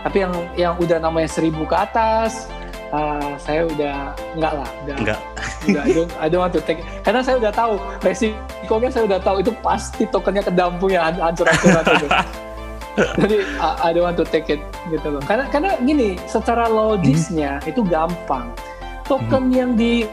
tapi 0.00 0.16
yang 0.20 0.32
yang 0.54 0.74
udah 0.76 0.98
namanya 0.98 1.28
seribu 1.28 1.64
ke 1.64 1.74
atas 1.74 2.48
eh, 2.88 3.32
saya 3.36 3.66
udah 3.66 3.96
enggak 4.32 4.52
lah 4.54 4.68
udah 4.84 4.96
Enggak. 4.96 5.20
udah 5.64 5.82
I 5.84 5.92
don't, 5.92 6.10
I 6.20 6.26
don't 6.28 6.42
want 6.42 6.52
to 6.52 6.60
take 6.60 6.80
karena 7.00 7.20
saya 7.20 7.36
udah 7.36 7.48
tahu 7.50 7.76
resikonya 8.00 8.88
saya 8.88 9.04
udah 9.04 9.20
tahu 9.20 9.36
itu 9.40 9.52
pasti 9.60 10.04
tokennya 10.06 10.44
kedampung 10.44 10.88
ya 10.88 11.08
hancur-hancuran 11.10 11.84
itu 11.90 12.08
jadi 13.18 13.36
I, 13.58 13.68
I 13.80 13.90
don't 13.90 14.04
want 14.04 14.16
to 14.16 14.24
take 14.24 14.46
it 14.46 14.60
gitu 14.86 15.08
loh 15.10 15.22
karena 15.22 15.48
karena 15.48 15.74
gini 15.80 16.16
secara 16.24 16.64
logisnya 16.64 17.58
Hmm. 17.58 17.70
itu 17.70 17.80
gampang 17.82 18.52
token 19.04 19.50
yang 19.50 19.74
di 19.74 20.06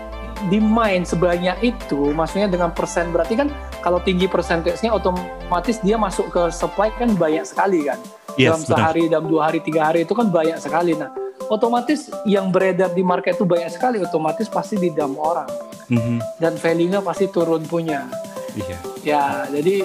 di 0.47 0.58
mine 0.58 1.06
sebanyak 1.06 1.54
itu 1.62 2.10
maksudnya 2.12 2.49
dengan 2.49 2.73
persen 2.73 3.13
berarti 3.13 3.38
kan 3.38 3.47
kalau 3.82 4.00
tinggi 4.00 4.26
persentasenya 4.26 4.94
otomatis 4.94 5.82
dia 5.82 5.98
masuk 5.98 6.30
ke 6.30 6.41
supply 6.50 6.94
kan 6.94 7.12
banyak 7.13 7.44
sekali 7.44 7.86
kan 7.86 7.98
dalam 8.32 8.58
Yes, 8.58 8.63
benar. 8.63 8.78
sehari 8.80 9.04
dalam 9.06 9.28
dua 9.28 9.52
hari 9.52 9.60
tiga 9.60 9.91
hari 9.91 10.06
itu 10.06 10.13
kan 10.13 10.30
banyak 10.30 10.56
sekali 10.56 10.96
nah 10.96 11.12
otomatis 11.48 12.08
yang 12.24 12.48
beredar 12.48 12.89
di 12.89 13.04
market 13.04 13.36
itu 13.36 13.44
banyak 13.44 13.67
sekali 13.67 14.00
otomatis 14.00 14.48
pasti 14.48 14.78
didam 14.78 15.17
orang 15.17 15.50
Mhm. 15.91 16.39
dan 16.39 16.56
value-nya 16.56 17.04
pasti 17.04 17.28
turun 17.28 17.65
punya 17.65 18.08
Iya. 18.54 18.78
ya 19.04 19.24
jadi 19.52 19.84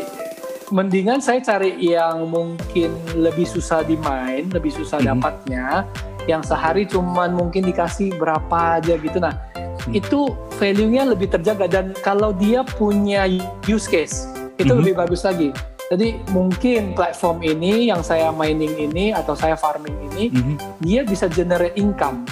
mendingan 0.69 1.19
saya 1.19 1.39
cari 1.41 1.75
yang 1.81 2.27
mungkin 2.27 2.91
lebih 3.15 3.47
susah 3.47 3.83
di 3.83 3.95
main 3.97 4.47
lebih 4.51 4.71
susah 4.71 4.99
Mhm. 4.99 5.07
dapatnya 5.11 5.87
yang 6.27 6.43
sehari 6.43 6.87
cuman 6.87 7.31
mungkin 7.33 7.63
dikasih 7.65 8.15
berapa 8.15 8.79
aja 8.79 8.95
gitu 8.95 9.19
nah 9.19 9.46
Hmm. 9.87 9.94
itu 9.94 10.35
value-nya 10.59 11.07
lebih 11.07 11.31
terjaga 11.31 11.70
dan 11.70 11.94
kalau 12.03 12.35
dia 12.35 12.66
punya 12.66 13.25
use 13.64 13.87
case 13.87 14.27
itu 14.59 14.72
Mhm. 14.72 14.79
lebih 14.83 14.94
bagus 14.99 15.22
lagi 15.22 15.55
jadi 15.87 16.18
mungkin 16.35 16.99
platform 16.99 17.46
ini 17.46 17.87
yang 17.87 18.03
saya 18.03 18.35
mining 18.35 18.75
ini 18.75 19.14
atau 19.14 19.38
saya 19.38 19.55
farming 19.55 19.94
ini 20.11 20.35
Mhm. 20.35 20.55
dia 20.83 21.07
bisa 21.07 21.31
generate 21.31 21.79
income. 21.79 22.27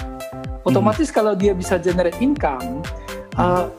Otomatis 0.67 1.07
kalau 1.07 1.37
dia 1.37 1.55
bisa 1.55 1.79
generate 1.79 2.19
income, 2.19 2.83
uh, 3.37 3.69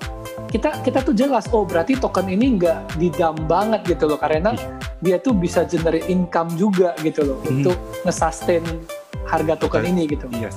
kita 0.48 0.80
kita 0.80 1.02
tuh 1.02 1.12
jelas 1.12 1.44
oh 1.50 1.66
berarti 1.66 1.98
token 1.98 2.30
ini 2.30 2.56
nggak 2.56 2.96
didam 2.96 3.36
banget 3.44 3.84
gitu 3.84 4.08
loh 4.08 4.16
karena 4.16 4.54
dia 5.02 5.20
tuh 5.20 5.36
bisa 5.36 5.68
generate 5.68 6.08
income 6.08 6.48
juga 6.56 6.96
gitu 7.04 7.26
loh 7.26 7.38
Hmm. 7.44 7.60
untuk 7.60 7.76
nge-sustain 8.06 8.64
harga 9.28 9.60
token 9.60 9.82
Betul. 9.84 9.92
ini 9.92 10.02
gitu. 10.08 10.26
Yes. 10.40 10.56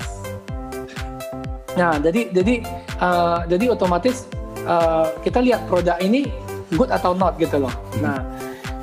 Nah 1.77 2.01
jadi 2.01 2.31
jadi 2.33 2.63
uh, 2.97 3.45
jadi 3.45 3.65
otomatis 3.73 4.25
uh, 4.65 5.13
kita 5.21 5.43
lihat 5.43 5.67
produk 5.69 5.97
ini 6.01 6.29
good 6.73 6.89
atau 6.89 7.13
not 7.13 7.37
gitu 7.37 7.61
loh. 7.61 7.73
Mhm. 7.97 8.01
Nah 8.01 8.19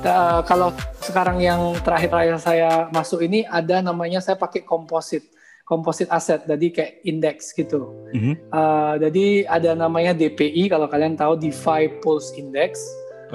ta- 0.03 0.43
kalau 0.45 0.71
sekarang 1.03 1.39
yang 1.39 1.75
terakhir-terakhir 1.83 2.35
saya 2.39 2.71
masuk 2.91 3.23
ini 3.23 3.43
ada 3.47 3.79
namanya 3.79 4.19
saya 4.19 4.35
pakai 4.35 4.63
komposit 4.63 5.23
komposit 5.67 6.07
aset 6.07 6.47
jadi 6.47 6.67
kayak 6.71 6.93
indeks 7.03 7.51
gitu. 7.51 7.91
Mhm. 8.15 8.33
Uh, 8.51 8.95
jadi 9.03 9.47
ada 9.51 9.71
namanya 9.75 10.15
DPI 10.15 10.71
kalau 10.71 10.87
kalian 10.87 11.19
tahu 11.19 11.35
DeFi 11.35 11.99
Pulse 11.99 12.35
Index 12.39 12.79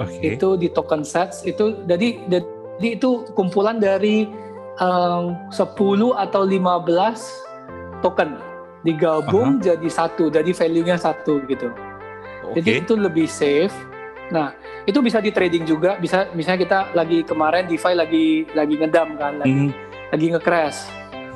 Oke. 0.01 0.33
itu 0.37 0.57
di 0.57 0.73
token 0.73 1.05
sets 1.05 1.45
itu 1.45 1.85
jadi 1.85 2.17
jadi 2.25 2.89
itu 2.97 3.29
kumpulan 3.37 3.77
dari 3.77 4.25
um, 4.81 5.37
10 5.53 5.77
atau 6.17 6.41
15 6.41 8.01
token 8.01 8.52
digabung 8.83 9.63
jadi 9.63 9.87
satu 9.89 10.27
jadi 10.27 10.51
value-nya 10.51 10.99
satu 10.99 11.41
gitu. 11.47 11.71
Oke. 12.43 12.59
Jadi 12.59 12.83
itu 12.83 12.93
lebih 12.99 13.25
safe. 13.25 13.73
Nah, 14.29 14.51
itu 14.83 14.99
bisa 14.99 15.23
di 15.23 15.31
trading 15.31 15.63
juga. 15.63 15.95
Bisa 15.97 16.27
misalnya 16.35 16.59
kita 16.63 16.79
lagi 16.91 17.23
kemarin 17.23 17.65
DeFi 17.67 17.93
lagi 17.95 18.25
lagi 18.51 18.73
ngedam 18.75 19.15
kan, 19.15 19.39
lagi 19.39 19.71
Mhm. 19.71 19.71
lagi 20.11 20.25
nge-crash. 20.35 20.79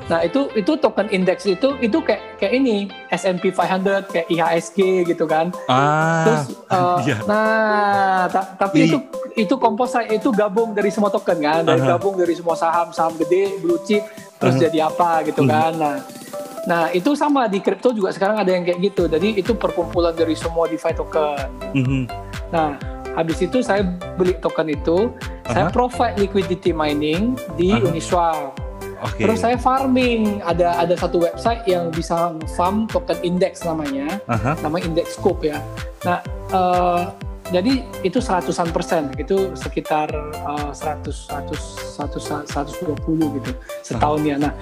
Nah, 0.08 0.24
itu 0.24 0.48
itu 0.56 0.72
token 0.80 1.12
index 1.12 1.44
itu 1.44 1.76
itu 1.84 2.00
kayak 2.00 2.40
kayak 2.40 2.52
ini 2.56 2.88
S&P 3.12 3.52
500 3.52 4.08
kayak 4.08 4.26
IHSG 4.32 5.04
gitu 5.04 5.28
kan. 5.28 5.52
Ah. 5.68 6.24
Terus 6.24 6.42
uh, 6.72 6.98
iya. 7.04 7.16
nah, 7.28 8.24
ta- 8.32 8.56
tapi 8.56 8.88
itu 8.88 8.98
itu 9.36 9.54
composite 9.60 10.08
itu 10.08 10.32
gabung 10.32 10.72
dari 10.72 10.88
semua 10.88 11.12
token 11.12 11.38
kan, 11.38 11.60
dari 11.62 11.84
Aha. 11.84 11.94
gabung 11.94 12.16
dari 12.16 12.32
semua 12.32 12.56
saham 12.56 12.88
saham 12.90 13.20
gede, 13.20 13.60
blue 13.60 13.76
chip, 13.84 14.00
terus 14.40 14.56
Aha. 14.56 14.62
jadi 14.64 14.78
apa 14.88 15.28
gitu 15.28 15.44
Mhm. 15.44 15.50
kan. 15.52 15.72
Nah, 15.76 15.94
nah 16.64 16.82
itu 16.88 17.12
sama 17.12 17.44
di 17.44 17.60
kripto 17.60 17.92
juga 17.92 18.08
sekarang 18.08 18.40
ada 18.40 18.48
yang 18.48 18.64
kayak 18.64 18.80
gitu. 18.80 19.12
Jadi 19.12 19.36
itu 19.36 19.52
perkumpulan 19.52 20.16
dari 20.16 20.32
semua 20.32 20.64
DeFi 20.66 20.96
token. 20.96 21.46
Mhm. 21.76 22.02
Nah, 22.48 22.80
habis 23.12 23.44
itu 23.44 23.60
saya 23.60 23.84
beli 24.16 24.32
token 24.40 24.72
itu, 24.72 25.12
saya 25.44 25.68
Aha. 25.68 25.72
provide 25.72 26.16
liquidity 26.16 26.72
mining 26.72 27.36
di 27.60 27.76
Aha. 27.76 27.84
Uniswap. 27.84 28.56
Oke. 29.02 29.22
Terus 29.22 29.38
saya 29.38 29.54
farming, 29.54 30.42
ada 30.42 30.74
ada 30.78 30.94
satu 30.98 31.22
website 31.22 31.62
yang 31.70 31.90
bisa 31.94 32.34
farm 32.58 32.90
token 32.90 33.18
index 33.22 33.62
namanya, 33.62 34.18
Aha. 34.26 34.58
namanya 34.62 34.84
index 34.90 35.14
scope 35.14 35.46
ya. 35.46 35.62
Nah, 36.02 36.18
eh, 36.50 37.02
jadi 37.48 37.86
itu 38.02 38.18
seratusan 38.18 38.74
persen, 38.74 39.14
itu 39.16 39.54
sekitar 39.54 40.10
eh, 40.34 40.70
100, 40.74 41.30
100, 41.30 41.56
100, 41.94 42.44
120 42.50 43.38
gitu 43.38 43.50
setahunnya. 43.86 44.36
Nah, 44.50 44.52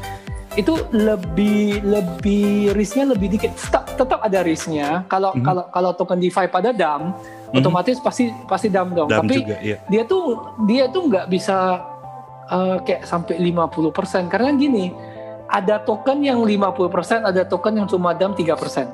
itu 0.57 0.73
lebih 0.93 1.85
lebih 1.85 2.73
risknya 2.73 3.13
lebih 3.13 3.29
dikit. 3.29 3.53
Tetap, 3.57 3.85
tetap 3.97 4.21
ada 4.25 4.41
risknya. 4.41 5.05
Kalau 5.07 5.37
Mhm. 5.37 5.45
kalau 5.45 5.65
kalau 5.69 5.91
token 5.93 6.17
DeFi 6.17 6.49
pada 6.49 6.73
dam, 6.73 7.13
Mhm. 7.53 7.61
otomatis 7.61 8.01
pasti 8.01 8.33
pasti 8.49 8.73
dam 8.73 8.93
dong. 8.97 9.09
Dam 9.09 9.29
Tapi 9.29 9.37
juga, 9.45 9.57
iya. 9.61 9.77
dia 9.89 10.03
tuh 10.09 10.41
dia 10.65 10.89
tuh 10.89 11.13
nggak 11.13 11.29
bisa 11.29 11.85
eh, 12.47 12.77
kayak 12.81 13.03
sampai 13.03 13.37
50% 13.37 14.27
karena 14.27 14.51
gini 14.53 14.95
ada 15.47 15.79
token 15.79 16.21
yang 16.21 16.43
50% 16.43 17.23
ada 17.23 17.43
token 17.43 17.75
yang 17.77 17.87
cuma 17.87 18.11
dam 18.11 18.35
3% 18.35 18.87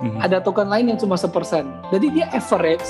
Mhm. 0.00 0.18
ada 0.18 0.38
token 0.38 0.66
lain 0.66 0.86
yang 0.88 0.98
cuma 0.98 1.14
sepersen 1.14 1.68
jadi 1.88 2.06
dia 2.08 2.26
average 2.30 2.86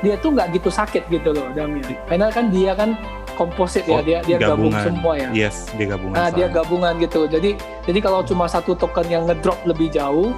dia 0.00 0.16
tuh 0.16 0.32
nggak 0.32 0.48
gitu 0.54 0.68
sakit 0.68 1.06
gitu 1.08 1.30
loh 1.30 1.48
damnya 1.52 1.84
karena 2.04 2.28
kan 2.28 2.48
dia 2.48 2.72
kan 2.72 2.96
komposit 3.34 3.84
ya 3.84 3.92
Oh, 3.92 4.00
dia 4.00 4.18
dia 4.22 4.38
gabung 4.38 4.70
gabungan. 4.70 4.84
semua 4.84 5.12
ya 5.14 5.28
Yes, 5.34 5.66
dia 5.74 5.86
gabungan. 5.88 6.14
Nah, 6.14 6.28
dia 6.30 6.46
gabungan 6.46 6.94
gitu. 6.98 7.26
Jadi 7.26 7.58
jadi 7.82 7.98
kalau 7.98 8.22
cuma 8.22 8.46
satu 8.46 8.72
token 8.72 9.10
yang 9.10 9.26
ngedrop 9.26 9.58
lebih 9.64 9.90
jauh, 9.90 10.30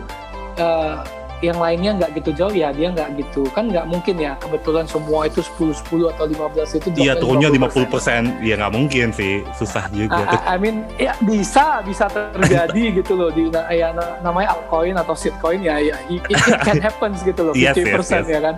eh, 0.56 0.96
yang 1.44 1.60
lainnya 1.60 1.92
nggak 1.92 2.16
gitu 2.16 2.30
jauh 2.32 2.54
ya 2.54 2.72
dia 2.72 2.88
nggak 2.88 3.20
gitu. 3.20 3.44
Kan 3.52 3.68
nggak 3.68 3.84
mungkin 3.84 4.16
ya 4.16 4.40
kebetulan 4.40 4.88
semua 4.88 5.28
itu 5.28 5.44
10 5.44 5.76
10 5.84 6.12
atau 6.16 6.24
15 6.24 6.80
itu 6.80 6.88
Iya 6.96 7.12
turunnya 7.16 7.52
50%. 7.52 8.40
50%. 8.40 8.40
Ya 8.40 8.54
nggak 8.56 8.72
mungkin 8.72 9.06
sih, 9.12 9.44
susah 9.52 9.84
juga. 9.92 10.16
I, 10.16 10.32
I- 10.32 10.44
I 10.46 10.56
mean 10.56 10.76
ya 10.96 11.12
bisa 11.20 11.84
bisa 11.84 12.08
terjadi 12.08 12.82
gitu 12.98 13.12
loh 13.14 13.28
di 13.28 13.52
ya 13.52 13.92
na- 13.92 14.16
namanya 14.20 14.56
altcoin 14.56 14.96
atau 14.96 15.12
shitcoin 15.12 15.60
ya 15.60 15.76
ya 15.76 15.96
it, 16.08 16.24
it 16.24 16.40
can 16.62 16.80
happens 16.80 17.20
gitu 17.20 17.50
loh 17.50 17.52
Yes, 17.52 17.76
50% 17.76 17.84
yes, 17.84 18.08
yes. 18.08 18.24
ya 18.26 18.40
kan. 18.40 18.54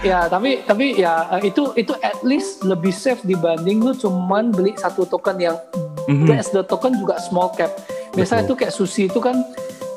Ya 0.00 0.18
tapi 0.26 0.64
tapi 0.64 0.96
ya 0.96 1.28
eh, 1.30 1.48
itu 1.48 1.72
itu 1.74 1.92
at 2.00 2.20
least 2.20 2.60
lebih 2.62 2.88
safe 2.88 3.20
dibanding 3.20 3.80
lu 3.80 3.92
cuman 3.92 4.48
beli 4.48 4.72
satu 4.74 5.04
token 5.04 5.36
yang 5.36 5.56
Mhm. 6.08 6.26
PSD 6.26 6.64
token 6.64 6.96
juga 6.96 7.20
small 7.20 7.52
cap. 7.52 7.70
Biasanya 8.10 8.42
Betul. 8.42 8.48
itu 8.48 8.54
kayak 8.58 8.74
sushi 8.74 9.02
itu 9.06 9.20
kan 9.20 9.36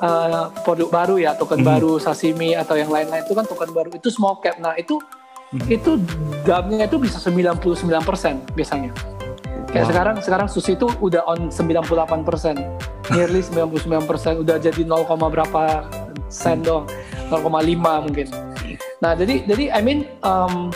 uh, 0.03 0.51
produk 0.67 0.89
baru 0.91 1.15
ya, 1.17 1.31
token 1.33 1.63
Mhm. 1.63 1.67
baru, 1.67 1.91
sashimi 1.97 2.53
atau 2.53 2.75
yang 2.75 2.91
lain-lain 2.91 3.23
itu 3.23 3.33
kan 3.33 3.47
token 3.47 3.71
baru. 3.71 3.89
Itu 3.95 4.11
small 4.11 4.43
cap. 4.43 4.59
Nah, 4.59 4.75
itu 4.75 4.99
Mhm. 5.55 5.69
itu 5.71 5.91
damnya 6.43 6.85
itu 6.85 6.99
bisa 6.99 7.17
99% 7.17 8.43
biasanya. 8.51 8.91
Kayak 9.71 9.85
Wow. 9.87 9.91
sekarang 9.95 10.15
sekarang 10.21 10.47
sushi 10.51 10.75
itu 10.75 10.85
udah 11.01 11.23
on 11.25 11.49
98%. 11.49 12.59
Nearly 13.09 13.41
99% 13.41 14.39
udah 14.39 14.59
jadi 14.61 14.83
0, 14.85 15.31
berapa 15.31 15.87
sen 16.27 16.61
doang. 16.61 16.85
0,5 17.31 18.03
mungkin. 18.03 18.27
Nah, 19.01 19.17
jadi 19.17 19.43
jadi 19.43 19.73
I 19.73 19.81
mean 19.81 20.05
um, 20.21 20.69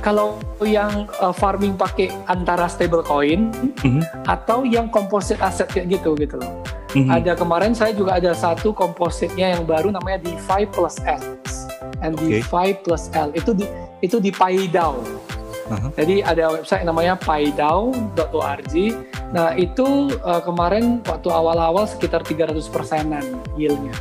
kalau 0.00 0.38
yang 0.62 1.06
uh, 1.22 1.34
farming 1.34 1.78
pakai 1.78 2.10
antara 2.26 2.66
stable 2.66 3.02
coin 3.02 3.50
Mhm. 3.82 4.26
atau 4.26 4.62
yang 4.66 4.86
composite 4.90 5.38
asset 5.42 5.70
kayak 5.70 5.98
gitu 5.98 6.14
gitu 6.18 6.38
loh. 6.38 6.62
Mhm. 6.92 7.08
Ada 7.08 7.32
kemarin 7.36 7.72
saya 7.72 7.96
juga 7.96 8.20
ada 8.20 8.36
satu 8.36 8.76
kompositnya 8.76 9.56
yang 9.56 9.64
baru 9.64 9.88
namanya 9.88 10.20
DeFi 10.20 10.68
plus 10.68 11.00
S 11.08 11.24
and 12.04 12.20
Oke. 12.20 12.40
DeFi 12.40 12.76
plus 12.84 13.08
L 13.16 13.32
itu 13.32 13.56
di 13.56 13.64
itu 14.04 14.20
di 14.20 14.28
PayDAO. 14.28 15.00
Aha. 15.72 15.88
Jadi 15.96 16.20
ada 16.20 16.52
website 16.58 16.84
namanya 16.84 17.16
paidao.org. 17.16 18.74
Nah 19.32 19.56
itu 19.56 20.12
eh, 20.12 20.42
kemarin 20.44 21.00
waktu 21.06 21.28
awal-awal 21.32 21.88
sekitar 21.88 22.20
300 22.20 22.68
persenan 22.68 23.24
yieldnya. 23.56 23.96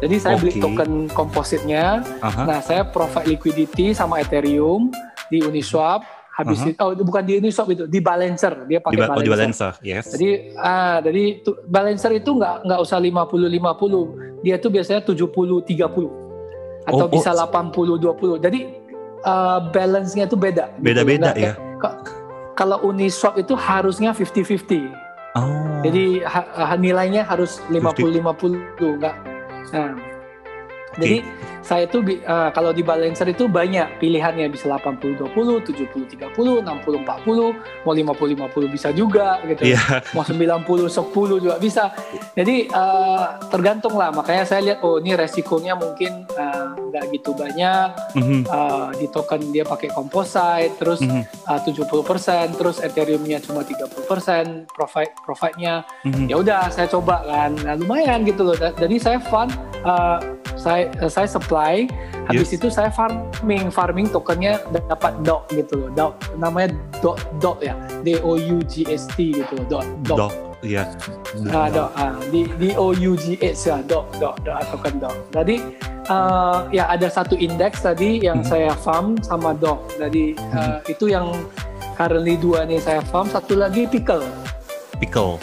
Jadi 0.00 0.16
saya 0.16 0.40
beli 0.40 0.56
Oke. 0.56 0.62
token 0.64 0.92
kompositnya. 1.12 2.00
Aha. 2.24 2.48
Nah 2.48 2.58
saya 2.64 2.88
provide 2.88 3.28
liquidity 3.28 3.92
sama 3.92 4.24
Ethereum 4.24 4.88
di 5.28 5.44
Uniswap. 5.44 6.19
Habis 6.30 6.58
Aha. 6.58 6.68
itu, 6.68 6.78
oh 6.80 6.94
bukan 6.96 7.22
di 7.22 7.32
Uniswap 7.36 7.68
itu, 7.68 7.84
di 7.84 7.98
Balancer. 7.98 8.64
Dia 8.64 8.78
Di, 8.78 8.82
pakai 8.82 8.96
ba- 8.96 9.12
oh, 9.12 9.20
di 9.20 9.28
Balancer. 9.28 9.70
balancer, 9.70 9.72
yes. 9.82 10.04
Jadi 10.10 10.28
ah 10.54 10.98
jadi 10.98 11.22
tu, 11.40 11.50
balancer 11.62 12.10
itu 12.12 12.30
nggak 12.30 12.64
nggak 12.64 12.80
usah 12.80 12.96
50 12.96 13.50
50. 13.50 14.40
Dia 14.40 14.56
tuh 14.56 14.70
biasanya 14.70 15.00
70 15.02 15.26
30 15.60 16.08
atau 16.80 16.96
Oh, 16.96 17.04
oh. 17.04 17.08
bisa 17.08 17.30
80 17.30 17.98
20. 17.98 18.40
Jadi 18.40 18.60
uh, 19.22 19.68
balance-nya 19.68 20.24
itu 20.24 20.34
beda. 20.34 20.72
gitu. 20.72 20.80
Beda-beda 20.80 21.28
Nah, 21.28 21.36
ya. 21.36 21.52
ka- 21.76 21.98
Kalau 22.52 22.76
Uniswap 22.84 23.36
itu 23.36 23.52
harusnya 23.52 24.12
50-50. 24.12 24.92
Oh. 25.32 25.80
Jadi 25.80 26.20
ha- 26.22 26.44
ha- 26.52 26.76
nilainya 26.76 27.22
harus 27.22 27.60
50-50 27.68 28.56
enggak. 28.78 29.16
Nah. 29.70 29.92
Jadi 31.00 31.18
saya 31.60 31.86
itu 31.86 32.02
uh, 32.02 32.50
kalau 32.50 32.72
di 32.74 32.82
balancer 32.82 33.30
itu 33.30 33.46
banyak 33.46 34.00
pilihannya 34.00 34.48
bisa 34.50 34.66
80-20, 34.74 35.30
70-30, 35.70 36.34
60-40, 36.34 37.86
mau 37.86 37.94
50-50 37.94 38.74
bisa 38.74 38.88
juga 38.90 39.38
gitu. 39.46 39.70
Iya. 39.70 40.02
Mau 40.16 40.24
90-10 40.24 41.44
juga 41.44 41.56
bisa. 41.60 41.94
Jadi 42.34 42.68
uh, 42.72 43.38
tergantung 43.52 43.94
lah. 43.96 44.10
Makanya 44.10 44.44
saya 44.48 44.60
lihat 44.66 44.78
oh 44.82 44.98
ini 44.98 45.14
resikonya 45.14 45.76
mungkin 45.78 46.26
uh, 46.34 46.74
nggak 46.90 47.04
gitu 47.14 47.32
banyak. 47.36 47.88
Mhm, 48.16 48.42
Uh, 48.50 48.90
di 48.98 49.06
token 49.06 49.52
dia 49.54 49.62
pakai 49.62 49.92
composite, 49.94 50.74
terus 50.80 50.98
mhm, 51.04 51.22
uh, 51.46 51.60
70%, 51.62 52.58
terus 52.58 52.82
Ethereum-nya 52.82 53.38
cuma 53.38 53.62
30%, 53.62 54.66
profit 54.74 55.10
profitnya 55.22 55.84
mhm. 56.08 56.26
ya 56.30 56.36
udah 56.40 56.72
saya 56.72 56.88
coba 56.88 57.22
kan 57.24 57.52
nah, 57.62 57.76
lumayan 57.76 58.24
gitu 58.24 58.42
loh 58.48 58.56
jadi 58.56 58.96
saya 58.96 59.18
fun 59.20 59.48
uh, 59.84 60.18
saya 60.60 60.92
uh, 61.00 61.08
saya 61.08 61.24
supply 61.24 61.88
habis 62.28 62.52
Yes. 62.52 62.60
itu 62.60 62.68
saya 62.68 62.92
farming. 62.92 63.72
Farming 63.72 64.12
tokennya 64.12 64.60
dapat 64.86 65.16
dot 65.24 65.48
gitu 65.50 65.80
loh. 65.80 65.90
Dot 65.96 66.12
namanya 66.36 66.76
dot 67.00 67.16
dot 67.40 67.58
ya. 67.64 67.72
D 68.04 68.20
O 68.20 68.36
U 68.36 68.60
G 68.62 68.84
S 68.86 69.08
T 69.16 69.32
gitu 69.32 69.56
loh. 69.56 69.66
Dot 69.66 69.86
dot 70.04 70.18
Dog, 70.20 70.32
iya. 70.60 70.84
Ah, 71.48 71.72
dot 71.72 71.90
ah, 71.96 72.14
di 72.28 72.44
di 72.60 72.76
O 72.76 72.92
U 72.92 73.16
G 73.16 73.40
H 73.40 73.66
ya. 73.66 73.80
Dot 73.82 74.12
dot 74.20 74.36
dot 74.44 74.60
token 74.68 75.00
dot 75.00 75.16
jadi 75.32 75.56
uh, 76.12 76.68
ya 76.68 76.84
ada 76.86 77.08
satu 77.08 77.34
indeks 77.34 77.80
tadi 77.80 78.20
yang 78.20 78.44
Mhm. 78.44 78.48
saya 78.48 78.70
farm 78.76 79.16
sama 79.24 79.56
dot 79.56 79.80
jadi 79.96 80.36
uh, 80.52 80.78
itu 80.84 81.08
yang 81.08 81.32
currently 81.96 82.36
dua 82.36 82.68
nih 82.68 82.78
saya 82.78 83.00
farm. 83.08 83.26
Satu 83.28 83.56
lagi 83.56 83.88
pickle. 83.88 84.24
Pickle. 85.00 85.40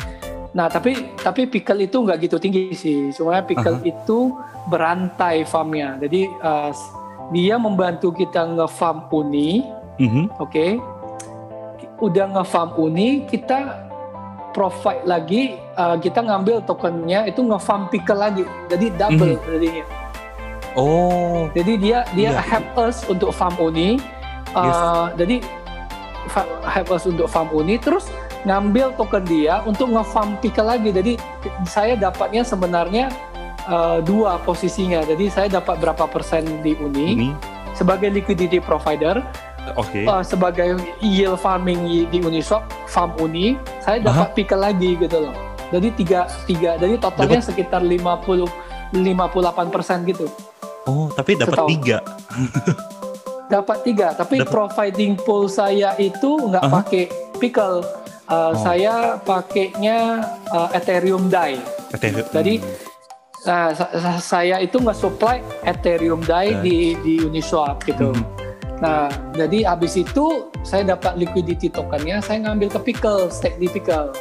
Nah, 0.58 0.66
tapi 0.66 1.14
tapi 1.16 1.46
pickle 1.46 1.86
itu 1.86 2.02
nggak 2.02 2.18
gitu 2.26 2.42
tinggi 2.42 2.74
sih. 2.74 3.14
Cuma 3.14 3.38
pickle 3.46 3.78
itu 3.86 4.34
berantai 4.66 5.46
farmnya. 5.46 6.02
Jadi 6.02 6.26
uh, 6.42 6.74
dia 7.30 7.62
membantu 7.62 8.10
kita 8.10 8.42
nge-farm 8.58 9.06
uni, 9.14 9.62
Mhm, 10.02 10.34
oke? 10.42 10.66
Udah 11.98 12.26
nge-farm 12.34 12.74
uni, 12.78 13.26
kita 13.26 13.86
provide 14.50 15.06
lagi, 15.06 15.58
uh, 15.74 15.94
kita 15.96 16.26
ngambil 16.26 16.66
tokennya 16.66 17.30
itu 17.30 17.46
nge-farm 17.46 17.94
pickle 17.94 18.18
lagi. 18.18 18.42
Jadi 18.66 18.86
double 18.98 19.38
jadinya. 19.38 19.86
Oh. 20.74 21.50
Jadi 21.54 21.74
dia 21.78 22.02
dia 22.14 22.34
Iya. 22.34 22.42
help 22.42 22.70
us 22.78 23.06
untuk 23.06 23.30
farm 23.30 23.54
uni. 23.58 24.02
Uh, 24.54 25.14
Jadi 25.14 25.42
fa- 26.30 26.50
help 26.66 26.90
us 26.90 27.06
untuk 27.06 27.30
farm 27.30 27.50
uni. 27.52 27.78
Terus 27.78 28.10
ngambil 28.48 28.96
token 28.96 29.28
dia 29.28 29.60
untuk 29.68 29.92
nge-farm 29.92 30.40
pickle 30.40 30.72
lagi. 30.72 30.90
Jadi 30.96 31.14
saya 31.68 32.00
dapatnya 32.00 32.48
sebenarnya 32.48 33.12
uh, 33.68 34.00
dua 34.00 34.40
posisinya. 34.42 35.04
Jadi 35.04 35.28
saya 35.28 35.52
dapat 35.52 35.84
berapa 35.84 36.08
persen 36.08 36.64
di 36.64 36.74
uni 36.80 37.08
Ini. 37.14 37.30
sebagai 37.76 38.08
liquidity 38.08 38.64
provider, 38.64 39.20
Oke. 39.76 40.08
uh, 40.08 40.24
sebagai 40.24 40.80
yield 41.04 41.38
farming 41.38 42.08
di 42.08 42.24
Uniswap, 42.24 42.64
farm 42.88 43.12
uni, 43.20 43.60
saya 43.84 44.00
dapat 44.00 44.32
pickle 44.32 44.64
lagi 44.64 44.96
gitu 44.96 45.28
loh. 45.28 45.36
Jadi 45.68 45.92
tiga 46.00 46.32
tiga, 46.48 46.80
jadi 46.80 46.96
totalnya 46.96 47.44
sekitar 47.44 47.84
50 47.84 48.48
58 48.96 49.68
persen 49.68 50.08
gitu. 50.08 50.32
Oh, 50.88 51.12
tapi 51.12 51.36
dapat 51.36 51.60
tiga. 51.68 52.00
dapat 53.48 53.78
tiga 53.84 54.12
tapi 54.12 54.44
Dapat- 54.44 54.52
providing 54.52 55.16
pool 55.24 55.48
saya 55.48 55.96
itu 55.96 56.36
nggak 56.52 56.64
Aha. 56.68 56.74
pakai 56.84 57.04
pickle 57.40 57.80
Uh, 58.28 58.52
Oh. 58.52 58.60
saya 58.60 59.16
pakainya 59.18 60.20
uh, 60.50 60.68
Ethereum 60.72 61.28
DAI 61.28 61.56
Ethereum. 61.90 62.28
Jadi, 62.28 62.60
nah, 63.42 63.72
sa- 63.72 63.88
sa- 63.94 64.20
saya 64.20 64.60
itu 64.60 64.76
nggak 64.78 64.94
supply 64.94 65.40
Ethereum 65.64 66.20
DAI 66.22 66.60
di 66.60 66.76
di 66.98 67.14
Uniswap 67.20 67.80
gitu 67.82 68.12
Mhm. 68.12 68.24
nah 68.78 69.08
jadi 69.32 69.66
habis 69.66 69.96
itu 69.96 70.26
saya 70.62 70.86
dapat 70.86 71.16
liquidity 71.16 71.66
tokennya 71.68 72.20
saya 72.20 72.44
ngambil 72.44 72.70
ke 72.70 72.80
pickle 72.86 73.26
stake 73.28 73.58
di 73.58 73.66
pickle 73.66 74.12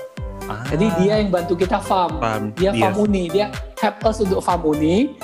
Ah, 0.47 0.63
jadi 0.67 0.87
dia 0.97 1.15
yang 1.19 1.29
bantu 1.29 1.59
kita 1.59 1.77
farm 1.77 2.17
farm. 2.17 2.45
dia 2.55 2.71
Yes. 2.71 2.81
farm 2.81 2.97
uni 3.03 3.27
dia 3.27 3.51
help 3.77 3.99
us 4.01 4.17
untuk 4.19 4.39
farm 4.41 4.63
uni 4.65 5.19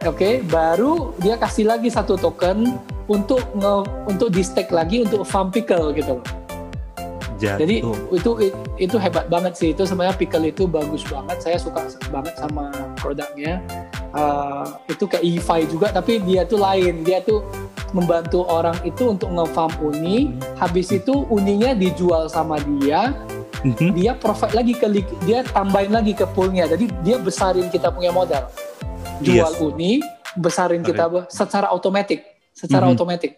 oke 0.00 0.20
baru 0.46 1.12
dia 1.18 1.34
kasih 1.34 1.66
lagi 1.66 1.90
satu 1.90 2.14
token 2.14 2.78
untuk 3.04 3.42
nge 3.52 3.74
untuk 4.06 4.30
di 4.30 4.40
stake 4.40 4.70
lagi 4.70 5.02
untuk 5.02 5.26
farm 5.26 5.50
pickle 5.50 5.90
gitu 5.90 6.16
loh 6.16 6.24
jadi 7.38 7.82
Jatuh. 7.82 7.96
itu 8.14 8.30
itu 8.78 8.96
hebat 8.96 9.26
banget 9.26 9.52
sih. 9.54 9.68
Itu 9.74 9.82
sebenarnya 9.84 10.14
pickle 10.14 10.46
itu 10.46 10.64
bagus 10.64 11.02
banget. 11.04 11.38
Saya 11.42 11.56
suka 11.58 11.82
banget 12.08 12.34
sama 12.38 12.70
produknya. 12.96 13.58
Uh, 14.14 14.78
itu 14.86 15.10
kayak 15.10 15.26
EFI 15.26 15.60
juga 15.66 15.90
tapi 15.90 16.22
dia 16.22 16.46
tuh 16.46 16.62
lain. 16.62 17.02
Dia 17.02 17.18
tuh 17.20 17.42
membantu 17.90 18.46
orang 18.46 18.78
itu 18.82 19.10
untuk 19.10 19.30
nge-farm 19.30 19.74
uni. 19.82 20.38
Habis 20.54 20.94
itu 20.94 21.26
uninya 21.26 21.74
dijual 21.74 22.30
sama 22.30 22.58
dia. 22.78 23.10
Mhm. 23.64 23.96
dia 23.96 24.12
profit 24.12 24.52
lagi 24.52 24.76
ke 24.76 24.84
dia 25.24 25.40
tambahin 25.40 25.88
lagi 25.88 26.12
ke 26.12 26.28
poolnya. 26.36 26.68
Jadi 26.68 26.84
dia 27.00 27.16
besarin 27.16 27.72
kita 27.72 27.88
punya 27.88 28.12
modal. 28.12 28.44
Jual 29.24 29.56
Yes. 29.56 29.56
uni 29.56 29.92
besarin 30.36 30.84
kita 30.84 31.08
be- 31.08 31.24
secara 31.32 31.72
otomatis 31.72 32.20
secara 32.52 32.86
Mhm. 32.86 32.92
otomatis 32.92 33.30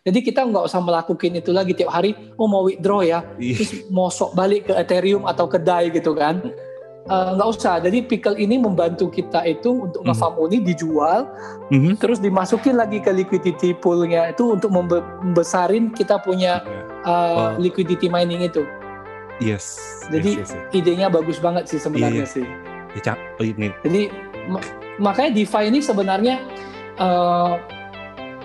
jadi 0.00 0.18
kita 0.20 0.40
nggak 0.42 0.64
usah 0.64 0.80
melakukan 0.80 1.32
itu 1.34 1.50
lagi 1.50 1.72
tiap 1.72 1.90
hari 1.90 2.12
oh 2.34 2.46
mau 2.46 2.64
withdraw 2.64 3.00
ya 3.00 3.20
Ih, 3.36 3.54
terus 3.54 3.70
mau 3.88 4.08
sok 4.08 4.32
balik 4.32 4.66
ke 4.66 4.74
Ethereum 4.74 5.24
atau 5.24 5.44
ke 5.44 5.56
DAI 5.56 5.90
gitu 5.90 6.12
kan 6.12 6.40
Eh, 7.00 7.30
nggak 7.32 7.48
usah 7.48 7.80
jadi 7.80 8.04
pickle 8.04 8.36
ini 8.36 8.60
membantu 8.60 9.08
kita 9.08 9.40
itu 9.42 9.88
untuk 9.88 10.04
Mhm. 10.04 10.12
nge-farm 10.12 10.34
uni 10.36 10.60
dijual 10.60 11.26
mhm. 11.72 11.96
terus 11.96 12.20
dimasukin 12.20 12.76
lagi 12.76 13.00
ke 13.00 13.08
liquidity 13.10 13.72
poolnya 13.72 14.30
itu 14.30 14.52
untuk 14.52 14.68
membe- 14.68 15.02
membesarin 15.24 15.90
kita 15.90 16.20
punya 16.20 16.60
uh, 17.02 17.10
Oh. 17.10 17.50
liquidity 17.56 18.06
mining 18.06 18.44
itu 18.44 18.68
Yes. 19.40 19.80
Jadi- 20.06 20.38
yes, 20.38 20.52
yes, 20.52 20.60
yes. 20.60 20.76
idenya 20.76 21.08
bagus 21.08 21.40
banget 21.40 21.66
sih 21.66 21.80
sebenarnya 21.80 22.28
Iya. 22.28 22.34
sih 22.36 22.46
Ya, 23.00 23.16
oh, 23.16 23.44
ini. 23.44 23.72
Jadi 23.80 24.02
ma- 24.46 24.66
makanya 25.00 25.30
DeFi 25.32 25.62
ini 25.66 25.80
sebenarnya 25.80 26.36
eh, 26.94 27.52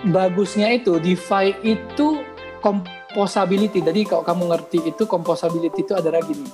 bagusnya 0.04 0.68
itu 0.76 1.00
DeFi 1.00 1.56
itu 1.64 2.20
composability. 2.60 3.80
Jadi 3.80 4.04
kalau 4.04 4.22
kamu 4.26 4.42
ngerti 4.52 4.78
itu 4.92 5.08
composability 5.08 5.86
itu 5.86 5.92
adalah 5.96 6.20
gini. 6.20 6.46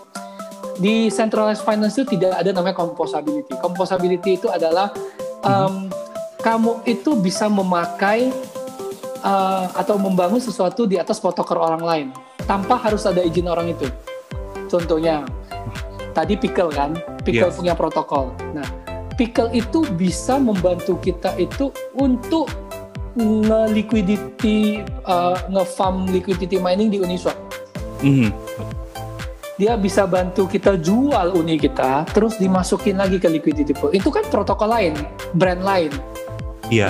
Di 0.78 1.12
centralized 1.12 1.66
finance 1.66 2.00
itu 2.00 2.16
tidak 2.16 2.38
ada 2.38 2.50
namanya 2.54 2.76
composability. 2.78 3.52
Composability 3.60 4.40
itu 4.40 4.48
adalah 4.48 4.90
em, 5.44 5.90
kamu 6.40 6.82
itu 6.88 7.14
bisa 7.18 7.46
memakai 7.46 8.32
eh, 9.22 9.66
atau 9.76 9.96
membangun 10.00 10.40
sesuatu 10.40 10.88
di 10.88 10.96
atas 10.98 11.20
protokol 11.20 11.60
orang 11.60 11.82
lain 11.84 12.08
tanpa 12.48 12.78
harus 12.80 13.06
ada 13.06 13.22
izin 13.22 13.46
orang 13.46 13.70
itu. 13.70 13.86
Contohnya 14.66 15.22
tadi 16.16 16.34
pickle 16.36 16.72
kan, 16.72 16.96
pickle 17.22 17.52
Yes. 17.52 17.56
punya 17.56 17.74
protokol. 17.76 18.32
Nah, 18.56 18.66
pickle 19.14 19.52
itu 19.52 19.84
bisa 19.94 20.40
membantu 20.40 20.96
kita 20.98 21.36
itu 21.36 21.68
untuk 21.94 22.48
nge-liquidity, 23.16 24.80
uh, 25.04 25.36
nge-farm 25.48 26.08
liquidity 26.08 26.56
mining 26.56 26.88
di 26.88 26.98
Uniswap. 26.98 27.36
Mhm. 28.00 28.32
Dia 29.60 29.76
bisa 29.76 30.08
bantu 30.08 30.48
kita 30.48 30.74
jual 30.80 31.36
uni 31.36 31.60
kita, 31.60 32.08
terus 32.10 32.40
dimasukin 32.40 32.98
lagi 32.98 33.20
ke 33.20 33.28
liquidity 33.28 33.76
pool. 33.76 33.92
Itu 33.94 34.08
kan 34.08 34.24
protokol 34.26 34.72
lain, 34.72 34.96
brand 35.36 35.62
lain, 35.62 35.92
Iya, 36.72 36.88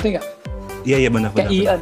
iya, 0.87 0.97
iya 1.03 1.11
benar 1.11 1.35
Kayak 1.35 1.51
benar. 1.51 1.59
Ian, 1.59 1.81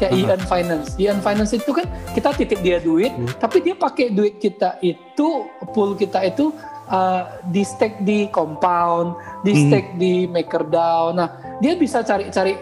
kayak 0.00 0.12
Aha. 0.12 0.20
Ian 0.24 0.40
Finance. 0.48 0.88
Ian 0.96 1.18
Finance 1.20 1.52
itu 1.52 1.70
kan 1.76 1.86
kita 2.16 2.28
titip 2.32 2.60
dia 2.64 2.80
duit, 2.80 3.12
Hmm. 3.12 3.28
tapi 3.36 3.60
dia 3.60 3.76
pakai 3.76 4.08
duit 4.08 4.40
kita 4.40 4.80
itu, 4.80 5.44
pool 5.76 5.92
kita 5.92 6.24
itu 6.24 6.48
uh, 6.88 7.28
di 7.52 7.60
stake 7.60 8.00
di 8.08 8.32
compound, 8.32 9.20
di 9.44 9.52
Hmm. 9.52 9.62
stake 9.68 9.90
di 10.00 10.24
MakerDAO. 10.24 11.12
Nah, 11.12 11.28
dia 11.60 11.76
bisa 11.76 12.00
cari-cari 12.00 12.56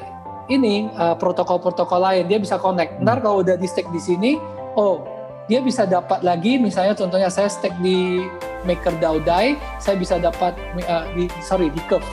ini 0.49 0.93
uh, 0.97 1.17
protokol-protokol 1.17 2.01
lain, 2.01 2.25
dia 2.29 2.37
bisa 2.37 2.61
connect. 2.61 3.01
Ntar 3.01 3.25
kalau 3.25 3.41
udah 3.41 3.57
di 3.57 3.65
stake 3.65 3.89
di 3.89 4.01
sini, 4.01 4.37
oh 4.77 5.05
dia 5.49 5.61
bisa 5.61 5.85
dapat 5.85 6.25
lagi, 6.25 6.57
misalnya 6.57 6.97
contohnya 6.97 7.29
saya 7.29 7.49
stake 7.49 7.77
di 7.85 8.25
MakerDAO 8.65 9.21
DAI, 9.25 9.57
saya 9.77 9.97
bisa 10.01 10.17
dapat 10.17 10.57
uh, 10.89 11.05
di 11.13 11.29
sorry 11.45 11.69
di 11.69 11.81
Curve. 11.85 12.07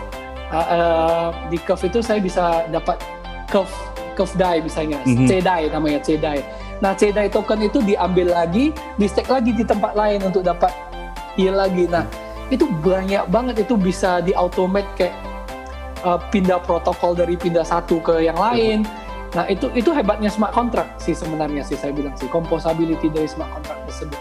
Uh, 0.52 0.58
uh, 0.60 1.28
di 1.48 1.56
Curve 1.64 1.88
itu 1.88 2.00
saya 2.04 2.20
bisa 2.20 2.68
dapat 2.68 3.00
Curve 3.48 3.72
Curve 4.20 4.36
DAI 4.36 4.60
misalnya, 4.60 5.00
Mhm. 5.08 5.28
C-DAI 5.28 5.72
namanya 5.72 6.00
C-DAI. 6.04 6.40
Nah, 6.84 6.92
C-DAI 6.98 7.32
token 7.32 7.64
itu 7.64 7.80
diambil 7.80 8.36
lagi, 8.36 8.76
di 9.00 9.06
stake 9.08 9.32
lagi 9.32 9.56
di 9.56 9.64
tempat 9.64 9.96
lain 9.96 10.20
untuk 10.28 10.44
dapat 10.44 10.74
yield 11.40 11.56
lagi. 11.56 11.88
Nah, 11.88 12.04
itu 12.52 12.68
banyak 12.84 13.32
banget 13.32 13.64
itu 13.64 13.80
bisa 13.80 14.20
di 14.20 14.36
automate 14.36 14.88
kayak 15.00 15.16
uh, 16.04 16.20
pindah 16.30 16.60
protokol 16.62 17.14
dari 17.14 17.36
pindah 17.36 17.64
satu 17.64 18.02
ke 18.02 18.22
yang 18.22 18.38
lain. 18.38 18.86
Nah, 19.32 19.48
itu 19.48 19.72
itu 19.72 19.96
hebatnya 19.96 20.28
smart 20.28 20.52
contract 20.52 21.00
sih 21.00 21.16
sebenarnya 21.16 21.64
sih 21.64 21.80
saya 21.80 21.96
bilang 21.96 22.12
sih 22.20 22.28
composability 22.28 23.08
dari 23.08 23.32
smart 23.32 23.48
contract 23.56 23.88
tersebut. 23.88 24.20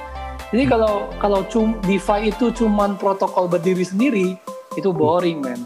Jadi 0.50 0.64
kalau 0.66 1.10
kalau 1.18 1.40
cum, 1.46 1.74
DeFi 1.82 2.30
itu 2.30 2.50
cuman 2.50 2.94
protokol 2.94 3.46
berdiri 3.46 3.82
sendiri, 3.82 4.38
itu 4.74 4.90
boring, 4.90 5.42
man. 5.42 5.60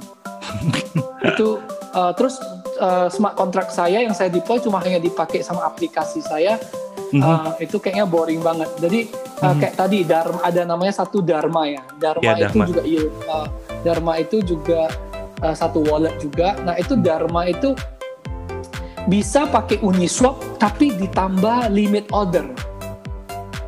itu 1.29 1.61
uh, 1.93 2.13
terus 2.17 2.41
uh, 2.81 3.09
smart 3.09 3.37
contract 3.37 3.73
saya 3.73 4.01
yang 4.01 4.13
saya 4.13 4.29
deploy 4.33 4.61
cuma 4.61 4.81
hanya 4.81 5.01
dipakai 5.01 5.41
sama 5.45 5.65
aplikasi 5.69 6.21
saya 6.25 6.57
Mhm. 7.15 7.23
Uh, 7.23 7.53
itu 7.63 7.79
kayaknya 7.79 8.11
boring 8.11 8.43
banget. 8.43 8.67
Jadi 8.83 9.07
uh, 9.39 9.55
Mhm. 9.55 9.59
kayak 9.63 9.75
tadi 9.79 9.99
Dharma 10.03 10.41
ada 10.43 10.63
namanya 10.67 10.95
satu 10.99 11.23
Dharma 11.23 11.63
ya. 11.71 11.83
Dharma 11.95 12.27
Ya, 12.27 12.33
itu 12.35 12.43
Dharma. 12.43 12.65
juga 12.67 12.83
iya, 12.83 13.03
uh, 13.31 13.47
Dharma 13.87 14.13
itu 14.19 14.37
juga 14.43 14.91
uh, 15.45 15.53
satu 15.55 15.85
wallet 15.85 16.17
juga. 16.19 16.57
Nah, 16.65 16.75
itu 16.81 16.97
Dharma 16.97 17.45
itu 17.47 17.77
bisa 19.05 19.45
pakai 19.45 19.85
Uniswap 19.85 20.41
tapi 20.57 20.97
ditambah 20.97 21.69
limit 21.69 22.09
order. 22.11 22.49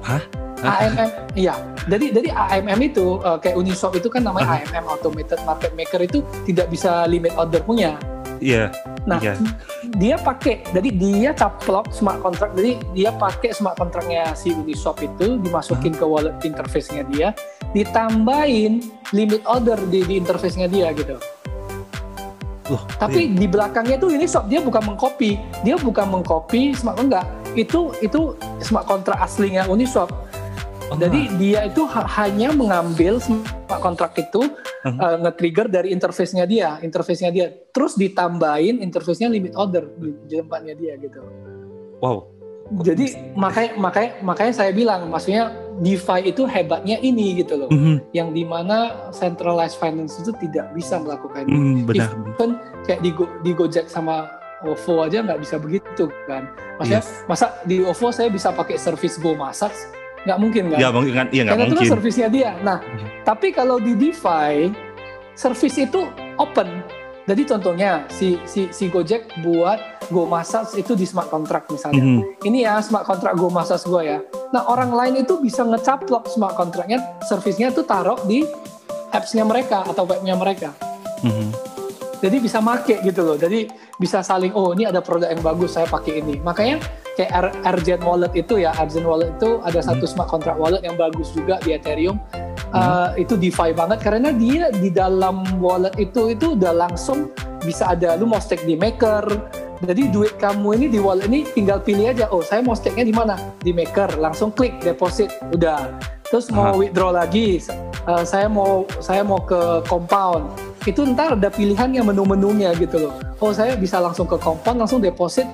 Hah? 0.00 0.22
AMM 0.64 1.36
iya. 1.36 1.52
Jadi 1.86 2.10
jadi 2.10 2.28
AMM 2.32 2.80
itu 2.82 3.20
uh, 3.20 3.36
kayak 3.36 3.60
Uniswap 3.60 3.92
itu 3.94 4.08
kan 4.08 4.24
namanya 4.24 4.56
Ah. 4.56 4.64
AMM 4.64 4.88
Automated 4.88 5.38
Market 5.44 5.76
Maker 5.76 6.00
itu 6.02 6.24
tidak 6.48 6.72
bisa 6.72 7.04
limit 7.04 7.36
order 7.36 7.60
punya. 7.62 8.00
Iya. 8.40 8.72
Nah, 9.06 9.22
Iya. 9.22 9.38
dia 9.96 10.16
pakai, 10.18 10.66
jadi 10.74 10.90
dia 10.92 11.30
caplok 11.32 11.94
smart 11.94 12.20
contract, 12.20 12.58
jadi 12.58 12.76
dia 12.92 13.10
pakai 13.14 13.54
smart 13.54 13.78
contractnya 13.78 14.34
si 14.34 14.50
Uniswap 14.52 14.98
itu 14.98 15.38
dimasukin 15.40 15.94
ke 15.94 16.02
wallet 16.04 16.34
interface-nya 16.42 17.06
dia, 17.06 17.28
ditambahin 17.70 18.82
limit 19.14 19.40
order 19.46 19.78
di, 19.88 20.02
di 20.04 20.18
interface-nya 20.18 20.66
dia 20.66 20.90
gitu. 20.92 21.16
Loh, 22.66 22.82
Tapi 22.98 23.30
di 23.30 23.46
belakangnya 23.46 23.94
tuh 23.96 24.10
Uniswap 24.10 24.50
dia 24.50 24.58
bukan 24.58 24.82
mengcopy, 24.82 25.38
dia 25.62 25.78
bukan 25.78 26.06
mengcopy 26.10 26.74
smart 26.74 26.98
enggak. 26.98 27.22
Itu 27.54 27.94
itu 28.02 28.34
smart 28.58 28.90
contract 28.90 29.22
aslinya 29.22 29.70
Uniswap. 29.70 30.10
Oh, 30.90 30.94
Jadi 30.94 31.30
dia 31.38 31.66
itu 31.66 31.82
ha- 31.86 32.06
hanya 32.22 32.50
mengambil 32.50 33.18
smart 33.18 33.82
contract 33.82 34.18
itu 34.18 34.46
Mhm. 34.86 34.98
uh, 35.02 35.16
nge-trigger 35.26 35.66
dari 35.66 35.90
interface-nya 35.90 36.46
dia, 36.46 36.78
interface-nya 36.78 37.34
dia, 37.34 37.46
terus 37.74 37.98
ditambahin 37.98 38.78
interface-nya 38.78 39.26
limit 39.26 39.58
order 39.58 39.82
di 39.98 40.14
di 40.26 40.34
tempatnya 40.38 40.78
dia 40.78 40.94
gitu. 40.94 41.18
wow. 41.98 42.22
Jadi 42.82 43.34
makanya 43.34 43.78
makanya 43.78 44.10
makanya 44.22 44.52
saya 44.54 44.70
bilang, 44.70 45.06
maksudnya 45.06 45.54
DeFi 45.76 46.26
itu 46.26 46.44
hebatnya 46.44 46.96
ini 46.96 47.36
gitu 47.36 47.56
loh, 47.56 47.68
Mhm, 47.68 48.10
yang 48.10 48.30
di 48.30 48.42
mana 48.42 49.10
centralized 49.10 49.76
finance 49.76 50.16
itu 50.16 50.32
tidak 50.38 50.72
bisa 50.72 50.96
melakukan 50.96 51.44
ini. 51.44 51.52
mhm, 51.52 51.76
benar. 51.84 52.10
Even 52.30 52.50
kayak 52.82 53.00
di, 53.00 53.10
Go- 53.10 53.34
di 53.40 53.52
Gojek 53.52 53.86
sama 53.86 54.30
OVO 54.62 55.04
aja 55.04 55.20
nggak 55.20 55.36
bisa 55.38 55.56
begitu 55.56 56.08
kan. 56.24 56.48
Maksudnya 56.76 57.00
Yes. 57.00 57.24
masa 57.26 57.46
di 57.62 57.80
OVO 57.80 58.08
saya 58.08 58.28
bisa 58.28 58.48
pakai 58.50 58.76
service 58.76 59.16
Go 59.16 59.32
Masak? 59.32 59.72
Nggak 60.24 60.38
mungkin 60.38 60.62
kan? 60.70 60.78
Ya 60.78 60.88
mungkin 60.88 61.12
kan, 61.14 61.26
iya 61.28 61.42
nggak 61.44 61.52
Karena 61.52 61.62
itu 61.62 61.70
kan 61.70 61.78
mungkin. 61.78 61.92
servisnya 61.92 62.28
dia. 62.28 62.50
Nah, 62.58 62.78
Mhm. 62.80 63.06
tapi 63.22 63.48
kalau 63.50 63.76
di 63.76 63.92
DeFi, 63.92 64.72
service 65.32 65.76
itu 65.78 66.00
open. 66.36 66.82
Jadi 67.26 67.42
contohnya 67.44 68.06
si 68.08 68.38
si 68.44 68.70
si 68.70 68.86
Gojek 68.86 69.28
buat 69.40 69.76
Go 70.10 70.26
Massage 70.26 70.78
itu 70.78 70.94
di 70.94 71.02
smart 71.02 71.30
contract 71.30 71.70
misalnya. 71.70 72.02
Mhm, 72.02 72.46
Ini 72.46 72.58
ya 72.66 72.78
smart 72.82 73.06
contract 73.06 73.36
Go 73.38 73.50
Massage 73.50 73.84
gue 73.86 74.02
ya. 74.06 74.18
Nah 74.54 74.66
orang 74.70 74.94
lain 74.94 75.26
itu 75.26 75.38
bisa 75.42 75.66
ngecaplok 75.66 76.30
smart 76.30 76.54
contractnya, 76.54 77.02
servisnya 77.26 77.74
itu 77.74 77.82
taruh 77.82 78.18
di 78.26 78.46
apps-nya 79.10 79.42
mereka 79.42 79.82
atau 79.86 80.06
webnya 80.06 80.38
mereka. 80.38 80.70
mhm. 81.22 81.76
Jadi 82.16 82.40
bisa 82.40 82.64
make 82.64 82.96
gitu 83.04 83.20
loh. 83.20 83.36
Jadi 83.36 83.68
bisa 84.00 84.24
saling 84.24 84.48
oh 84.56 84.72
ini 84.72 84.88
ada 84.88 85.04
produk 85.04 85.28
yang 85.28 85.44
bagus 85.44 85.76
saya 85.76 85.84
pakai 85.84 86.24
ini. 86.24 86.40
Makanya 86.40 86.80
kayak 87.12 87.52
Argent 87.60 88.02
Wallet 88.04 88.32
itu 88.32 88.56
ya, 88.56 88.72
Argent 88.72 89.04
Wallet 89.04 89.36
itu 89.36 89.60
ada 89.60 89.80
satu 89.84 90.08
smart 90.08 90.32
contract 90.32 90.56
wallet 90.56 90.80
yang 90.80 90.96
bagus 90.96 91.32
juga 91.36 91.60
di 91.60 91.76
Ethereum. 91.76 92.16
Uh, 92.76 93.14
itu 93.16 93.38
DeFi 93.38 93.72
banget 93.72 94.02
karena 94.02 94.34
dia 94.34 94.68
di 94.74 94.90
dalam 94.90 95.46
wallet 95.62 95.94
itu 95.96 96.34
itu 96.34 96.58
udah 96.58 96.74
langsung 96.74 97.30
bisa 97.62 97.94
ada 97.94 98.18
lu 98.18 98.28
mau 98.28 98.40
stake 98.42 98.64
di 98.64 98.76
Maker. 98.76 99.24
Jadi 99.84 100.08
duit 100.08 100.32
kamu 100.40 100.68
ini 100.80 100.86
di 100.88 100.98
wallet 101.02 101.28
ini 101.28 101.44
tinggal 101.44 101.84
pilih 101.84 102.08
aja. 102.08 102.32
Oh, 102.32 102.40
saya 102.40 102.64
mau 102.64 102.72
stake-nya 102.72 103.04
di 103.04 103.12
mana? 103.12 103.36
Di 103.60 103.76
Maker. 103.76 104.16
Langsung 104.16 104.48
klik 104.48 104.80
deposit, 104.80 105.28
udah. 105.52 105.92
Terus 106.26 106.48
mau 106.50 106.72
Aha. 106.72 106.78
withdraw 106.80 107.12
lagi, 107.12 107.62
uh, 108.08 108.24
saya 108.26 108.48
mau 108.48 108.88
saya 108.98 109.22
mau 109.22 109.38
ke 109.38 109.84
compound. 109.84 110.48
Itu 110.88 111.04
ntar 111.06 111.36
ada 111.36 111.50
pilihannya 111.52 112.02
menu-menunya 112.02 112.72
gitu 112.80 113.10
loh. 113.10 113.14
Oh, 113.38 113.52
saya 113.52 113.76
bisa 113.76 114.00
langsung 114.00 114.24
ke 114.24 114.40
compound, 114.40 114.80
langsung 114.80 115.04
deposit 115.04 115.44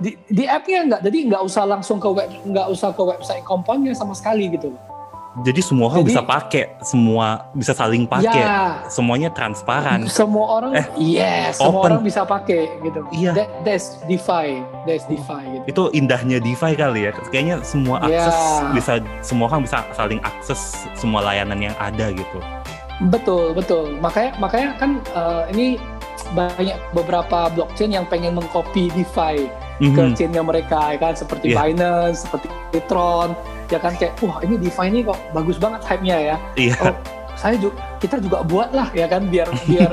di, 0.00 0.16
di 0.26 0.48
app-nya 0.48 0.88
nggak. 0.88 1.00
Jadi 1.04 1.18
nggak 1.30 1.42
usah 1.44 1.68
langsung 1.68 2.00
ke 2.00 2.08
web, 2.08 2.32
nggak 2.48 2.66
usah 2.72 2.90
ke 2.96 3.02
website 3.04 3.44
compoundnya 3.44 3.92
sama 3.92 4.16
sekali 4.16 4.50
gitu 4.50 4.72
loh. 4.72 4.95
Jadi 5.36 5.60
semua 5.60 5.92
orang 5.92 6.00
Jadi- 6.00 6.16
bisa 6.16 6.22
pakai, 6.24 6.64
semua 6.80 7.26
bisa 7.52 7.76
saling 7.76 8.08
pakai, 8.08 8.40
Ya, 8.40 8.80
semuanya 8.88 9.28
transparan. 9.28 10.08
semua 10.08 10.48
orang, 10.48 10.72
Eh, 10.72 10.86
yes, 10.96 11.60
semua 11.60 11.84
open. 11.84 11.92
orang 11.92 12.00
bisa 12.00 12.24
pakai 12.24 12.72
gitu. 12.80 13.04
Iya. 13.12 13.36
That, 13.36 13.48
that's 13.60 14.00
DeFi, 14.04 14.64
that's 14.88 15.04
DeFi 15.04 15.42
gitu. 15.52 15.64
Itu 15.68 15.82
indahnya 15.92 16.40
DeFi 16.40 16.72
kali 16.72 17.04
ya. 17.04 17.12
Kayaknya 17.28 17.60
semua 17.60 18.00
Ya. 18.02 18.24
akses 18.24 18.36
bisa 18.72 18.92
semua 19.20 19.44
orang 19.46 19.60
bisa 19.62 19.84
saling 19.92 20.20
akses 20.24 20.60
semua 20.94 21.20
layanan 21.20 21.60
yang 21.60 21.76
ada 21.76 22.08
gitu. 22.08 22.38
Betul, 23.12 23.52
betul. 23.52 23.92
Makanya 24.00 24.40
makanya 24.40 24.68
kan 24.80 25.04
eh, 25.04 25.42
ini 25.52 25.66
banyak 26.32 26.80
beberapa 26.90 27.52
blockchain 27.52 27.92
yang 27.92 28.08
pengen 28.08 28.34
mengcopy 28.34 28.88
DeFi 28.90 29.52
ke 29.76 30.00
Mhm. 30.00 30.16
chainnya 30.16 30.40
mereka 30.40 30.96
ya 30.96 30.98
kan 30.98 31.12
seperti 31.12 31.52
Iya. 31.52 31.60
Binance, 31.60 32.24
seperti 32.24 32.48
Tron, 32.88 33.36
ya 33.70 33.78
kan 33.82 33.92
kayak 33.94 34.14
wah 34.22 34.38
ini 34.42 34.54
DeFi 34.56 34.86
ini 34.88 35.00
kok 35.02 35.18
bagus 35.30 35.56
banget 35.58 35.82
hype-nya 35.84 36.16
ya. 36.34 36.36
Iya. 36.54 36.76
Oh, 36.82 36.94
saya 37.34 37.56
juga 37.58 37.76
kita 37.98 38.16
juga 38.18 38.40
buat 38.42 38.70
lah 38.72 38.88
ya 38.94 39.06
kan 39.06 39.26
biar 39.28 39.48
biar 39.70 39.90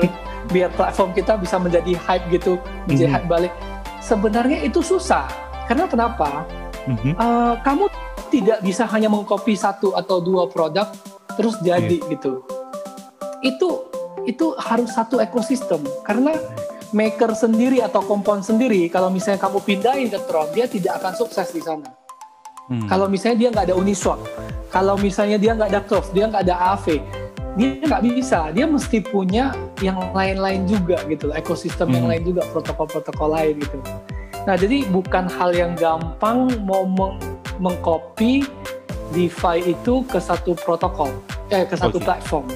biar 0.50 0.70
platform 0.76 1.10
kita 1.12 1.40
bisa 1.40 1.56
menjadi 1.56 1.92
hype 1.96 2.26
gitu, 2.30 2.60
menjadi 2.86 3.08
Mhm. 3.10 3.14
hype 3.18 3.28
balik. 3.28 3.52
Sebenarnya 3.98 4.60
itu 4.62 4.84
susah. 4.84 5.24
Karena 5.64 5.88
kenapa? 5.88 6.44
Mhm. 6.84 7.16
Eh, 7.16 7.54
kamu 7.64 7.88
tidak 8.28 8.58
bisa 8.60 8.84
hanya 8.84 9.08
mengcopy 9.08 9.56
satu 9.56 9.96
atau 9.96 10.20
dua 10.20 10.44
produk 10.48 10.90
terus 11.34 11.56
jadi 11.64 11.98
gitu. 12.12 12.44
Itu 13.40 13.88
itu 14.24 14.56
harus 14.56 14.92
satu 14.92 15.20
ekosistem 15.20 15.84
karena 16.04 16.32
maker 16.94 17.34
sendiri 17.34 17.82
atau 17.82 18.00
compound 18.00 18.40
sendiri 18.40 18.86
kalau 18.88 19.10
misalnya 19.10 19.42
kamu 19.42 19.58
pindahin 19.60 20.08
ke 20.08 20.16
Tron 20.24 20.48
dia 20.54 20.64
tidak 20.64 21.02
akan 21.02 21.12
sukses 21.16 21.50
di 21.50 21.60
sana. 21.60 22.03
Hmm. 22.64 22.88
Kalau 22.88 23.06
misalnya 23.12 23.36
dia 23.38 23.48
nggak 23.52 23.66
ada 23.68 23.76
Uniswap, 23.76 24.20
kalau 24.72 24.96
misalnya 24.96 25.36
dia 25.36 25.52
nggak 25.52 25.68
ada 25.68 25.80
Curve, 25.84 26.08
dia 26.16 26.24
nggak 26.32 26.42
ada 26.48 26.56
AV, 26.72 26.86
dia 27.54 27.68
nggak 27.84 28.02
bisa. 28.08 28.48
Dia 28.56 28.64
mesti 28.64 29.04
punya 29.04 29.52
yang 29.84 30.00
lain-lain 30.16 30.64
juga 30.64 30.96
gitu, 31.06 31.28
ekosistem 31.36 31.92
yang 31.92 32.08
Hmm. 32.08 32.12
lain 32.16 32.22
juga, 32.24 32.42
protokol-protokol 32.56 33.28
lain 33.36 33.54
gitu. 33.60 33.78
Nah 34.48 34.56
jadi 34.56 34.88
bukan 34.88 35.28
hal 35.28 35.52
yang 35.52 35.72
gampang 35.76 36.48
mau 36.64 36.88
meng 36.88 37.20
mengcopy 37.60 38.42
DeFi 39.14 39.76
itu 39.76 40.02
ke 40.08 40.18
satu 40.18 40.56
protokol, 40.58 41.12
eh 41.52 41.62
ke 41.68 41.76
satu 41.76 42.00
Oke. 42.00 42.06
platform. 42.08 42.48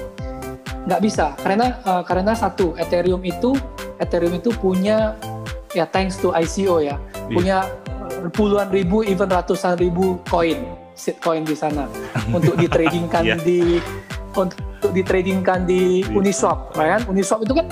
Nggak 0.89 1.01
bisa, 1.05 1.25
karena 1.39 1.77
eh, 1.85 2.03
karena 2.03 2.33
satu 2.33 2.73
Ethereum 2.75 3.21
itu 3.21 3.53
Ethereum 4.01 4.33
itu 4.35 4.49
punya 4.57 5.13
ya 5.71 5.85
thanks 5.85 6.17
to 6.17 6.33
ICO 6.33 6.81
ya, 6.81 6.97
Iya. 6.97 7.29
punya 7.29 7.57
puluhan 8.27 8.67
ribu, 8.67 9.01
even 9.01 9.31
ratusan 9.31 9.79
ribu 9.79 10.19
koin, 10.27 10.59
coin 11.19 11.47
di 11.47 11.55
sana 11.55 11.87
untuk 12.35 12.59
ditradingkan 12.59 13.23
Iya. 13.23 13.35
di 13.39 13.79
untuk 14.35 14.91
ditradingkan 14.91 15.63
di 15.63 16.03
Iya. 16.03 16.11
Uniswap, 16.11 16.75
kan? 16.75 16.99
Uniswap 17.07 17.39
itu 17.41 17.55
kan 17.55 17.67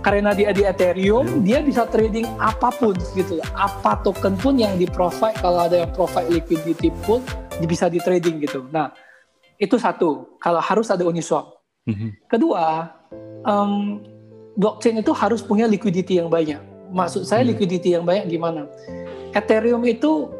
karena 0.00 0.32
dia 0.32 0.52
di 0.52 0.64
Ethereum, 0.64 1.24
Iya. 1.24 1.40
dia 1.44 1.58
bisa 1.60 1.82
trading 1.84 2.24
apa 2.36 2.72
pun 2.72 2.96
gitu. 3.12 3.40
Apa 3.52 4.00
token 4.00 4.36
pun 4.36 4.56
yang 4.56 4.76
di 4.76 4.84
provide 4.84 5.36
kalau 5.38 5.64
ada 5.64 5.84
yang 5.84 5.92
provide 5.92 6.28
liquidity 6.28 6.88
pool, 7.04 7.20
dia 7.60 7.68
bisa 7.68 7.88
di 7.88 8.00
trading 8.00 8.40
gitu. 8.40 8.64
Nah, 8.68 8.92
itu 9.56 9.76
satu. 9.76 10.36
Kalau 10.36 10.60
harus 10.60 10.88
ada 10.88 11.04
Uniswap. 11.04 11.60
Mhm. 11.84 12.28
Kedua, 12.28 12.88
um, 13.44 14.00
blockchain 14.56 15.00
itu 15.00 15.12
harus 15.12 15.40
punya 15.40 15.64
liquidity 15.64 16.16
yang 16.20 16.28
banyak. 16.28 16.60
Maksud 16.94 17.24
saya 17.24 17.42
Hmm. 17.42 17.50
liquidity 17.50 17.96
yang 17.96 18.04
banyak 18.04 18.28
gimana? 18.28 18.68
Ethereum 19.34 19.82
itu 19.82 20.30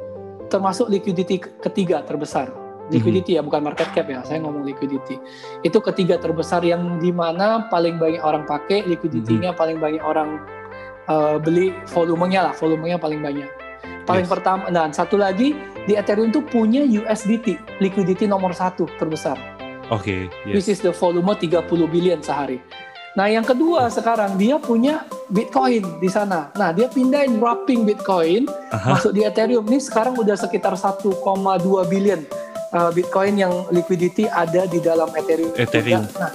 termasuk 0.48 0.86
liquidity 0.86 1.42
ke- 1.42 1.50
ketiga 1.60 2.06
terbesar. 2.06 2.50
Liquidity 2.92 3.40
ya, 3.40 3.42
bukan 3.42 3.64
market 3.64 3.88
cap 3.96 4.06
ya. 4.12 4.20
Saya 4.28 4.44
ngomong 4.44 4.68
liquidity. 4.68 5.16
Itu 5.64 5.80
ketiga 5.80 6.20
terbesar 6.20 6.60
yang 6.60 7.00
di 7.00 7.10
mana 7.16 7.64
paling 7.72 7.96
banyak 7.96 8.20
orang 8.20 8.44
pakai, 8.44 8.84
liquidity-nya 8.84 9.56
paling 9.56 9.80
banyak 9.80 10.04
orang 10.04 10.44
uh, 11.08 11.40
beli, 11.40 11.72
volumenya 11.88 12.50
lah, 12.50 12.54
volumenya 12.54 13.00
paling 13.00 13.24
banyak. 13.24 13.48
Paling 14.04 14.28
Yes. 14.28 14.32
pertama, 14.36 14.68
dan 14.68 14.92
satu 14.92 15.16
lagi 15.16 15.56
di 15.88 15.96
Ethereum 15.96 16.28
itu 16.28 16.44
punya 16.44 16.84
USDT, 16.84 17.80
liquidity 17.80 18.28
nomor 18.28 18.52
satu 18.52 18.84
terbesar 19.00 19.40
Oke, 19.88 20.28
which 20.44 20.68
yes. 20.68 20.76
is 20.76 20.80
the 20.84 20.92
volume 20.92 21.24
30 21.24 21.64
billion 21.88 22.20
sehari. 22.20 22.60
Nah, 23.14 23.30
yang 23.30 23.46
kedua 23.46 23.86
sekarang 23.88 24.34
dia 24.34 24.58
punya 24.58 25.06
Bitcoin 25.30 26.02
di 26.02 26.10
sana. 26.10 26.50
Nah, 26.52 26.74
dia 26.74 26.90
pindahin 26.90 27.38
wrapping 27.38 27.86
Bitcoin 27.86 28.50
Aha. 28.68 28.90
masuk 28.90 29.14
di 29.14 29.22
Ethereum. 29.22 29.62
Ini 29.64 29.78
sekarang 29.78 30.18
udah 30.18 30.34
sekitar 30.34 30.74
1,2 30.74 31.14
billion 31.86 32.26
uh, 32.72 32.90
Bitcoin 32.90 33.38
yang 33.38 33.70
liquidity 33.70 34.26
ada 34.26 34.66
di 34.66 34.82
dalam 34.82 35.14
Ethereum. 35.14 35.54
Ethereum. 35.54 36.02
Nah, 36.12 36.32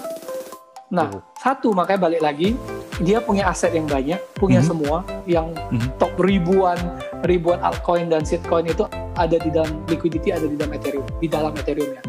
nah 0.90 1.08
satu 1.36 1.76
makanya 1.76 2.00
balik 2.02 2.22
lagi 2.24 2.56
dia 2.98 3.20
punya 3.20 3.48
aset 3.48 3.72
yang 3.72 3.86
banyak, 3.86 4.20
punya 4.34 4.60
Mhm. 4.60 4.68
semua 4.68 4.98
yang 5.26 5.52
Mhm. 5.70 6.00
top 6.00 6.16
ribuan 6.18 6.80
ribuan 7.22 7.60
altcoin 7.60 8.08
dan 8.08 8.24
shitcoin 8.24 8.64
itu 8.66 8.88
ada 9.14 9.36
di 9.36 9.52
dalam 9.52 9.84
liquidity 9.86 10.32
ada 10.32 10.48
di 10.48 10.56
dalam 10.56 10.72
Ethereum, 10.74 11.04
di 11.20 11.28
dalam 11.28 11.52
Ethereum 11.54 11.92
ya. 11.92 12.02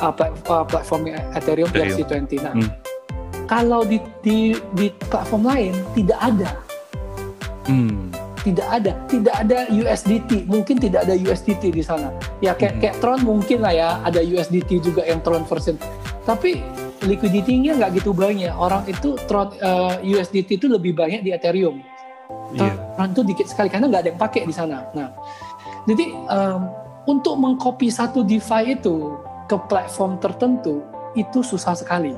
Uh, 0.00 0.08
plat- 0.08 0.32
uh, 0.46 0.64
platformnya 0.64 1.20
Ethereum, 1.36 1.68
Ethereum. 1.68 2.00
ERC20. 2.00 2.32
Nah, 2.40 2.56
Hmm. 2.56 2.68
Kalau 3.50 3.82
di, 3.82 3.98
di 4.22 4.54
di 4.78 4.94
platform 5.10 5.42
lain 5.50 5.74
tidak 5.98 6.18
ada, 6.22 6.50
Hmm. 7.66 8.14
tidak 8.46 8.66
ada, 8.70 8.92
tidak 9.10 9.34
ada 9.34 9.58
USDT, 9.68 10.46
mungkin 10.46 10.78
tidak 10.78 11.02
ada 11.06 11.18
USDT 11.18 11.74
di 11.74 11.82
sana. 11.82 12.14
Ya 12.38 12.54
kayak 12.54 12.78
Mhm. 12.78 12.80
kayak 12.80 12.96
Tron 13.02 13.20
mungkin 13.26 13.58
lah 13.66 13.74
ya, 13.74 13.88
ada 14.06 14.22
USDT 14.22 14.78
juga 14.78 15.02
yang 15.02 15.18
Tron 15.20 15.42
version. 15.50 15.74
Tapi 16.22 16.62
liquidity-nya 17.04 17.74
nggak 17.74 18.00
gitu 18.00 18.14
banyak. 18.14 18.54
Orang 18.54 18.86
itu 18.86 19.18
Tron 19.26 19.50
uh, 19.58 19.98
USDT 20.00 20.56
itu 20.62 20.66
lebih 20.70 20.94
banyak 20.94 21.26
di 21.26 21.34
Ethereum. 21.34 21.82
Iya. 22.54 22.74
Tron 22.94 23.10
itu 23.12 23.22
dikit 23.26 23.46
sekali 23.50 23.66
karena 23.66 23.90
nggak 23.90 24.02
ada 24.06 24.10
yang 24.14 24.20
pakai 24.20 24.42
di 24.46 24.54
sana. 24.54 24.86
Nah, 24.94 25.10
jadi 25.90 26.14
um, 26.30 26.70
untuk 27.10 27.34
mengcopy 27.34 27.90
satu 27.90 28.22
DeFi 28.22 28.78
itu 28.78 29.18
ke 29.50 29.56
platform 29.66 30.22
tertentu 30.22 30.86
itu 31.18 31.42
susah 31.42 31.74
sekali. 31.74 32.14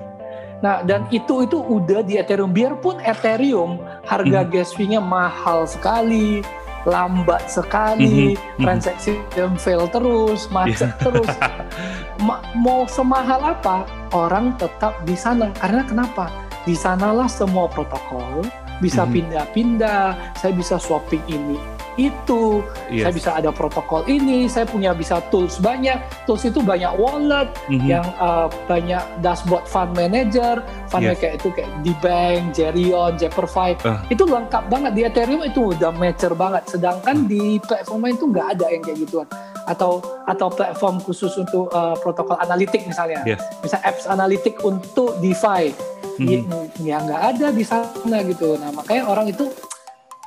Nah, 0.62 0.86
dan 0.86 1.10
itu 1.10 1.42
itu 1.42 1.58
udah 1.58 2.06
di 2.06 2.16
Ethereum. 2.16 2.54
Biarpun 2.54 3.02
Ethereum 3.02 3.82
harga 4.06 4.46
Mhm. 4.46 4.50
gas 4.54 4.70
fee-nya 4.72 5.02
mahal 5.02 5.66
sekali, 5.66 6.38
lambat 6.86 7.50
sekali, 7.50 8.38
Mhm, 8.38 8.62
mhm. 8.62 8.62
transaksi 8.62 9.18
yang 9.34 9.58
fail 9.58 9.90
terus, 9.90 10.46
macet 10.54 10.94
terus. 11.02 11.26
Ma- 12.26 12.42
mau 12.54 12.86
semahal 12.86 13.42
apa, 13.42 13.82
orang 14.14 14.54
tetap 14.54 14.94
di 15.02 15.18
sana. 15.18 15.50
Karena 15.58 15.82
kenapa? 15.82 16.30
Di 16.62 16.78
sanalah 16.78 17.26
semua 17.26 17.66
protokol 17.66 18.46
bisa 18.78 19.02
Mhm. 19.02 19.10
pindah-pindah. 19.10 20.38
Saya 20.38 20.54
bisa 20.54 20.78
swapping 20.78 21.26
ini 21.26 21.58
itu, 21.96 22.64
Yes. 22.88 23.04
saya 23.04 23.12
bisa 23.12 23.30
ada 23.36 23.50
protokol 23.52 24.04
ini, 24.06 24.48
saya 24.48 24.64
punya 24.64 24.92
bisa 24.92 25.20
tools 25.28 25.60
banyak. 25.60 26.00
Tools 26.24 26.44
itu 26.44 26.60
banyak 26.60 26.92
wallet, 26.96 27.48
Mhm. 27.68 27.84
yang 27.84 28.06
uh, 28.16 28.48
banyak 28.64 29.02
dashboard 29.20 29.64
fund 29.68 29.92
manager, 29.92 30.60
fund 30.88 31.04
Yes. 31.04 31.20
kayak 31.20 31.34
itu 31.42 31.48
kayak 31.52 31.70
di 31.84 31.92
bank, 32.00 32.40
Jerion, 32.56 33.12
Jepperfy, 33.16 33.76
Ah. 33.84 34.00
itu 34.08 34.24
lengkap 34.24 34.64
banget 34.68 34.92
di 34.92 35.02
Ethereum 35.04 35.42
itu 35.44 35.72
udah 35.72 35.90
mature 35.92 36.36
banget. 36.36 36.64
Sedangkan 36.68 37.26
di 37.26 37.60
platform 37.60 38.08
lain 38.08 38.14
itu 38.16 38.26
nggak 38.28 38.46
ada 38.58 38.66
yang 38.72 38.82
kayak 38.82 38.98
gituan. 39.04 39.28
Atau 39.62 40.02
atau 40.26 40.48
platform 40.50 40.98
khusus 40.98 41.30
untuk 41.38 41.70
uh, 41.70 41.94
protokol 41.98 42.34
analitik 42.38 42.82
misalnya, 42.82 43.22
Yes. 43.22 43.42
bisa 43.62 43.78
apps 43.82 44.10
analitik 44.10 44.58
untuk 44.62 45.22
DeFi, 45.22 45.70
Mhm. 46.18 46.28
ya 46.28 46.40
ya 46.82 46.96
nggak 46.98 47.22
ada 47.36 47.46
di 47.50 47.62
sana 47.62 48.18
gitu. 48.26 48.58
Nah 48.58 48.74
makanya 48.74 49.06
orang 49.06 49.30
itu 49.30 49.46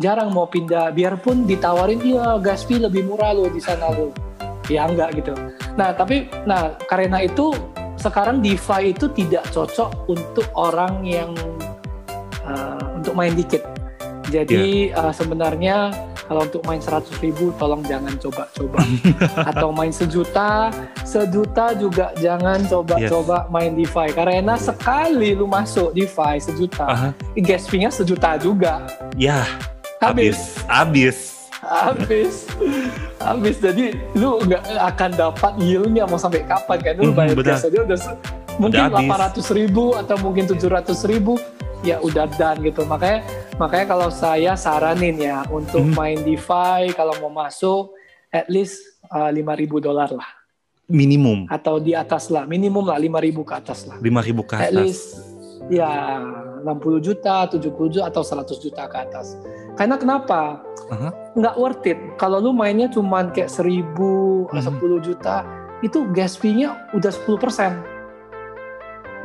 jarang 0.03 0.31
mau 0.35 0.47
pindah, 0.47 0.91
biarpun 0.91 1.47
ditawarin 1.47 2.03
iya 2.03 2.35
gas 2.43 2.67
fee 2.67 2.81
lebih 2.81 3.07
murah 3.07 3.31
loh 3.31 3.47
di 3.47 3.63
sana 3.63 3.91
loh, 3.95 4.11
ya 4.67 4.87
nggak 4.91 5.09
gitu. 5.23 5.33
Nah 5.79 5.95
tapi 5.95 6.27
nah 6.43 6.75
karena 6.87 7.23
itu 7.23 7.55
sekarang 7.95 8.43
DeFi 8.43 8.91
itu 8.91 9.07
tidak 9.15 9.47
cocok 9.55 10.11
untuk 10.11 10.47
orang 10.53 11.01
yang 11.07 11.31
uh, 12.43 12.99
untuk 12.99 13.15
main 13.15 13.33
dikit. 13.33 13.63
Jadi 14.27 14.91
uh, 14.91 15.13
sebenarnya 15.15 15.93
kalau 16.25 16.41
untuk 16.41 16.65
main 16.65 16.81
100 16.81 17.21
ribu 17.21 17.53
tolong 17.55 17.85
jangan 17.85 18.17
coba-coba. 18.17 18.81
Atau 19.53 19.69
main 19.69 19.93
sejuta, 19.93 20.73
sejuta 21.05 21.77
juga 21.77 22.11
jangan 22.17 22.65
coba-coba 22.65 23.45
main 23.53 23.77
DeFi. 23.77 24.09
Karena 24.11 24.57
sekali 24.57 25.37
lu 25.37 25.45
masuk 25.45 25.93
DeFi 25.93 26.41
sejuta, 26.41 26.85
Aha. 26.89 27.09
gas 27.45 27.69
fee-nya 27.69 27.93
sejuta 27.93 28.41
juga. 28.41 28.89
Ya, 29.13 29.45
Habis, 29.45 29.74
habis, 30.07 30.37
habis. 30.67 31.17
habis, 31.61 32.33
habis. 33.17 33.55
Jadi 33.57 33.85
lu 34.13 34.37
nggak 34.39 34.61
akan 34.85 35.09
dapat 35.13 35.51
yield-nya 35.57 36.05
mau 36.05 36.15
sampai 36.15 36.43
kapan 36.43 36.77
kan? 36.79 36.93
Lu 36.95 37.09
Mhm, 37.09 37.15
bayar 37.15 37.33
benar. 37.33 37.57
gas 37.57 37.65
aja 37.65 37.79
udah 37.81 37.99
mungkin 38.55 38.81
habis. 38.83 39.09
800 39.41 39.49
ribu 39.51 39.83
atau 39.93 40.15
mungkin 40.17 40.43
700 40.45 41.01
ribu 41.03 41.35
ya 41.81 41.99
udah 41.99 42.25
done 42.31 42.63
gitu 42.63 42.81
makanya 42.83 43.21
makanya 43.55 43.85
kalau 43.87 44.09
saya 44.09 44.53
saranin 44.55 45.17
ya 45.17 45.45
untuk 45.47 45.81
Mhm. 45.81 45.93
main 45.93 46.17
DeFi 46.19 46.93
kalau 46.93 47.13
mau 47.19 47.29
masuk 47.29 47.93
at 48.29 48.47
least 48.47 48.79
uh, 49.07 49.29
5.000 49.29 49.43
dolar 49.79 50.09
lah 50.09 50.25
Minimum 50.85 51.45
atau 51.47 51.77
di 51.77 51.93
atas 51.93 52.29
lah 52.29 52.45
minimum 52.45 52.85
lah 52.85 52.97
5.000 52.97 53.41
ke 53.41 53.53
atas 53.53 53.85
lah 53.85 53.97
5.000 53.99 54.41
ke 54.41 54.53
at 54.55 54.61
atas. 54.63 54.73
least 54.75 55.05
ya 55.67 56.21
60 56.61 57.01
juta 57.01 57.49
70 57.49 57.69
juta 57.91 58.05
atau 58.05 58.21
100 58.21 58.57
juta 58.57 58.83
ke 58.85 58.97
atas 58.97 59.33
karena 59.75 59.95
kenapa? 59.95 60.59
Nggak 61.35 61.55
worth 61.59 61.85
it. 61.85 61.99
Kalau 62.15 62.39
lu 62.39 62.51
mainnya 62.51 62.87
cuman 62.87 63.31
kayak 63.31 63.51
1000 63.51 64.47
Mhm. 64.51 64.61
10 64.63 64.99
juta 64.99 65.43
itu 65.83 66.07
gas 66.15 66.39
fee-nya 66.39 66.89
udah 66.95 67.11
10% 67.11 67.83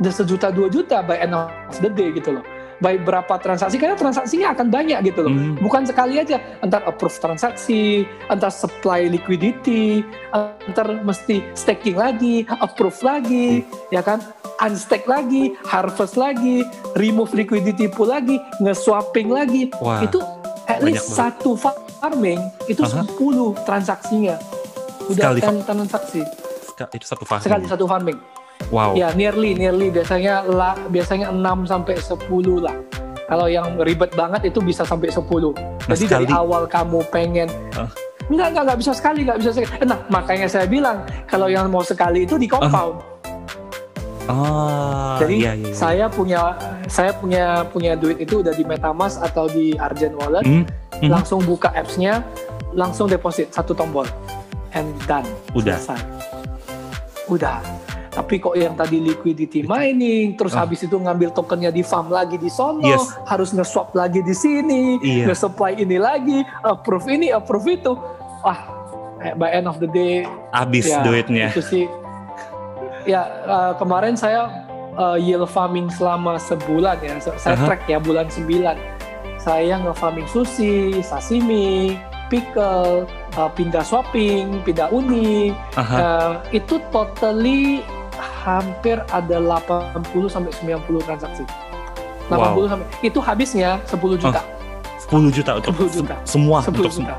udah 0.01 0.09
sejuta 0.09 0.49
dua 0.49 0.65
juta 0.65 1.05
by 1.05 1.13
end 1.21 1.37
of 1.37 1.77
the 1.77 1.89
day 1.89 2.09
gitu 2.11 2.33
loh. 2.33 2.45
By 2.81 2.97
berapa 2.97 3.37
transaksi 3.37 3.77
karena 3.77 3.93
transaksinya 3.93 4.57
akan 4.57 4.73
banyak 4.73 5.05
gitu 5.05 5.21
loh. 5.21 5.29
Mhm. 5.29 5.61
bukan 5.61 5.85
sekali 5.85 6.17
aja. 6.17 6.41
Entar 6.65 6.81
approve 6.83 7.13
transaksi 7.21 8.09
entar 8.27 8.49
supply 8.49 9.05
liquidity 9.05 10.01
entar 10.65 10.89
mesti 11.05 11.45
staking 11.53 11.93
lagi 11.93 12.49
approve 12.49 12.97
lagi 13.05 13.61
ya 13.93 14.01
kan? 14.01 14.17
Unstake 14.61 15.05
lagi 15.05 15.53
harvest 15.65 16.17
lagi 16.17 16.65
remove 16.97 17.33
liquidity 17.33 17.85
pool 17.89 18.09
lagi 18.09 18.37
nge-swapping 18.61 19.29
lagi. 19.29 19.69
Wah, 19.77 20.01
itu 20.01 20.17
at 20.71 20.77
banyak 20.77 20.87
least 20.87 21.07
banget. 21.09 21.19
satu 21.35 21.49
farming 21.53 22.39
itu 22.65 22.81
Aha. 22.81 23.03
10 23.03 23.19
transaksinya 23.61 24.35
udah 25.03 25.23
Sekali 25.27 25.39
10 25.41 25.65
transaksi 25.65 26.21
Ska- 26.65 26.89
itu 26.91 27.05
satu 27.05 27.23
fase. 27.23 27.43
sekali 27.43 27.63
satu 27.65 27.85
farming 27.85 28.17
Wow. 28.69 28.93
ya 28.93 29.09
nearly 29.11 29.51
nearly 29.51 29.89
biasanya 29.89 30.41
lah 30.43 30.77
biasanya 30.87 31.29
6 31.29 31.41
sampai 31.65 31.97
10 31.97 32.15
lah 32.57 32.75
kalau 33.25 33.47
yang 33.47 33.79
ribet 33.79 34.13
banget 34.13 34.47
itu 34.47 34.59
bisa 34.59 34.83
sampai 34.83 35.09
10 35.09 35.51
Nah, 35.81 35.91
jadi 35.91 36.05
dari 36.05 36.25
sekali. 36.25 36.31
awal 36.31 36.63
kamu 36.65 36.99
pengen 37.09 37.49
Ah. 37.73 37.89
Enggak, 38.23 38.47
enggak, 38.47 38.63
enggak 38.63 38.79
bisa 38.79 38.91
sekali, 38.93 39.19
enggak 39.21 39.39
bisa 39.39 39.51
sekali. 39.51 39.83
Nah, 39.83 39.99
makanya 40.07 40.47
saya 40.47 40.63
bilang, 40.63 40.97
kalau 41.25 41.51
yang 41.51 41.67
mau 41.67 41.83
sekali 41.83 42.23
itu 42.23 42.39
di 42.39 42.47
compound. 42.47 43.03
Ah, 44.29 45.17
Jadi 45.17 45.33
iya, 45.41 45.53
iya, 45.57 45.69
iya. 45.69 45.73
saya 45.73 46.05
punya 46.05 46.53
saya 46.85 47.11
punya 47.13 47.65
punya 47.65 47.97
duit 47.97 48.21
itu 48.21 48.41
udah 48.41 48.53
di 48.53 48.61
MetaMask 48.61 49.17
atau 49.19 49.49
di 49.49 49.73
Argent 49.75 50.13
Wallet, 50.13 50.45
Hmm, 50.45 50.63
Mhm. 51.01 51.09
langsung 51.09 51.39
buka 51.41 51.73
apps-nya, 51.73 52.21
langsung 52.71 53.09
deposit 53.09 53.49
satu 53.49 53.73
tombol, 53.73 54.05
and 54.71 54.87
done. 55.03 55.25
Udah. 55.51 55.75
Selesai. 55.75 55.99
Udah. 57.27 57.59
Tapi 58.11 58.43
kok 58.43 58.59
yang 58.59 58.75
tadi 58.75 58.99
liquidity 58.99 59.63
mining, 59.63 60.35
terus 60.35 60.51
Ah. 60.51 60.67
habis 60.67 60.83
itu 60.83 60.91
ngambil 60.91 61.31
tokennya 61.31 61.71
di 61.71 61.79
farm 61.79 62.11
lagi 62.11 62.35
di 62.35 62.51
sono, 62.51 62.83
Yes. 62.83 63.07
harus 63.23 63.55
nge-swap 63.55 63.95
lagi 63.95 64.19
di 64.19 64.35
sini, 64.35 64.99
Iya. 64.99 65.31
nge-supply 65.31 65.79
ini 65.79 65.95
lagi, 65.95 66.43
approve 66.59 67.07
ini, 67.07 67.31
approve 67.31 67.71
itu. 67.71 67.95
Wah, 68.43 68.59
eh, 69.17 69.31
by 69.31 69.55
end 69.55 69.63
of 69.63 69.79
the 69.79 69.87
day 69.87 70.27
Habis 70.51 70.91
ya, 70.91 70.99
duitnya. 71.01 71.55
Itu 71.55 71.63
sih. 71.63 71.87
Ya 73.03 73.21
eh, 73.43 73.73
kemarin 73.75 74.13
saya 74.13 74.49
eh, 74.93 75.17
yield 75.19 75.47
farming 75.47 75.89
selama 75.89 76.37
sebulan 76.37 76.99
ya. 76.99 77.17
Saya 77.19 77.55
Aha. 77.55 77.65
track 77.65 77.81
ya 77.85 77.97
bulan 77.97 78.27
9. 78.27 78.77
Saya 79.37 79.73
nge-farming 79.75 80.27
sushi, 80.27 81.01
sashimi, 81.01 81.97
pickle, 82.29 83.09
eh, 83.31 83.49
pindah 83.51 83.81
swapping, 83.81 84.61
pindah 84.61 84.87
uni. 84.89 85.49
Aha. 85.73 85.95
Eh, 85.97 86.31
itu 86.55 86.77
totally 86.89 87.81
hampir 88.41 89.01
ada 89.07 89.37
80 89.37 90.25
sampai 90.27 90.51
90 90.51 91.01
transaksi. 91.01 91.45
80 92.27 92.37
Wow. 92.63 92.69
sampai 92.69 92.87
itu 93.01 93.19
habisnya 93.19 93.69
10 93.83 94.15
juta. 94.15 94.41
10 95.01 95.27
juta 95.29 95.51
untuk 95.57 95.73
10 95.75 95.89
juta. 95.91 96.15
se- 96.21 96.31
semua 96.31 96.57
10 96.61 96.69
untuk 96.71 96.85
juta. 96.85 96.93
semua. 96.93 97.17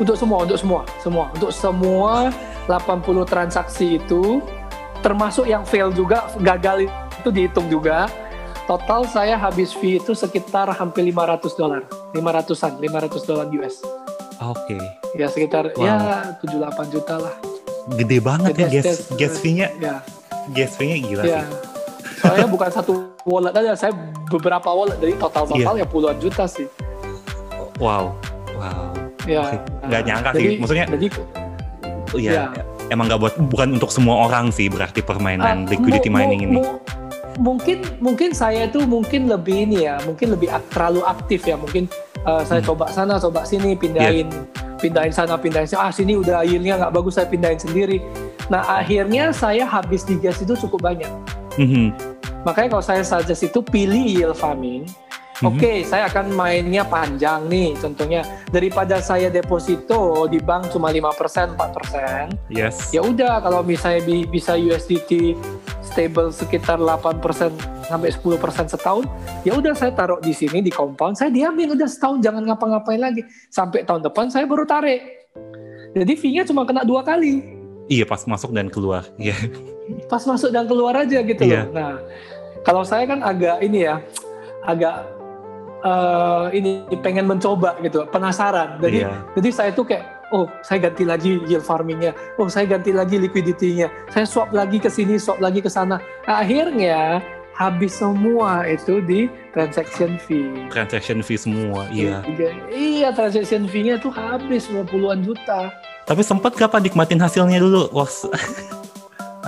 Untuk 0.00 0.16
semua, 0.16 0.36
untuk 0.40 0.56
semua, 0.58 0.80
semua, 0.98 1.24
untuk 1.36 1.50
semua 1.52 2.12
80 2.66 3.22
transaksi 3.22 4.00
itu 4.00 4.40
termasuk 5.00 5.44
yang 5.44 5.62
fail 5.62 5.90
juga, 5.90 6.28
gagal 6.38 6.86
itu 6.86 7.28
dihitung 7.28 7.66
juga. 7.66 8.08
Total 8.64 9.02
saya 9.04 9.34
habis 9.34 9.72
fee 9.72 9.98
itu 9.98 10.14
sekitar 10.14 10.70
hampir 10.70 11.02
500 11.04 11.52
dolar, 11.52 11.82
500-an, 12.12 12.78
500 12.78 13.26
dolar 13.26 13.46
US. 13.52 13.82
Oke. 14.40 14.78
Ya 15.12 15.26
sekitar 15.26 15.74
Wow. 15.74 15.82
ya 15.82 15.96
7-8 16.38 16.86
juta 16.88 17.18
lah. 17.18 17.34
Gede 17.90 18.22
banget 18.22 18.54
ya 18.54 18.68
Jadi 18.68 18.74
gas 18.78 18.86
gas 19.10 19.34
fee-nya. 19.36 19.68
Ya, 19.76 19.98
Gas 20.50 20.78
fee-nya 20.78 20.96
gila 21.02 21.22
ya. 21.22 21.42
sih. 21.42 21.44
Soalnya 22.20 22.46
bukan 22.54 22.70
satu 22.70 22.92
wallet 23.24 23.52
aja, 23.52 23.74
saya 23.74 23.92
beberapa 24.28 24.70
wallet 24.70 24.96
dari 24.96 25.12
total 25.14 25.44
total 25.44 25.74
Iya. 25.74 25.82
ya 25.82 25.86
puluhan 25.86 26.16
juta 26.16 26.44
sih. 26.46 26.70
Wow. 27.76 28.14
Wow. 28.54 28.94
Ya. 29.26 29.58
Nggak 29.82 30.02
nyangka 30.04 30.30
sih. 30.30 30.38
jadi, 30.38 30.54
Maksudnya 30.56 30.86
jadi 30.88 31.06
Iya, 32.10 32.30
Ya. 32.30 32.44
Emang 32.90 33.06
nggak 33.06 33.20
buat 33.20 33.34
bukan 33.48 33.78
untuk 33.78 33.90
semua 33.90 34.26
orang 34.26 34.50
sih 34.50 34.66
berarti 34.66 35.00
permainan 35.00 35.64
Ah, 35.64 35.70
liquidity 35.70 36.06
mining 36.06 36.42
ini. 36.44 36.54
mu- 36.58 36.78
mungkin 37.38 37.80
mungkin 37.98 38.30
saya 38.30 38.66
itu 38.66 38.82
mungkin 38.82 39.26
lebih 39.26 39.64
ini 39.64 39.86
ya, 39.86 39.96
mungkin 40.04 40.34
lebih 40.34 40.50
ak- 40.50 40.68
terlalu 40.70 41.00
aktif 41.02 41.40
ya. 41.42 41.56
Mungkin 41.56 41.88
uh, 42.22 42.42
saya 42.42 42.60
Hmm. 42.60 42.68
coba 42.68 42.90
sana, 42.90 43.16
coba 43.16 43.42
sini, 43.42 43.72
pindahin, 43.72 44.28
pindahin 44.76 45.08
sana, 45.10 45.34
pindahin 45.34 45.64
sini. 45.64 45.78
Ah 45.78 45.88
sini 45.88 46.12
udah 46.14 46.42
yieldnya 46.42 46.76
nggak 46.76 46.92
bagus, 46.92 47.16
saya 47.16 47.26
pindahin 47.26 47.56
sendiri. 47.56 48.02
Nah 48.46 48.60
akhirnya 48.76 49.30
saya 49.30 49.64
habis 49.64 50.02
di 50.02 50.18
gas 50.18 50.36
itu 50.38 50.52
cukup 50.58 50.84
banyak. 50.84 51.08
Mhm. 51.56 51.94
Makanya 52.40 52.68
kalau 52.70 52.84
saya 52.84 53.00
suggest 53.00 53.44
itu 53.44 53.60
pilih 53.60 54.00
yield 54.00 54.34
farming. 54.34 54.84
Mhm. 55.40 55.48
Oke, 55.50 55.72
saya 55.82 56.04
akan 56.04 56.30
mainnya 56.30 56.84
panjang 56.84 57.44
nih. 57.46 57.72
Contohnya 57.74 58.20
daripada 58.46 59.00
saya 59.00 59.26
deposito 59.26 60.28
di 60.28 60.36
bank 60.36 60.68
cuma 60.68 60.88
5%, 60.88 61.56
4%, 61.56 62.28
Yes. 62.46 62.92
ya 62.92 63.00
udah 63.00 63.40
kalau 63.40 63.60
misalnya 63.62 64.04
bi- 64.04 64.28
bisa 64.28 64.52
USDT 64.52 65.32
stable 65.80 66.28
sekitar 66.30 66.76
8% 66.76 67.50
sampai 67.82 68.12
10% 68.12 68.36
setahun 68.68 69.08
ya 69.42 69.52
udah 69.52 69.72
saya 69.72 69.90
taruh 69.90 70.20
di 70.20 70.30
sini 70.30 70.60
di 70.60 70.70
compound 70.70 71.16
saya 71.16 71.26
diamin 71.28 71.72
udah 71.72 71.88
setahun 71.88 72.20
jangan 72.20 72.44
ngapa-ngapain 72.44 73.00
lagi 73.00 73.22
sampai 73.48 73.82
tahun 73.82 74.04
depan 74.04 74.30
saya 74.30 74.46
baru 74.46 74.62
tarik 74.62 75.02
jadi 75.90 76.12
fee-nya 76.14 76.42
cuma 76.44 76.62
kena 76.62 76.84
dua 76.84 77.02
kali 77.02 77.42
Iya 77.88 78.06
pas 78.06 78.22
masuk 78.22 78.54
dan 78.54 78.70
keluar. 78.70 79.02
Iya. 79.16 79.34
pas 80.06 80.22
masuk 80.22 80.54
dan 80.54 80.70
keluar 80.70 80.94
aja 80.94 81.18
gitu 81.18 81.42
Iya. 81.42 81.66
loh 81.66 81.74
nah 81.74 81.92
kalau 82.62 82.86
saya 82.86 83.02
kan 83.04 83.18
agak 83.20 83.58
ini 83.58 83.82
ya 83.82 83.98
agak 84.62 85.02
eh, 85.80 86.44
ini 86.56 86.84
pengen 87.00 87.26
mencoba 87.26 87.76
gitu 87.80 88.04
penasaran 88.08 88.78
jadi 88.78 88.98
Iya. 89.00 89.12
Jadi 89.38 89.48
saya 89.48 89.70
tuh 89.72 89.86
kayak, 89.88 90.04
oh 90.34 90.44
saya 90.60 90.90
ganti 90.90 91.08
lagi 91.08 91.40
yield 91.48 91.64
farmingnya, 91.64 92.12
oh 92.36 92.50
saya 92.52 92.68
ganti 92.68 92.92
lagi 92.92 93.16
liquidity-nya, 93.16 93.88
saya 94.12 94.26
swap 94.28 94.52
lagi 94.52 94.76
ke 94.76 94.90
sini, 94.92 95.16
swap 95.16 95.40
lagi 95.40 95.64
ke 95.64 95.70
sana. 95.72 96.02
Akhirnya 96.28 97.24
habis 97.56 97.92
semua 97.96 98.64
itu 98.64 99.04
di 99.04 99.28
transaction 99.52 100.16
fee. 100.16 100.68
Transaction 100.72 101.20
fee 101.20 101.36
semua. 101.36 101.84
Iya. 101.92 102.24
Iya 102.72 103.08
transaction 103.12 103.68
fee-nya 103.68 104.00
tuh 104.00 104.12
habis 104.12 104.64
50-an 104.68 105.20
juta. 105.24 105.68
Tapi 106.08 106.22
sempat 106.24 106.56
gak 106.56 106.72
pak 106.72 106.80
nikmatin 106.82 107.20
hasilnya 107.20 107.60
dulu? 107.60 107.92
Was. 107.92 108.24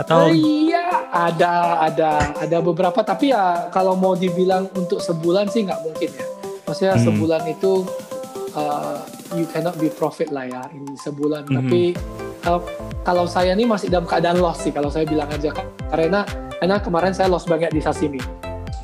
Atau 0.03 0.27
Oh, 0.27 0.33
iya 0.33 1.07
ada 1.09 1.79
ada 1.81 2.11
ada 2.35 2.59
beberapa 2.59 3.01
tapi 3.01 3.31
ya 3.31 3.71
kalau 3.71 3.95
mau 3.95 4.13
dibilang 4.13 4.67
untuk 4.75 4.99
sebulan 4.99 5.47
sih 5.47 5.63
nggak 5.63 5.81
mungkin 5.81 6.11
ya. 6.11 6.27
Maksudnya 6.67 6.95
Hmm. 6.97 7.05
sebulan 7.07 7.43
itu 7.47 7.73
uh, 8.55 8.99
you 9.33 9.47
cannot 9.47 9.77
be 9.77 9.87
profit 9.89 10.29
lah 10.29 10.45
ya 10.45 10.63
ini 10.71 10.93
sebulan. 10.97 11.47
Mhm. 11.47 11.55
Tapi 11.55 11.81
uh, 12.45 12.61
kalau 13.03 13.25
saya 13.25 13.53
nih 13.53 13.65
masih 13.65 13.89
dalam 13.89 14.05
keadaan 14.05 14.39
loss 14.39 14.61
sih 14.61 14.71
kalau 14.71 14.89
saya 14.89 15.05
bilang 15.05 15.29
aja 15.29 15.55
karena 15.89 16.27
karena 16.59 16.77
kemarin 16.79 17.13
saya 17.13 17.29
loss 17.29 17.47
banyak 17.47 17.71
di 17.71 17.79
sashimi. 17.79 18.19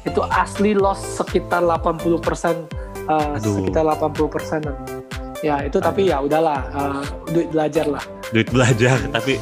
Itu 0.03 0.23
asli 0.25 0.73
loss 0.73 1.19
sekitar 1.19 1.61
80% 1.61 1.99
uh, 3.09 3.37
Aduh. 3.37 3.61
sekitar 3.61 3.83
80 3.85 4.15
persenan. 4.29 4.77
Ya 5.39 5.63
itu 5.63 5.79
tapi 5.79 6.11
ya 6.11 6.19
udahlah 6.19 6.61
uh, 6.73 7.03
duit 7.29 7.47
belajar 7.49 7.87
lah. 7.87 8.03
duit 8.29 8.51
belajar 8.51 8.99
tapi 9.09 9.39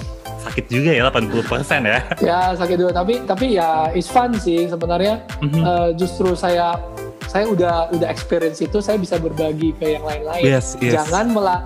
sakit 0.47 0.65
juga 0.67 0.91
ya 0.91 1.03
80% 1.05 1.43
ya. 1.85 1.99
Ya 2.21 2.41
sakit 2.53 2.77
dulu 2.77 2.91
tapi 2.91 3.15
tapi 3.23 3.47
ya 3.53 3.69
it's 3.91 4.07
fun 4.07 4.31
sih 4.33 4.65
sebenarnya 4.65 5.21
Mhm. 5.39 5.61
Eh, 5.61 5.89
justru 5.95 6.33
saya 6.33 6.79
saya 7.27 7.45
udah 7.45 7.91
udah 7.91 8.07
experience 8.07 8.59
itu 8.61 8.79
saya 8.79 8.97
bisa 8.97 9.17
berbagi 9.17 9.75
ke 9.75 9.93
yang 9.93 10.03
lain-lain. 10.03 10.43
yes, 10.43 10.79
yes. 10.79 10.95
Jangan 10.97 11.27
mela 11.29 11.57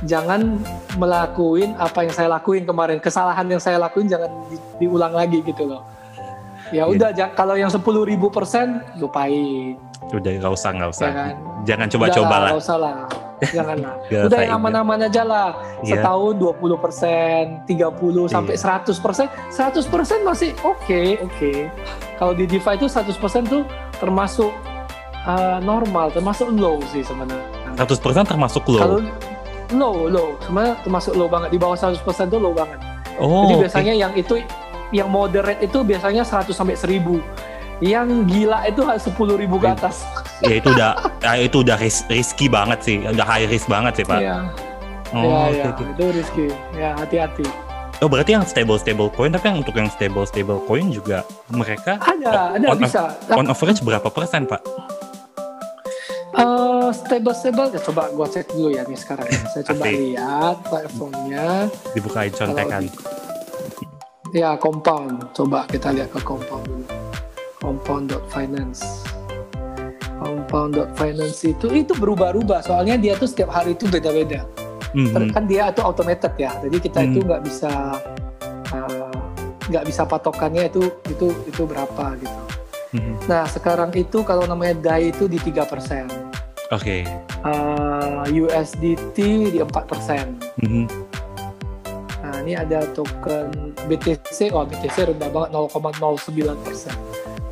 jangan 0.00 0.62
melakuin 0.94 1.74
apa 1.76 2.00
yang 2.00 2.14
saya 2.14 2.28
lakuin 2.30 2.62
kemarin 2.62 2.98
kesalahan 2.98 3.44
yang 3.44 3.58
saya 3.58 3.76
lakuin 3.76 4.06
jangan 4.06 4.30
di- 4.46 4.62
diulang 4.78 5.10
lagi 5.10 5.42
gitu 5.42 5.66
loh. 5.66 5.82
Ya 6.70 6.84
Iya. 6.84 6.84
udah 6.86 7.10
ja- 7.12 7.32
kalau 7.32 7.54
yang 7.54 7.66
10.000 7.66 7.82
ribu 8.04 8.28
persen 8.28 8.78
lupain 8.94 9.74
Udah 10.08 10.30
nggak 10.30 10.52
usah 10.52 10.70
nggak 10.70 10.90
usah. 10.90 11.04
ya 11.04 11.12
kan. 11.12 11.34
Jangan 11.64 11.86
coba-coba 11.90 12.34
lah. 12.38 12.48
nggak 12.48 12.60
usah 12.60 12.76
lah. 12.78 12.96
Jangan 13.56 13.76
lah. 13.78 13.94
Nggak 14.06 14.24
Udah 14.28 14.38
yang 14.42 14.52
aman-aman 14.56 14.98
aja 15.06 15.22
lah. 15.22 15.48
Iya. 15.80 16.02
Setahun 16.02 16.34
20 16.36 16.74
persen, 16.78 17.42
30 17.64 18.26
sampai 18.26 18.54
Iya. 18.54 18.82
100 18.82 18.98
persen. 18.98 19.26
100 19.48 19.86
persen 19.86 20.18
masih 20.22 20.50
oke, 20.60 21.02
oke. 21.22 21.52
Kalau 22.18 22.32
di 22.34 22.44
DeFi 22.44 22.74
itu 22.74 22.86
100 22.86 23.14
persen 23.14 23.46
tuh 23.46 23.62
termasuk 23.96 24.50
uh, 25.24 25.58
normal, 25.60 26.10
termasuk 26.10 26.50
low 26.50 26.82
sih 26.90 27.02
sebenarnya. 27.02 27.46
100% 27.78 28.26
termasuk 28.26 28.66
low. 28.66 28.80
Kalau 28.80 28.98
low, 29.70 29.96
low. 30.08 30.28
Sebenarnya 30.42 30.74
termasuk 30.82 31.12
low 31.14 31.30
banget. 31.30 31.54
Di 31.54 31.58
bawah 31.58 31.78
100 31.78 32.02
persen 32.02 32.26
tuh 32.26 32.42
low 32.42 32.50
banget. 32.50 32.78
oh, 33.18 33.46
Jadi 33.46 33.54
biasanya 33.62 33.94
yang 33.94 34.12
itu 34.14 34.42
yang 34.90 35.06
moderate 35.06 35.60
itu 35.60 35.84
biasanya 35.84 36.26
100 36.26 36.50
sampai 36.50 36.74
1000. 36.74 37.22
Yang 37.78 38.08
gila 38.26 38.66
itu 38.66 38.82
10.000 38.82 39.38
ribu 39.38 39.62
ke 39.62 39.70
Iya. 39.70 39.78
atas. 39.78 40.02
Ya 40.40 40.54
itu 40.54 40.68
udah 40.70 40.90
ya, 41.18 41.32
itu 41.38 41.56
udah 41.60 41.76
ris- 41.76 42.06
risky 42.06 42.46
banget 42.46 42.78
sih, 42.80 42.96
udah 43.02 43.26
high 43.26 43.46
risk 43.46 43.66
banget 43.66 44.02
sih 44.02 44.06
pak. 44.06 44.20
Iya, 44.20 44.38
Oh, 45.08 45.24
oke, 45.48 45.56
iya. 45.56 45.72
oke. 45.72 45.84
Itu 45.96 46.04
risky. 46.12 46.46
Ya, 46.76 46.92
hati-hati. 46.92 47.48
Oh 47.98 48.06
berarti 48.06 48.30
yang 48.30 48.44
stable 48.46 48.78
stable 48.78 49.10
coin, 49.10 49.32
tapi 49.32 49.48
yang 49.48 49.58
untuk 49.58 49.74
yang 49.74 49.90
stable 49.90 50.22
stable 50.22 50.62
coin 50.68 50.86
juga 50.86 51.26
mereka 51.50 51.98
Ada, 51.98 52.54
ada 52.54 52.66
on, 52.70 52.78
bisa. 52.78 53.10
on 53.34 53.48
average 53.48 53.82
berapa 53.82 54.06
persen 54.06 54.46
pak? 54.46 54.62
Eh, 56.38 56.88
stable 56.94 57.34
stable 57.34 57.74
ya 57.74 57.80
coba 57.82 58.06
gua 58.14 58.30
cek 58.30 58.54
dulu 58.54 58.70
ya 58.70 58.86
nih 58.86 58.94
sekarang. 58.94 59.26
Saya 59.50 59.66
coba 59.66 59.84
lihat 59.90 60.56
platformnya. 60.62 61.66
Dibukain 61.90 62.30
contekan. 62.30 62.86
Ya 64.30 64.54
compound. 64.54 65.34
Coba 65.34 65.66
kita 65.66 65.90
lihat 65.90 66.14
ke 66.14 66.20
compound 66.22 66.62
dulu. 66.68 66.86
Compound.finance. 67.58 69.02
Compound.finance 70.48 71.44
itu 71.44 71.66
itu 71.76 71.92
berubah-ubah. 71.92 72.64
Soalnya 72.64 72.96
dia 72.96 73.12
tuh 73.20 73.28
setiap 73.28 73.52
hari 73.52 73.76
itu 73.76 73.84
beda-beda. 73.84 74.48
Mhm. 74.96 75.36
Kan 75.36 75.44
dia 75.44 75.68
itu 75.68 75.84
automated 75.84 76.32
ya. 76.40 76.56
Jadi 76.64 76.76
kita 76.80 77.04
itu 77.04 77.20
Hmm. 77.20 77.28
nggak 77.28 77.42
bisa 77.44 77.72
eh, 78.72 79.12
nggak 79.68 79.84
bisa 79.84 80.02
patokannya 80.08 80.72
itu 80.72 80.88
itu 81.12 81.26
itu 81.44 81.62
berapa 81.68 82.16
gitu. 82.16 82.40
Mhm. 82.96 83.28
Nah 83.28 83.44
sekarang 83.44 83.92
itu 83.92 84.24
kalau 84.24 84.48
namanya 84.48 84.80
DAI 84.80 85.12
itu 85.12 85.28
di 85.28 85.36
3%. 85.36 86.08
Oke. 86.68 87.04
uh, 87.44 88.24
USDT 88.28 89.16
di 89.52 89.58
4%. 89.62 90.36
Mhm. 90.60 90.84
Nah, 92.18 92.34
ini 92.44 92.52
ada 92.52 92.84
token 92.92 93.72
BTC, 93.88 94.52
oh 94.52 94.66
BTC 94.68 95.14
rendah 95.14 95.30
banget 95.32 95.48
0,09%. 95.54 96.92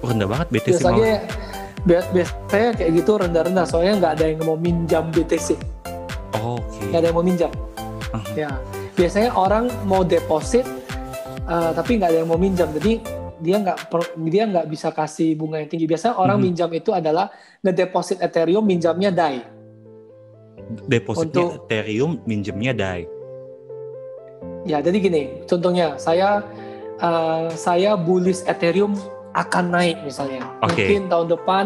Oh, 0.02 0.10
rendah 0.12 0.28
banget 0.28 0.46
BTC. 0.52 0.84
Biasanya 0.84 1.16
bias- 1.86 2.10
biasanya 2.10 2.70
kayak 2.74 2.90
gitu 2.94 3.12
rendah-rendah 3.16 3.64
soalnya 3.64 3.94
nggak 3.96 4.12
ada 4.12 4.24
yang 4.26 4.38
mau 4.42 4.58
minjam 4.58 5.08
BTC, 5.08 5.54
Oh, 6.36 6.58
Oke. 6.58 6.90
nggak 6.90 6.98
ada 6.98 7.06
yang 7.06 7.16
mau 7.16 7.24
minjam. 7.24 7.50
Mhm. 8.08 8.34
Ya, 8.34 8.50
biasanya 8.92 9.30
orang 9.32 9.64
mau 9.82 10.02
deposit 10.02 10.66
uh, 11.44 11.70
tapi 11.70 11.96
nggak 11.96 12.10
ada 12.10 12.18
yang 12.20 12.28
mau 12.28 12.36
minjam, 12.36 12.68
jadi 12.72 12.98
dia 13.36 13.56
nggak 13.58 13.76
dia 14.24 14.42
nggak 14.44 14.66
bisa 14.66 14.88
kasih 14.90 15.34
bunga 15.34 15.58
yang 15.58 15.68
tinggi. 15.68 15.86
Biasanya 15.86 16.16
orang 16.16 16.36
Mhm. 16.36 16.44
minjam 16.44 16.70
itu 16.70 16.90
adalah 16.90 17.30
ngedeposit 17.60 18.18
Ethereum 18.18 18.62
minjamnya 18.62 19.10
DAI. 19.10 19.40
Depositnya 20.82 21.46
Untuk- 21.46 21.52
Ethereum, 21.62 22.18
minjemnya 22.24 22.72
DAI. 22.72 23.02
Ya, 24.66 24.82
jadi 24.82 24.98
gini, 24.98 25.22
contohnya 25.46 25.94
saya 25.94 26.42
uh, 26.98 27.46
saya 27.52 27.94
bullish 27.94 28.42
Ethereum 28.42 28.98
akan 29.36 29.64
naik 29.70 30.00
misalnya. 30.02 30.42
Oke. 30.64 30.80
Mungkin 30.88 31.02
tahun 31.12 31.26
depan 31.28 31.64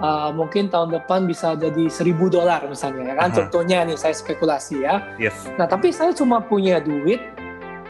uh, 0.00 0.30
mungkin 0.32 0.72
tahun 0.72 0.96
depan 0.96 1.28
bisa 1.28 1.52
jadi 1.54 1.92
1000 1.92 2.16
dolar 2.32 2.64
misalnya 2.64 3.12
ya 3.12 3.14
kan. 3.20 3.28
Aha. 3.30 3.36
Contohnya 3.36 3.78
nih 3.84 3.98
saya 4.00 4.16
spekulasi 4.16 4.82
ya. 4.82 5.04
Yes. 5.20 5.36
Nah, 5.60 5.68
tapi 5.68 5.92
saya 5.92 6.16
cuma 6.16 6.40
punya 6.40 6.80
duit 6.80 7.20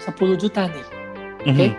10 0.02 0.34
juta 0.36 0.66
nih. 0.66 0.86
Oke. 1.46 1.66
Mhm. 1.70 1.72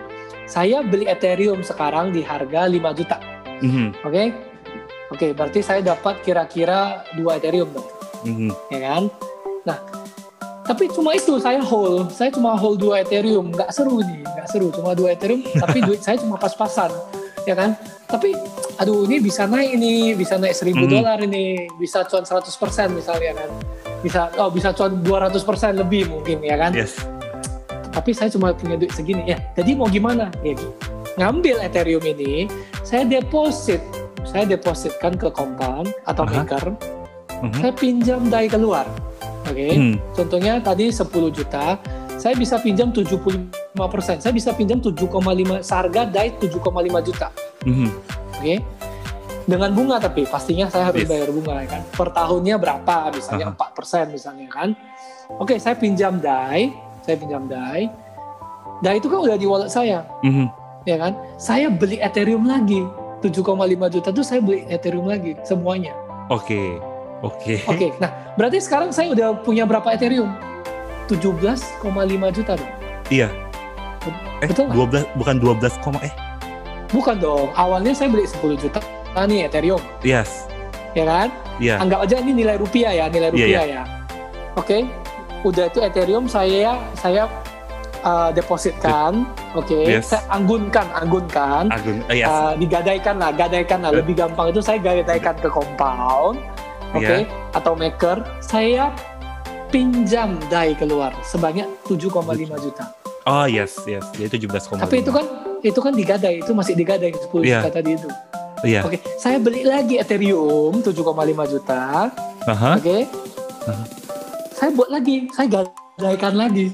saya 0.48 0.80
beli 0.80 1.04
Ethereum 1.04 1.60
sekarang 1.60 2.08
di 2.08 2.24
harga 2.24 2.64
5 2.64 2.96
juta. 2.96 3.20
Mhm. 3.60 4.00
Oke? 4.00 4.32
Oke, 5.12 5.36
berarti 5.36 5.60
saya 5.60 5.84
dapat 5.84 6.24
kira-kira 6.24 7.04
2 7.20 7.36
Ethereum 7.36 7.68
dong, 7.76 7.84
Mhm. 8.24 8.48
ya 8.72 8.78
kan? 8.80 9.02
Nah, 9.68 9.76
tapi 10.64 10.88
cuma 10.88 11.12
itu 11.12 11.36
saya 11.36 11.60
hold, 11.60 12.08
saya 12.08 12.32
cuma 12.32 12.56
hold 12.56 12.80
2 12.80 12.96
Ethereum, 12.96 13.52
nggak 13.52 13.68
seru 13.72 14.00
nih, 14.00 14.24
nggak 14.24 14.48
seru, 14.48 14.72
cuma 14.72 14.96
2 14.96 15.12
Ethereum, 15.12 15.44
tapi 15.64 15.84
duit 15.84 16.00
saya 16.00 16.16
cuma 16.16 16.40
pas-pasan, 16.40 16.88
ya 17.48 17.56
kan? 17.56 17.72
Tapi, 18.04 18.36
aduh 18.76 19.08
ini 19.08 19.16
bisa 19.18 19.48
naik 19.48 19.72
ini, 19.72 20.12
bisa 20.12 20.36
naik 20.36 20.52
1000 20.52 20.84
Mhm. 20.84 20.92
dolar 20.92 21.18
ini, 21.18 21.64
bisa 21.80 22.04
cuan 22.04 22.22
100% 22.22 22.92
misalnya 22.92 23.32
kan, 23.32 23.50
bisa, 23.98 24.28
oh 24.36 24.52
bisa 24.52 24.70
cuan 24.70 25.00
200% 25.00 25.72
lebih 25.74 26.12
mungkin 26.12 26.44
ya 26.44 26.60
kan? 26.60 26.76
Yes. 26.76 27.00
tapi 27.88 28.14
saya 28.14 28.30
cuma 28.30 28.54
punya 28.54 28.78
duit 28.78 28.94
segini 28.94 29.26
ya 29.26 29.42
jadi 29.58 29.74
mau 29.74 29.90
gimana 29.90 30.30
ya 30.46 30.54
ngambil 31.18 31.58
Ethereum 31.66 32.04
ini 32.06 32.46
saya 32.86 33.02
deposit 33.02 33.82
saya 34.22 34.46
depositkan 34.46 35.18
ke 35.18 35.26
compound 35.34 35.90
atau 36.06 36.22
Aha. 36.22 36.46
maker 36.46 36.78
Mhm. 37.42 37.58
saya 37.58 37.72
pinjam 37.74 38.22
dari 38.30 38.46
keluar 38.46 38.86
oke 39.50 39.66
Hmm. 39.74 39.98
contohnya 40.14 40.62
tadi 40.62 40.94
10 40.94 41.26
juta 41.32 41.74
saya 42.14 42.38
bisa 42.38 42.62
pinjam 42.62 42.94
75% 42.94 43.50
saya 44.18 44.34
bisa 44.34 44.50
pinjam 44.52 44.82
7,5 44.82 45.62
seharga 45.62 46.02
dari 46.04 46.34
7,5 46.34 46.98
juta 47.00 47.28
Mhm. 47.62 47.88
oke 48.34 48.54
dengan 49.48 49.70
bunga 49.72 49.96
tapi 49.96 50.28
pastinya 50.28 50.68
saya 50.68 50.92
harus 50.92 51.04
Yes. 51.04 51.08
bayar 51.08 51.28
bunga 51.32 51.54
ya 51.64 51.68
kan 51.70 51.82
per 51.88 52.08
tahunnya 52.12 52.54
berapa 52.58 52.94
misalnya 53.10 53.46
Aha. 53.48 53.56
4% 53.56 54.12
misalnya 54.12 54.48
kan 54.50 54.68
oke 55.30 55.56
saya 55.56 55.72
pinjam 55.72 56.20
DAI 56.20 56.68
saya 57.00 57.16
pinjam 57.16 57.48
DAI 57.48 57.88
DAI 58.84 58.96
itu 58.96 59.08
kan 59.08 59.18
udah 59.18 59.36
di 59.38 59.46
wallet 59.48 59.70
saya 59.70 60.04
Mhm. 60.20 60.46
ya 60.84 60.96
kan 60.98 61.12
saya 61.40 61.72
beli 61.72 61.96
Ethereum 61.96 62.44
lagi 62.44 62.84
7,5 63.24 63.88
juta 63.88 64.12
tuh 64.12 64.22
saya 64.22 64.38
beli 64.38 64.68
Ethereum 64.68 65.08
lagi 65.08 65.34
semuanya 65.42 65.96
Oke. 66.28 66.76
Oke. 67.18 67.64
oke 67.64 67.88
nah 67.98 68.12
berarti 68.36 68.60
sekarang 68.60 68.92
saya 68.92 69.10
udah 69.10 69.42
punya 69.42 69.64
berapa 69.64 69.90
Ethereum 69.90 70.28
17,5 71.08 71.80
juta 72.30 72.52
dong 72.54 72.72
Iya. 73.08 73.32
Eh, 74.38 74.46
Betul 74.46 74.64
nggak? 74.66 75.04
12 75.04 75.04
bukan 75.14 75.34
12, 75.36 75.74
koma- 75.78 76.00
eh. 76.00 76.14
bukan 76.88 77.16
dong 77.16 77.48
awalnya 77.52 77.92
saya 77.92 78.08
beli 78.08 78.24
10 78.24 78.56
juta 78.56 78.80
nah, 79.12 79.24
nih 79.24 79.44
Ethereum 79.44 79.82
Yes. 80.00 80.48
ya 80.92 81.04
kan 81.04 81.28
Iya. 81.58 81.76
anggap 81.78 82.00
aja 82.02 82.16
ini 82.18 82.32
nilai 82.34 82.56
rupiah 82.56 82.90
ya 82.90 83.04
nilai 83.06 83.28
Iya, 83.28 83.34
rupiah 83.34 83.64
ya 83.66 83.82
oke 84.54 84.78
udah 85.40 85.64
itu 85.66 85.78
Ethereum 85.78 86.24
saya 86.24 86.80
saya 86.94 87.28
uh, 88.00 88.30
depositkan 88.30 89.28
oke 89.52 89.68
Yes. 89.76 90.08
saya 90.08 90.22
anggunkan 90.28 90.86
anggunkan 90.92 91.68
Agung. 91.68 92.00
eh, 92.08 92.22
yes. 92.22 92.26
uh, 92.26 92.56
digadaikan 92.56 93.14
lah 93.16 93.30
gadaikan 93.30 93.78
lah 93.80 93.90
Eh. 93.92 94.00
lebih 94.00 94.14
gampang 94.16 94.48
itu 94.48 94.60
saya 94.60 94.78
gadaikan 94.78 95.34
ke 95.34 95.46
compound 95.46 96.40
oke 96.90 97.04
Iya. 97.04 97.28
atau 97.52 97.76
maker 97.76 98.16
saya 98.40 98.88
pinjam 99.68 100.40
DAI 100.48 100.72
keluar 100.72 101.12
sebanyak 101.20 101.68
7,5 101.84 102.24
juta 102.56 102.88
oh, 103.28 103.44
yes, 103.44 103.76
yes. 103.84 104.08
Dia 104.16 104.32
17,5. 104.32 104.80
tapi 104.80 105.04
itu 105.04 105.12
kan 105.12 105.24
itu 105.60 105.80
kan 105.84 105.92
digadai 105.92 106.40
itu 106.40 106.52
masih 106.56 106.72
digadai 106.72 107.12
10 107.12 107.28
Iya. 107.44 107.60
juta 107.60 107.70
tadi 107.70 107.90
itu 107.94 108.08
Iya. 108.64 108.80
oke 108.88 108.98
saya 109.20 109.36
beli 109.38 109.62
lagi 109.62 110.00
Ethereum 110.00 110.80
7,5 110.80 111.52
juta 111.52 112.10
Aha. 112.48 112.80
Oke. 112.80 113.04
Aha. 113.68 113.84
Saya 114.56 114.70
buat 114.72 114.88
lagi, 114.88 115.28
saya 115.36 115.46
gadaikan 115.52 116.34
lagi. 116.34 116.72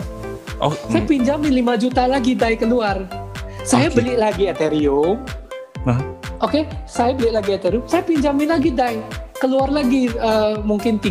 Oh, 0.62 0.70
Saya 0.86 1.02
mm. 1.02 1.11
pinjamin 1.11 1.52
5 1.66 1.82
juta 1.82 2.02
lagi 2.07 2.32
dari 2.38 2.55
keluar. 2.55 3.02
Saya 3.66 3.90
Oke. 3.90 3.98
beli 3.98 4.14
lagi 4.14 4.46
Ethereum. 4.46 5.18
Aha. 5.84 5.98
Oke, 6.38 6.68
saya 6.86 7.11
beli 7.11 7.34
lagi 7.34 7.59
Ethereum. 7.59 7.82
Saya 7.90 8.07
pinjamin 8.07 8.55
lagi 8.55 8.70
DAI. 8.70 9.02
Keluar 9.34 9.66
lagi 9.68 10.09
eh, 10.14 10.55
mungkin 10.62 11.02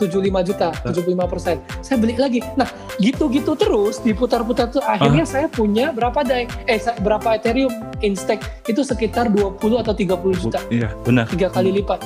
3,75 0.00 0.48
juta, 0.48 0.68
75 0.86 1.26
persen. 1.28 1.56
Saya 1.80 1.96
beli 2.00 2.14
lagi. 2.16 2.40
Nah, 2.54 2.68
gitu-gitu 2.96 3.52
terus 3.54 4.00
diputar-putar 4.00 4.70
tuh. 4.70 4.82
Akhirnya 4.82 5.24
saya 5.24 5.46
punya 5.46 5.92
berapa 5.92 6.24
DAI? 6.24 6.46
Eh, 6.64 6.80
berapa 7.00 7.36
Ethereum 7.36 7.72
in 8.00 8.14
stake? 8.14 8.42
Itu 8.64 8.82
sekitar 8.82 9.28
20 9.28 9.58
atau 9.78 9.92
30 9.92 10.36
juta. 10.38 10.60
Iya, 10.70 10.92
benar. 11.04 11.28
tiga 11.28 11.48
kali 11.48 11.72
lipat. 11.82 12.00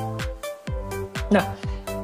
Nah, 1.30 1.45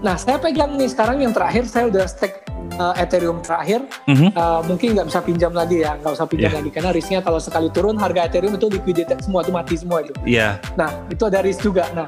nah 0.02 0.14
saya 0.18 0.38
pegang 0.38 0.74
nih 0.74 0.90
sekarang 0.90 1.22
yang 1.22 1.30
terakhir 1.30 1.66
saya 1.66 1.86
udah 1.86 2.04
stake 2.06 2.42
uh, 2.78 2.94
Ethereum 2.98 3.38
terakhir, 3.44 3.84
Mhm. 4.08 4.34
Uh, 4.34 4.60
mungkin 4.66 4.96
nggak 4.96 5.06
bisa 5.12 5.20
pinjam 5.22 5.52
lagi 5.52 5.84
ya, 5.84 5.94
nggak 6.00 6.12
usah 6.12 6.26
pinjam 6.26 6.50
Iya. 6.50 6.58
lagi 6.62 6.70
karena 6.72 6.90
risknya 6.90 7.20
kalau 7.20 7.38
sekali 7.38 7.68
turun 7.70 7.94
harga 7.98 8.26
Ethereum 8.26 8.54
itu 8.56 8.66
liquidated 8.66 9.18
semua, 9.22 9.44
itu 9.44 9.52
mati 9.52 9.74
semua 9.78 10.02
itu. 10.02 10.12
Iya. 10.24 10.58
Nah 10.74 10.90
itu 11.06 11.22
ada 11.22 11.38
risk 11.44 11.62
juga. 11.62 11.86
Nah 11.94 12.06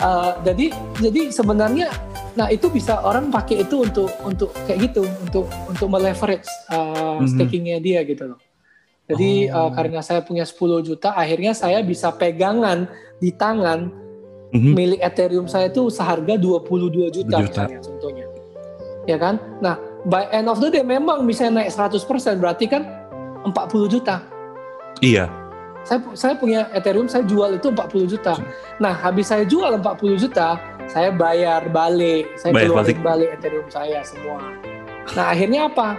uh, 0.00 0.32
jadi 0.42 0.72
jadi 0.98 1.20
sebenarnya, 1.30 1.86
nah 2.36 2.52
itu 2.52 2.68
bisa 2.68 3.00
orang 3.00 3.32
pakai 3.32 3.64
itu 3.64 3.82
untuk 3.82 4.12
untuk 4.22 4.52
kayak 4.68 4.92
gitu, 4.92 5.02
untuk 5.24 5.48
untuk 5.66 5.88
meleverage 5.88 6.44
uh, 6.68 7.16
Mhm. 7.16 7.26
stakingnya 7.32 7.78
dia 7.80 8.04
gitu 8.04 8.28
loh. 8.28 8.40
Jadi 9.06 9.48
Oh. 9.48 9.66
uh, 9.66 9.70
karena 9.72 10.02
saya 10.02 10.20
punya 10.20 10.42
10 10.42 10.82
juta, 10.82 11.14
akhirnya 11.14 11.54
saya 11.54 11.80
bisa 11.80 12.12
pegangan 12.12 12.90
di 13.16 13.32
tangan 13.32 13.88
Mhm. 14.52 14.72
milik 14.74 15.00
Ethereum 15.00 15.46
saya 15.48 15.66
itu 15.66 15.88
seharga 15.88 16.36
22 16.36 17.08
juta, 17.08 17.40
Juta. 17.40 17.66
misalnya 17.66 17.80
contohnya. 17.80 18.26
Ya 19.06 19.16
kan? 19.16 19.38
Nah, 19.62 19.78
by 20.04 20.26
end 20.28 20.46
of 20.46 20.58
the 20.58 20.68
day 20.68 20.82
memang 20.82 21.22
bisa 21.24 21.46
naik 21.46 21.70
100% 21.70 22.36
berarti 22.36 22.66
kan 22.66 22.82
40 23.46 23.86
juta. 23.86 24.20
Iya. 24.98 25.30
Saya 25.86 26.02
saya 26.18 26.34
punya 26.34 26.66
Ethereum 26.74 27.06
saya 27.06 27.22
jual 27.22 27.54
itu 27.54 27.70
40 27.70 28.10
juta. 28.10 28.34
Nah, 28.76 28.90
habis 28.90 29.30
saya 29.30 29.46
jual 29.46 29.78
40 29.78 30.18
juta, 30.18 30.58
saya 30.86 31.10
bayar 31.10 31.66
balik, 31.68 32.30
saya 32.38 32.54
Bayar 32.54 32.70
keluarin 32.72 33.00
balik 33.02 33.28
Ethereum 33.36 33.68
saya 33.68 34.00
semua. 34.06 34.40
Nah, 35.14 35.26
akhirnya 35.30 35.66
apa? 35.68 35.98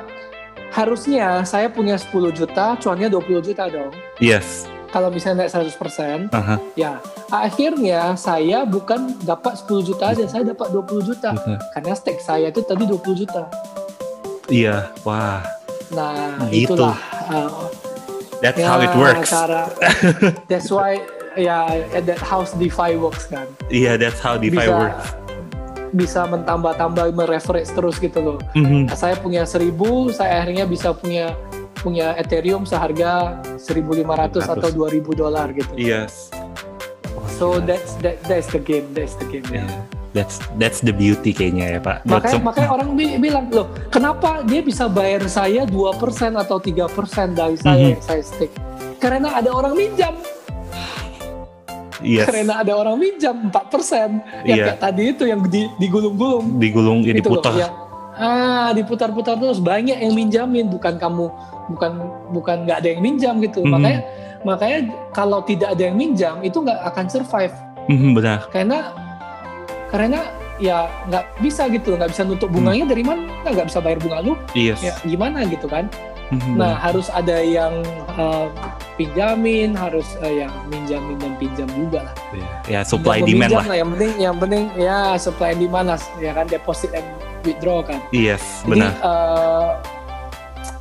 Harusnya 0.72 1.44
saya 1.48 1.72
punya 1.72 1.96
10 1.96 2.32
juta, 2.32 2.76
cuannya 2.76 3.08
20 3.08 3.40
juta 3.40 3.72
dong. 3.72 3.92
Yes. 4.20 4.68
Kalau 4.88 5.12
misalnya 5.12 5.46
naik 5.46 5.52
100%, 5.52 6.32
Aha. 6.32 6.56
Ya, 6.80 7.00
akhirnya 7.28 8.16
saya 8.16 8.64
bukan 8.64 9.16
dapat 9.24 9.60
10 9.60 9.84
juta 9.84 10.16
aja, 10.16 10.24
saya 10.28 10.48
dapat 10.48 10.72
20 10.72 11.04
juta. 11.04 11.36
Benar. 11.36 11.60
Karena 11.76 11.94
stake 11.96 12.24
saya 12.24 12.48
itu 12.48 12.64
tadi 12.64 12.88
20 12.88 13.16
juta. 13.16 13.44
Iya. 14.48 14.92
Wah. 15.04 15.44
Nah, 15.92 16.40
Gitu. 16.48 16.72
itulah 16.76 16.96
uh, 17.32 17.68
That's 18.42 18.60
ya, 18.60 18.68
how 18.70 18.80
it 18.82 18.94
works. 18.94 19.30
cara. 19.30 19.72
that's 20.52 20.70
why 20.70 21.02
ya 21.38 21.70
that 22.02 22.22
house 22.22 22.54
DeFi 22.54 22.98
works 22.98 23.26
kan. 23.26 23.46
Iya, 23.70 23.98
that's 23.98 24.22
how 24.22 24.38
DeFi 24.38 24.58
bisa 24.58 24.72
works. 24.74 25.08
bisa 25.88 26.28
mentambah-tambah 26.28 27.16
mereference 27.16 27.72
terus 27.72 27.96
gitu 27.98 28.20
loh. 28.20 28.38
Mhm. 28.54 28.92
Saya 28.92 29.16
punya 29.16 29.48
1000, 29.48 30.12
saya 30.12 30.44
akhirnya 30.44 30.68
bisa 30.68 30.92
punya 30.92 31.32
punya 31.78 32.12
Ethereum 32.20 32.66
seharga 32.68 33.40
1.500 33.56 34.04
atau 34.52 34.68
2.000 34.68 35.16
dolar 35.16 35.48
gitu. 35.56 35.72
Yes. 35.78 36.28
Oh, 37.16 37.24
So 37.30 37.46
gila. 37.58 37.70
that's 37.74 37.92
that 38.04 38.18
that's 38.26 38.50
the 38.52 38.60
game, 38.60 38.92
that's 38.92 39.16
the 39.16 39.26
game 39.26 39.46
ya. 39.48 39.64
Yeah. 39.64 39.72
That's 40.18 40.41
that's 40.57 40.80
the 40.82 40.89
beauty 40.89 41.30
kayaknya 41.30 41.78
ya 41.78 41.80
Pak. 41.80 42.01
Makanya, 42.03 42.41
makanya 42.41 42.70
orang 42.74 42.89
bi- 42.91 43.22
bilang, 43.22 43.45
loh 43.47 43.70
kenapa 43.88 44.41
dia 44.41 44.65
bisa 44.65 44.89
bayar 44.89 45.22
saya 45.30 45.61
2% 45.63 45.93
atau 46.34 46.57
3% 46.57 46.89
dari 47.32 47.53
saya 47.55 47.78
Mhm. 47.78 47.91
yang 47.93 48.01
saya 48.01 48.24
stake? 48.26 48.55
Karena 48.97 49.30
ada 49.32 49.53
orang 49.53 49.78
minjam, 49.78 50.18
yes. 52.01 52.26
karena 52.26 52.61
ada 52.61 52.74
orang 52.74 52.97
minjam 52.97 53.36
4%. 53.45 54.09
Yang 54.41 54.57
Iya. 54.57 54.65
kayak 54.65 54.80
tadi 54.82 55.03
itu 55.07 55.24
yang 55.24 55.41
di- 55.43 55.70
digulung-gulung. 55.78 56.57
digulung 56.57 56.99
ya 57.01 57.13
Gitu 57.13 57.30
loh, 57.30 57.38
diputar. 57.38 57.53
yang, 57.55 57.74
ah, 58.15 58.70
diputar-putar 58.74 59.38
terus 59.38 59.61
banyak 59.61 59.97
yang 59.97 60.13
minjamin, 60.13 60.65
bukan 60.65 60.97
kamu 60.97 61.30
bukan 61.68 61.91
bukan 62.32 62.63
nggak 62.63 62.78
ada 62.80 62.89
yang 62.89 63.01
minjam 63.03 63.34
gitu. 63.38 63.61
Mhm. 63.61 63.70
Makanya 63.70 63.99
makanya 64.41 64.80
kalau 65.11 65.43
tidak 65.43 65.76
ada 65.76 65.84
yang 65.84 65.93
minjam 65.93 66.39
itu 66.39 66.57
nggak 66.57 66.80
akan 66.86 67.05
survive 67.05 67.53
Mhm, 67.86 68.15
benar. 68.15 68.47
karena 68.49 68.95
karena 69.88 70.20
ya 70.58 70.90
nggak 71.06 71.38
bisa 71.38 71.70
gitu 71.70 71.94
nggak 71.94 72.12
bisa 72.12 72.24
nutup 72.24 72.50
bunganya 72.50 72.86
dari 72.86 73.02
mana 73.02 73.22
nggak 73.46 73.68
bisa 73.70 73.80
bayar 73.80 73.98
bunga 73.98 74.20
lu 74.22 74.34
Yes. 74.52 74.82
ya 74.82 74.94
gimana 75.02 75.46
gitu 75.46 75.66
kan 75.66 75.86
Mhm, 76.28 76.60
nah 76.60 76.76
benar. 76.76 76.84
harus 76.84 77.08
ada 77.08 77.40
yang 77.40 77.72
uh, 78.12 78.52
pinjamin 78.96 79.72
harus 79.72 80.04
uh, 80.20 80.28
yang 80.28 80.52
minjam 80.68 81.00
minjam 81.08 81.32
pinjam 81.38 81.70
juga 81.72 82.04
lah 82.04 82.16
ya 82.68 82.84
supply 82.84 83.24
Pinjam 83.24 83.48
demand 83.48 83.48
meminjam 83.48 83.64
lah. 83.64 83.78
yang 83.78 83.90
penting 83.90 84.12
yang 84.20 84.36
penting 84.36 84.64
ya 84.76 84.98
supply 85.16 85.50
and 85.50 85.62
demand 85.62 85.88
lah 85.88 86.00
ya 86.18 86.32
kan 86.34 86.44
deposit 86.46 86.92
and 86.92 87.08
withdraw 87.42 87.80
kan 87.80 88.04
Yes, 88.12 88.44
jadi 88.62 88.72
benar. 88.76 88.92
uh, 89.00 89.72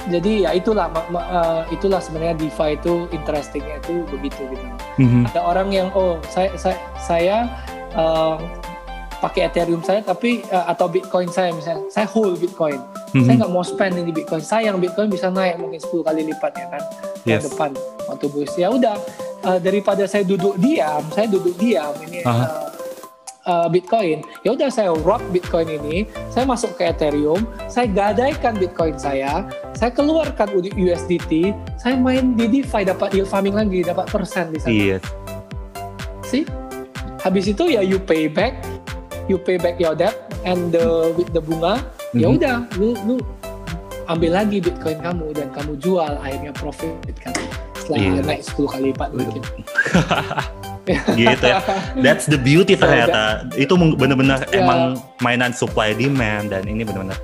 jadi 0.07 0.33
ya 0.41 0.55
itulah 0.55 0.87
ma- 0.89 1.09
ma- 1.11 1.29
uh, 1.29 1.63
itulah 1.69 1.99
sebenarnya 1.99 2.35
DeFi 2.37 2.75
itu 2.75 3.07
interestingnya 3.11 3.79
itu 3.79 4.03
begitu 4.09 4.43
gitu 4.49 4.67
Mhm. 4.99 5.31
ada 5.31 5.41
orang 5.43 5.69
yang 5.71 5.89
oh 5.93 6.19
saya 6.27 6.51
saya 6.57 6.79
saya 6.97 7.37
uh, 7.93 8.35
pakai 9.23 9.49
Ethereum 9.49 9.81
saya 9.81 10.05
tapi 10.05 10.45
uh, 10.53 10.69
atau 10.69 10.87
Bitcoin 10.87 11.33
saya 11.33 11.51
misalnya 11.55 11.89
saya 11.89 12.07
hold 12.09 12.37
Bitcoin 12.39 12.79
Mm-hmm. 13.17 13.33
Saya 13.33 13.35
nggak 13.41 13.53
mau 13.57 13.65
spend 13.65 13.95
ini 13.97 14.13
Bitcoin. 14.13 14.43
Sayang 14.45 14.77
Bitcoin 14.77 15.09
bisa 15.09 15.33
naik 15.33 15.57
mungkin 15.57 15.81
10 15.81 16.05
kali 16.05 16.21
lipat 16.29 16.53
ya 16.53 16.67
kan 16.69 16.83
Yes. 17.25 17.49
depan 17.49 17.73
waktu 18.07 18.27
bus. 18.29 18.53
Ya 18.61 18.69
udah 18.69 18.95
uh, 19.43 19.59
daripada 19.59 20.05
saya 20.05 20.23
duduk 20.23 20.61
diam, 20.61 21.01
saya 21.11 21.25
duduk 21.27 21.57
diam 21.57 21.91
ini 22.05 22.23
Aha. 22.23 22.45
uh, 22.45 22.47
uh, 23.49 23.69
Bitcoin. 23.73 24.21
Ya 24.45 24.53
udah 24.53 24.69
saya 24.69 24.93
rock 24.93 25.25
Bitcoin 25.33 25.67
ini, 25.67 26.05
saya 26.29 26.45
masuk 26.45 26.77
ke 26.77 26.87
Ethereum, 26.87 27.49
saya 27.67 27.89
gadaikan 27.89 28.55
Bitcoin 28.55 28.95
saya, 29.01 29.49
saya 29.73 29.91
keluarkan 29.91 30.55
USDT, 30.55 31.57
saya 31.81 31.97
main 31.97 32.37
di 32.37 32.47
DeFi 32.61 32.85
dapat 32.85 33.17
yield 33.17 33.27
farming 33.33 33.57
lagi, 33.57 33.81
dapat 33.81 34.07
persen 34.13 34.53
di 34.53 34.61
sana. 34.61 34.71
Iya. 34.71 34.99
See? 36.21 36.45
Habis 37.27 37.51
itu 37.51 37.75
ya 37.75 37.83
you 37.83 37.99
pay 37.99 38.31
back, 38.31 38.55
you 39.27 39.37
pay 39.37 39.57
back 39.57 39.77
your 39.77 39.93
debt 39.93 40.15
and 40.43 40.71
the 40.71 41.13
with 41.15 41.31
the 41.31 41.41
bunga. 41.41 41.83
Ya 42.13 42.27
Mhm. 42.27 42.37
udah, 42.39 42.57
lu 42.77 42.89
lu 43.05 43.15
ambil 44.07 44.31
lagi 44.33 44.63
Bitcoin 44.63 44.99
kamu 45.01 45.35
dan 45.35 45.49
kamu 45.51 45.77
jual 45.79 46.13
akhirnya 46.17 46.53
profit 46.53 46.95
kan. 47.19 47.35
Setelah 47.77 47.99
Iya. 47.99 48.23
naik 48.23 48.43
10 48.43 48.67
kali 48.67 48.85
lipat 48.91 49.11
mungkin. 49.13 49.43
gitu 51.19 51.45
ya. 51.45 51.59
That's 51.99 52.27
the 52.27 52.39
beauty 52.39 52.75
So, 52.79 52.87
ternyata. 52.87 53.51
Itu 53.55 53.75
meng- 53.75 53.99
benar-benar 53.99 54.47
Ya. 54.49 54.63
emang 54.63 55.03
mainan 55.19 55.51
supply 55.51 55.93
demand 55.93 56.55
dan 56.55 56.63
ini 56.65 56.87
benar-benar 56.87 57.19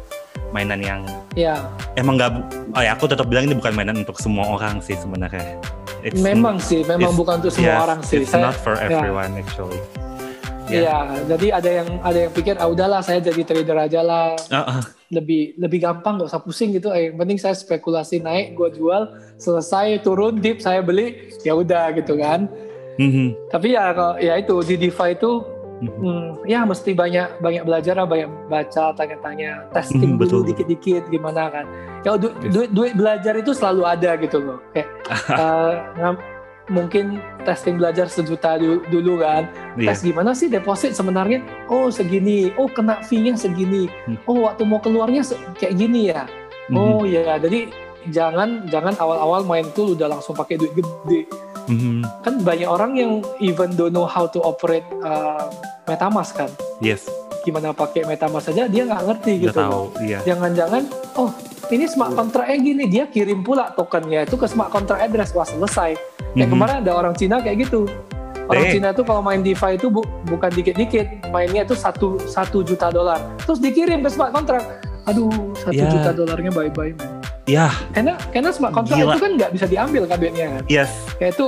mainan 0.50 0.82
yang 0.82 1.00
Ya, 1.32 1.56
emang 1.96 2.20
nggak. 2.20 2.30
Oh 2.74 2.82
ya, 2.82 2.92
aku 2.92 3.08
tetap 3.08 3.24
bilang 3.24 3.48
ini 3.48 3.56
bukan 3.56 3.72
mainan 3.72 4.04
untuk 4.04 4.20
semua 4.20 4.52
orang 4.52 4.84
sih 4.84 4.92
sebenarnya. 4.92 5.56
It's- 6.04 6.18
memang 6.20 6.58
sih, 6.58 6.82
memang 6.84 7.14
bukan 7.14 7.40
untuk 7.40 7.54
semua 7.54 7.72
yes, 7.72 7.84
orang 7.86 8.00
sih. 8.02 8.16
It's 8.20 8.34
Saya- 8.34 8.50
not 8.50 8.58
for 8.58 8.74
ya. 8.76 8.90
everyone 8.90 9.32
actually. 9.32 9.78
Iya, 10.74 10.98
jadi 11.28 11.46
ada 11.52 11.70
yang 11.72 11.88
ada 12.00 12.18
yang 12.18 12.32
pikir 12.32 12.54
ah 12.56 12.66
udahlah 12.66 13.00
saya 13.00 13.18
jadi 13.18 13.42
trader 13.42 13.78
aja 13.78 14.00
lah, 14.00 14.32
Ah, 14.48 14.78
ah. 14.78 14.82
lebih 15.08 15.52
lebih 15.56 15.78
gampang 15.80 16.16
nggak 16.16 16.28
usah 16.28 16.40
pusing 16.40 16.72
gitu. 16.72 16.88
Eh, 16.88 17.08
yang 17.08 17.16
penting 17.16 17.36
saya 17.36 17.52
spekulasi 17.52 18.18
naik, 18.18 18.52
gue 18.52 18.72
jual, 18.72 19.06
selesai 19.36 20.00
turun 20.00 20.38
dip 20.38 20.58
saya 20.58 20.80
beli, 20.80 21.28
ya 21.40 21.52
udah 21.52 21.92
gitu 21.92 22.16
kan. 22.16 22.48
Mhm, 22.92 23.48
Tapi 23.48 23.72
ya 23.72 23.90
kalau 23.90 24.14
ya 24.16 24.36
itu 24.36 24.56
di 24.62 24.76
DeFi 24.78 25.08
itu 25.14 25.30
mhm. 25.80 25.92
hmm, 25.98 26.26
ya 26.44 26.60
mesti 26.62 26.92
banyak 26.92 27.38
banyak 27.38 27.62
belajar 27.62 27.94
lah, 27.94 28.04
banyak 28.04 28.28
baca, 28.46 28.84
tanya-tanya, 28.92 29.64
testing 29.70 30.14
Hmm, 30.14 30.20
dulu 30.20 30.44
dikit-dikit 30.44 31.08
gimana 31.08 31.48
kan. 31.48 31.64
Ya 32.02 32.16
du- 32.16 32.32
Yes. 32.38 32.52
duit 32.52 32.70
duit 32.70 32.92
belajar 32.92 33.34
itu 33.34 33.52
selalu 33.52 33.82
ada 33.84 34.10
gitu 34.16 34.38
loh. 34.38 34.58
Kayak 34.70 34.88
ngam- 35.98 36.22
mungkin 36.70 37.18
testing 37.42 37.80
belajar 37.80 38.06
sejuta 38.06 38.54
dulu, 38.58 39.18
kan. 39.18 39.50
Iya. 39.74 39.94
Tes 39.94 40.06
gimana 40.06 40.30
sih 40.30 40.46
deposit 40.46 40.94
sebenarnya? 40.94 41.42
Oh 41.66 41.90
segini. 41.90 42.54
Oh 42.54 42.70
kena 42.70 43.02
fee-nya 43.02 43.34
segini. 43.34 43.90
Hmm. 44.06 44.18
Oh 44.28 44.46
waktu 44.46 44.62
mau 44.62 44.78
keluarnya 44.78 45.26
kayak 45.58 45.74
gini 45.74 46.14
ya. 46.14 46.28
Mhm, 46.70 46.78
Oh 46.78 47.02
ya, 47.02 47.36
jadi 47.42 47.66
jangan 48.10 48.66
jangan 48.70 48.94
awal-awal 48.98 49.42
main 49.42 49.66
tool 49.74 49.98
udah 49.98 50.06
langsung 50.10 50.34
pakai 50.34 50.58
duit 50.58 50.72
gede. 50.74 51.26
mhm. 51.66 52.02
Kan 52.22 52.42
banyak 52.42 52.66
orang 52.66 52.92
yang 52.94 53.12
even 53.38 53.74
don't 53.74 53.90
know 53.90 54.06
how 54.06 54.26
to 54.30 54.38
operate 54.42 54.86
uh, 55.02 55.50
MetaMask 55.86 56.38
kan. 56.38 56.50
Yes, 56.78 57.06
Gimana 57.42 57.74
pakai 57.74 58.06
MetaMask 58.06 58.54
saja 58.54 58.70
dia 58.70 58.86
nggak 58.86 59.02
ngerti 59.02 59.32
udah 59.34 59.44
gitu. 59.50 59.58
tahu. 59.58 59.82
Iya. 59.98 60.18
Jangan-jangan 60.22 60.82
oh 61.18 61.30
ini 61.74 61.88
smart 61.88 62.14
contract 62.14 62.50
gini 62.52 62.84
dia 62.86 63.08
kirim 63.08 63.40
pula 63.42 63.72
tokennya 63.74 64.28
itu 64.28 64.36
ke 64.38 64.46
smart 64.46 64.70
contract 64.70 65.02
address 65.02 65.34
wah 65.34 65.46
selesai. 65.46 65.98
Kayak 66.32 66.48
Mhm. 66.48 66.52
kemarin 66.52 66.76
ada 66.80 66.92
orang 66.92 67.14
Cina 67.14 67.36
kayak 67.38 67.56
gitu. 67.60 67.84
Orang 68.42 68.64
Dang. 68.64 68.74
Cina 68.74 68.88
tuh 68.90 69.04
kalau 69.04 69.22
main 69.22 69.40
DeFi 69.40 69.76
itu 69.76 69.86
bu- 69.86 70.08
bukan 70.26 70.50
dikit-dikit, 70.50 71.06
mainnya 71.30 71.62
itu 71.62 71.72
satu 71.72 72.18
satu 72.22 72.60
juta 72.60 72.88
dolar. 72.88 73.20
Terus 73.38 73.58
dikirim 73.58 74.02
ke 74.02 74.08
smart 74.08 74.30
contract. 74.30 74.66
Aduh, 75.04 75.30
satu 75.56 75.76
Ya. 75.76 75.88
juta 75.88 76.10
dolarnya 76.10 76.50
bye-bye 76.50 76.92
man. 76.92 77.10
Ya, 77.44 77.70
Karena 77.90 78.14
karena 78.30 78.50
smart 78.50 78.70
contract 78.72 78.98
Gila. 78.98 79.12
itu 79.12 79.20
kan 79.20 79.32
nggak 79.34 79.50
bisa 79.52 79.66
diambil 79.66 80.02
kan 80.06 80.16
duitnya 80.16 80.46
kan. 80.48 80.62
yes. 80.68 80.90
Kayak 81.16 81.34
itu 81.34 81.46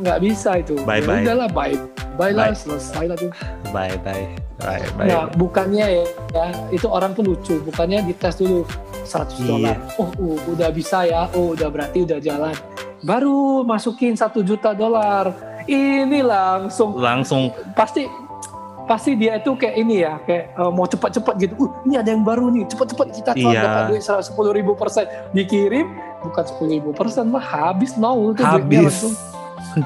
nggak 0.00 0.18
bisa 0.20 0.50
itu. 0.56 0.74
Bye-bye. 0.82 1.20
Ya 1.20 1.32
udahlah 1.32 1.48
bye. 1.50 1.76
Bye 2.14 2.30
lah, 2.30 2.48
Bye. 2.48 2.56
selesai 2.56 3.04
lah 3.06 3.16
tuh. 3.18 3.32
Bye 3.70 3.98
bye. 4.00 4.24
Bye 4.56 4.86
bye. 4.94 5.04
Nah, 5.04 5.26
bukannya 5.32 5.86
ya, 5.92 6.04
ya, 6.30 6.46
itu 6.70 6.86
orang 6.86 7.12
tuh 7.12 7.24
lucu. 7.24 7.58
Bukannya 7.60 8.04
dites 8.04 8.38
dulu 8.38 8.62
100 9.02 9.36
Iya. 9.36 9.48
dolar. 9.48 9.76
Oh, 9.98 10.08
uh, 10.14 10.38
udah 10.48 10.70
bisa 10.70 11.02
ya. 11.02 11.26
Oh, 11.32 11.52
udah 11.52 11.68
berarti 11.68 12.02
udah 12.02 12.18
jalan. 12.18 12.54
Baru 13.04 13.62
masukin 13.62 14.16
satu 14.16 14.40
juta 14.40 14.72
dolar. 14.72 15.28
Ini 15.64 16.20
langsung 16.20 16.96
Langsung 16.96 17.52
pasti 17.72 18.08
pasti 18.84 19.12
dia 19.12 19.36
itu 19.36 19.52
kayak 19.52 19.76
ini 19.76 20.00
ya 20.00 20.20
kayak 20.20 20.52
eh, 20.52 20.70
mau 20.70 20.84
cepat-cepat 20.84 21.34
gitu. 21.38 21.54
Uh, 21.58 21.70
ini 21.84 21.96
ada 21.96 22.08
yang 22.08 22.20
baru 22.20 22.48
nih. 22.48 22.64
Cepat-cepat 22.64 23.06
kita 23.12 23.30
tuh 23.34 23.48
Iya. 23.48 23.60
dapat 23.60 23.82
duit 23.90 24.02
sepuluh 24.04 24.52
ribu 24.52 24.72
persen 24.72 25.04
dikirim 25.32 25.88
bukan 26.20 26.44
sepuluh 26.44 26.70
ribu 26.74 26.90
persen 26.92 27.28
mah 27.28 27.40
habis 27.40 27.92
nol 27.94 28.32
tuh 28.32 28.44
habis. 28.44 28.80
langsung. 29.04 29.14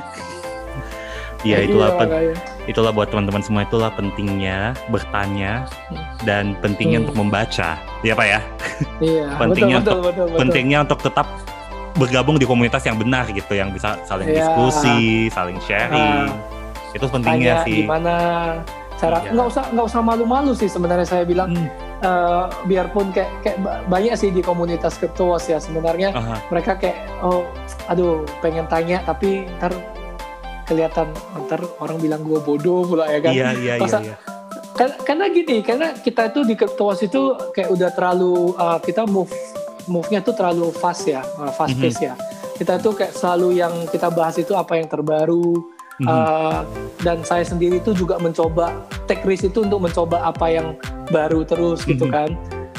Ya 1.46 1.62
itulah 1.62 1.94
pen- 1.94 2.10
makanya. 2.10 2.34
itulah 2.66 2.90
buat 2.90 3.14
teman-teman 3.14 3.38
semua 3.38 3.62
itulah 3.62 3.94
pentingnya 3.94 4.74
bertanya 4.90 5.70
dan 6.26 6.58
pentingnya 6.58 6.98
Hmm. 6.98 7.04
untuk 7.06 7.16
membaca. 7.16 7.78
Ya 8.02 8.18
Pak 8.18 8.26
ya. 8.26 8.40
Iya, 8.98 9.26
Pentingnya 9.40 9.78
betul, 9.78 10.02
betul, 10.02 10.02
betul, 10.02 10.24
betul. 10.26 10.38
Pentingnya 10.42 10.78
untuk 10.82 10.98
tetap 10.98 11.26
bergabung 11.98 12.38
di 12.38 12.46
komunitas 12.46 12.82
yang 12.82 12.94
benar 12.94 13.26
gitu 13.26 13.52
yang 13.52 13.68
bisa 13.68 13.98
saling 14.02 14.24
Iya. 14.24 14.46
diskusi, 14.46 14.98
saling 15.28 15.58
sharing. 15.60 16.30
Itu 16.90 17.04
pentingnya 17.06 17.60
tanya 17.60 17.66
sih. 17.66 17.82
gimana 17.82 18.14
cara 18.96 19.18
Iya. 19.20 19.30
nggak 19.30 19.46
usah 19.48 19.64
nggak 19.70 19.86
usah 19.86 20.00
malu-malu 20.00 20.52
sih 20.52 20.66
sebenarnya 20.66 21.04
saya 21.04 21.22
bilang 21.22 21.50
Hmm. 21.52 21.68
eh, 21.98 22.44
biarpun 22.64 23.10
kayak 23.10 23.30
kayak 23.40 23.58
ba- 23.58 23.82
banyak 23.88 24.14
sih 24.14 24.30
di 24.30 24.40
komunitas 24.40 24.96
kripto 24.96 25.34
ya 25.40 25.58
sebenarnya 25.58 26.10
Aha. 26.12 26.38
mereka 26.48 26.74
kayak 26.74 26.94
oh 27.20 27.42
aduh 27.86 28.22
pengen 28.38 28.66
tanya 28.66 29.02
tapi 29.02 29.46
ntar 29.58 29.70
kelihatan 30.64 31.10
ntar 31.40 31.60
orang 31.78 31.98
bilang 31.98 32.20
gue 32.20 32.38
bodoh 32.38 32.84
pula 32.84 33.06
ya 33.06 33.18
kan 33.18 33.32
Iya 33.32 33.48
iya 33.54 33.74
iya. 33.76 33.98
Iya. 34.00 34.14
Kan- 34.74 34.98
karena 35.00 35.24
gini 35.28 35.56
karena 35.60 35.90
kita 35.92 36.30
itu 36.30 36.40
di 36.42 36.54
kriptowas 36.54 37.00
itu 37.00 37.22
kayak 37.50 37.68
udah 37.68 37.90
terlalu 37.90 38.54
uh, 38.54 38.78
kita 38.78 39.02
move 39.04 39.30
move-nya 39.88 40.20
tuh 40.20 40.32
terlalu 40.32 40.70
fast 40.70 41.04
ya 41.04 41.24
uh, 41.36 41.50
fast 41.50 41.74
Mhm. 41.74 41.82
pace 41.82 42.00
ya 42.02 42.14
kita 42.54 42.76
tuh 42.76 42.92
kayak 42.92 43.12
selalu 43.12 43.56
yang 43.56 43.72
kita 43.88 44.08
bahas 44.08 44.36
itu 44.36 44.52
apa 44.52 44.76
yang 44.76 44.86
terbaru 44.86 45.58
Mhm. 45.98 46.06
uh, 46.06 46.62
dan 47.00 47.20
saya 47.22 47.42
sendiri 47.42 47.80
tuh 47.80 47.90
juga 47.92 48.16
mencoba 48.18 48.70
take 49.04 49.24
risk 49.24 49.44
itu 49.44 49.62
untuk 49.62 49.82
mencoba 49.82 50.22
apa 50.22 50.46
yang 50.46 50.78
baru 51.08 51.42
terus 51.42 51.82
gitu 51.82 52.06
Mhm. 52.06 52.12
kan 52.12 52.30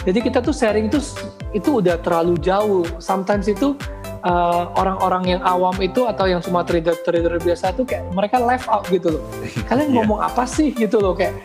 jadi 0.08 0.20
kita 0.22 0.40
tuh 0.40 0.54
sharing 0.54 0.88
itu 0.88 1.04
itu 1.52 1.84
udah 1.84 2.00
terlalu 2.00 2.40
jauh 2.40 2.88
sometimes 2.98 3.46
itu 3.46 3.76
uh, 4.22 4.72
orang-orang 4.74 5.36
yang 5.36 5.42
awam 5.44 5.76
itu 5.80 6.04
atau 6.04 6.28
yang 6.28 6.40
cuma 6.40 6.64
trader 6.64 6.96
trader 7.04 7.36
biasa 7.38 7.72
tuh 7.72 7.84
kayak 7.84 8.08
mereka 8.12 8.40
left 8.40 8.68
out 8.68 8.88
gitu 8.88 9.16
loh 9.16 9.24
kalian 9.68 9.90
Iya. 9.90 9.96
ngomong 10.00 10.20
apa 10.20 10.44
sih 10.44 10.72
gitu 10.72 11.00
loh 11.00 11.12
kayak 11.12 11.36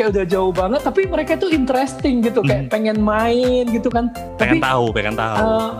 kayak 0.00 0.10
udah 0.10 0.24
jauh 0.24 0.48
banget 0.50 0.80
tapi 0.80 1.04
mereka 1.04 1.36
tuh 1.36 1.52
interesting 1.52 2.24
gitu 2.24 2.40
kayak 2.40 2.66
Mhm. 2.66 2.72
pengen 2.72 2.98
main 2.98 3.68
gitu 3.68 3.86
kan 3.86 4.08
tapi 4.34 4.56
pengen 4.56 4.58
tahu, 4.58 4.84
pengen 4.90 5.14
tahu. 5.14 5.36
uh, 5.38 5.70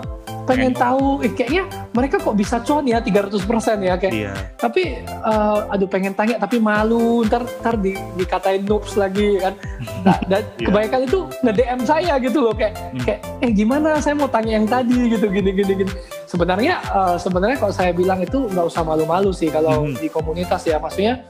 pengen 0.42 0.48
Pengen 0.50 0.74
tahu 0.74 1.06
eh, 1.20 1.30
kayaknya 1.30 1.62
mereka 1.90 2.16
kok 2.18 2.34
bisa 2.34 2.58
cuan 2.60 2.82
ya 2.84 2.98
300% 2.98 3.38
ya 3.80 3.94
kayak 3.94 4.12
iya. 4.12 4.32
tapi 4.56 4.98
uh, 5.22 5.70
aduh 5.70 5.86
pengen 5.86 6.10
tanya 6.10 6.36
tapi 6.36 6.58
malu 6.58 7.22
ntar 7.24 7.46
ntar 7.60 7.74
di, 7.76 7.94
dikatain 8.14 8.62
noobs 8.62 8.92
lagi 8.94 9.38
kan 9.38 9.54
nah, 10.06 10.18
dan 10.24 10.42
Iya. 10.52 10.66
kebanyakan 10.66 11.00
itu 11.02 11.18
nge 11.40 11.52
DM 11.54 11.80
saya 11.84 12.14
gitu 12.18 12.38
loh 12.40 12.52
kayak 12.52 12.74
Hmm. 12.90 12.98
kayak 13.00 13.20
eh 13.38 13.50
gimana 13.52 13.88
saya 13.96 14.12
mau 14.12 14.26
tanya 14.26 14.52
yang 14.52 14.66
tadi 14.66 14.98
gitu 15.08 15.26
gini 15.28 15.50
gini 15.54 15.72
gini 15.76 15.92
sebenarnya 16.26 16.74
uh, 16.88 17.14
sebenarnya 17.14 17.56
kalau 17.56 17.72
saya 17.72 17.92
bilang 17.92 18.18
itu 18.18 18.38
nggak 18.44 18.66
usah 18.66 18.82
malu-malu 18.82 19.30
sih 19.30 19.48
kalau 19.48 19.86
Mhm. 19.86 19.96
di 19.96 20.08
komunitas 20.08 20.62
ya 20.62 20.76
maksudnya 20.76 21.22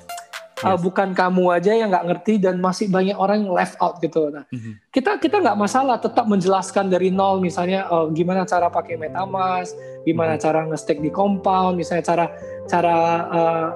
uh, 0.63 0.75
Yes. 0.75 0.81
bukan 0.81 1.09
kamu 1.13 1.45
aja 1.51 1.73
yang 1.73 1.89
nggak 1.89 2.07
ngerti 2.07 2.39
dan 2.39 2.59
masih 2.59 2.87
banyak 2.87 3.15
orang 3.15 3.45
yang 3.45 3.53
left 3.53 3.77
out 3.79 3.97
gitu 3.99 4.29
nah 4.29 4.45
Mhm. 4.49 4.79
kita 4.91 5.17
kita 5.17 5.37
nggak 5.41 5.57
masalah 5.57 5.97
tetap 5.97 6.25
menjelaskan 6.25 6.89
dari 6.89 7.09
nol 7.09 7.41
misalnya 7.41 7.87
oh, 7.89 8.09
gimana 8.11 8.45
cara 8.45 8.69
pakai 8.69 8.97
MetaMask, 8.97 9.73
gimana 10.03 10.37
Mhm. 10.37 10.41
cara 10.41 10.61
nge-stake 10.67 11.01
di 11.01 11.11
compound, 11.11 11.77
misalnya 11.77 12.05
cara 12.05 12.25
cara 12.67 12.97
uh, 13.29 13.69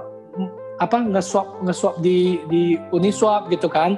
apa 0.77 0.97
nge-swap 1.01 1.63
nge-swap 1.63 1.97
di 2.01 2.43
di 2.49 2.75
Uniswap 2.91 3.47
gitu 3.47 3.71
kan, 3.71 3.95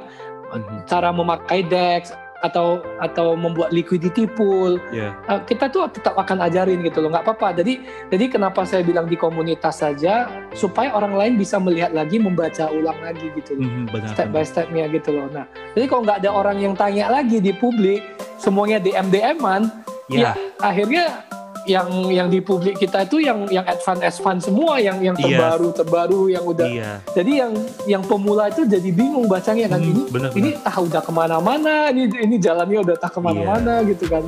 Mhm. 0.52 0.84
cara 0.86 1.08
memakai 1.10 1.64
DEX 1.64 2.12
atau 2.40 2.80
atau 2.98 3.32
membuat 3.32 3.70
liquidity 3.70 4.26
pool 4.26 4.76
Iya. 4.88 5.16
Uh, 5.24 5.40
kita 5.42 5.66
tuh 5.66 5.88
tetap 5.88 6.14
akan 6.14 6.42
ajarin 6.42 6.80
gitu 6.80 7.00
loh 7.00 7.08
nggak 7.08 7.24
apa-apa 7.24 7.62
jadi 7.62 7.80
jadi 8.08 8.24
kenapa 8.28 8.64
saya 8.64 8.82
bilang 8.82 9.06
di 9.06 9.14
komunitas 9.14 9.80
saja 9.80 10.26
supaya 10.52 10.90
orang 10.90 11.14
lain 11.14 11.32
bisa 11.34 11.56
melihat 11.56 11.90
lagi 11.90 12.16
membaca 12.16 12.68
ulang 12.68 12.98
lagi 12.98 13.28
gitu 13.34 13.54
loh 13.54 13.64
Mhm, 13.64 13.82
benar. 13.88 14.10
step 14.10 14.28
by 14.30 14.42
stepnya 14.42 14.84
gitu 14.88 15.10
loh. 15.10 15.26
Nah, 15.28 15.44
jadi 15.72 15.84
kalau 15.86 16.02
nggak 16.02 16.18
ada 16.20 16.30
orang 16.30 16.56
yang 16.58 16.72
tanya 16.72 17.08
lagi 17.08 17.38
di 17.38 17.52
publik, 17.52 18.00
semuanya 18.36 18.78
DM 18.78 19.08
DM-an, 19.08 19.62
Ya, 20.06 20.22
ya 20.22 20.32
akhirnya 20.62 21.26
yang 21.66 21.88
yang 22.08 22.26
di 22.26 22.38
publik 22.38 22.78
kita 22.78 23.02
itu 23.02 23.18
yang 23.20 23.44
yang 23.48 23.62
advance 23.62 24.00
advance 24.00 24.42
semua 24.46 24.78
yang 24.78 24.96
yang 24.98 25.14
Iya. 25.14 25.26
terbaru 25.50 25.68
terbaru 25.72 26.20
yang 26.28 26.44
udah 26.44 26.66
Iya. 26.66 26.92
jadi 27.12 27.32
yang 27.42 27.52
yang 27.84 28.02
pemula 28.02 28.48
itu 28.48 28.62
jadi 28.64 28.88
bingung 28.88 29.26
bacanya 29.26 29.66
kan 29.68 29.78
Hmm, 29.78 29.90
ini 29.92 30.02
bener, 30.08 30.30
ini 30.32 30.50
tah 30.56 30.76
udah 30.76 31.00
ke 31.00 31.10
mana-mana 31.10 31.90
ini 31.90 32.06
ini 32.08 32.36
jalannya 32.38 32.78
udah 32.80 32.96
tak 32.96 33.12
ke 33.12 33.20
mana-mana 33.20 33.82
Iya. 33.82 33.90
gitu 33.90 34.06
kan 34.06 34.22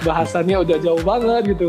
bahasannya 0.00 0.56
udah 0.58 0.76
jauh 0.78 1.02
banget 1.02 1.56
gitu 1.56 1.68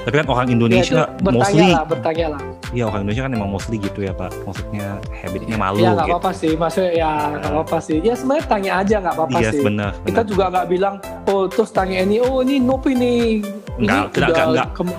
Tapi 0.00 0.16
kan 0.16 0.26
orang 0.26 0.48
ya 0.48 0.54
Indonesia 0.56 1.00
bertanya 1.20 1.44
mostly, 1.60 1.68
lah 1.70 1.84
bertanya 1.84 2.26
lah 2.32 2.42
iya 2.70 2.84
orang 2.86 3.00
Indonesia 3.04 3.22
kan 3.28 3.32
emang 3.34 3.50
mostly 3.50 3.76
gitu 3.76 4.00
ya 4.00 4.12
Pak. 4.12 4.32
Maksudnya 4.48 4.86
habitnya 5.12 5.56
malu 5.60 5.76
ya 5.78 5.92
nggak 5.92 6.08
gitu. 6.08 6.12
apa-apa 6.16 6.30
sih 6.32 6.52
maksudnya 6.56 6.92
ya 6.96 7.10
nggak 7.30 7.52
apa-apa 7.52 7.78
sih 7.78 7.96
ya 8.00 8.14
sebenarnya 8.16 8.44
tanya 8.48 8.70
aja 8.80 8.96
nggak 8.96 9.14
apa-apa 9.14 9.38
Iya, 9.38 9.50
sih 9.52 9.60
benar. 9.60 9.90
kita 10.00 10.08
benar. 10.16 10.24
juga 10.24 10.44
nggak 10.48 10.66
bilang 10.66 10.94
oh 11.28 11.44
terus 11.46 11.70
tanya 11.70 11.96
ini 12.00 12.16
oh 12.18 12.40
ini 12.40 12.56
nopi 12.58 12.92
nih 12.96 13.20
Nggak, 13.80 14.04
nggak- 14.12 14.48
nggak. 14.52 14.68
kem- 14.74 14.98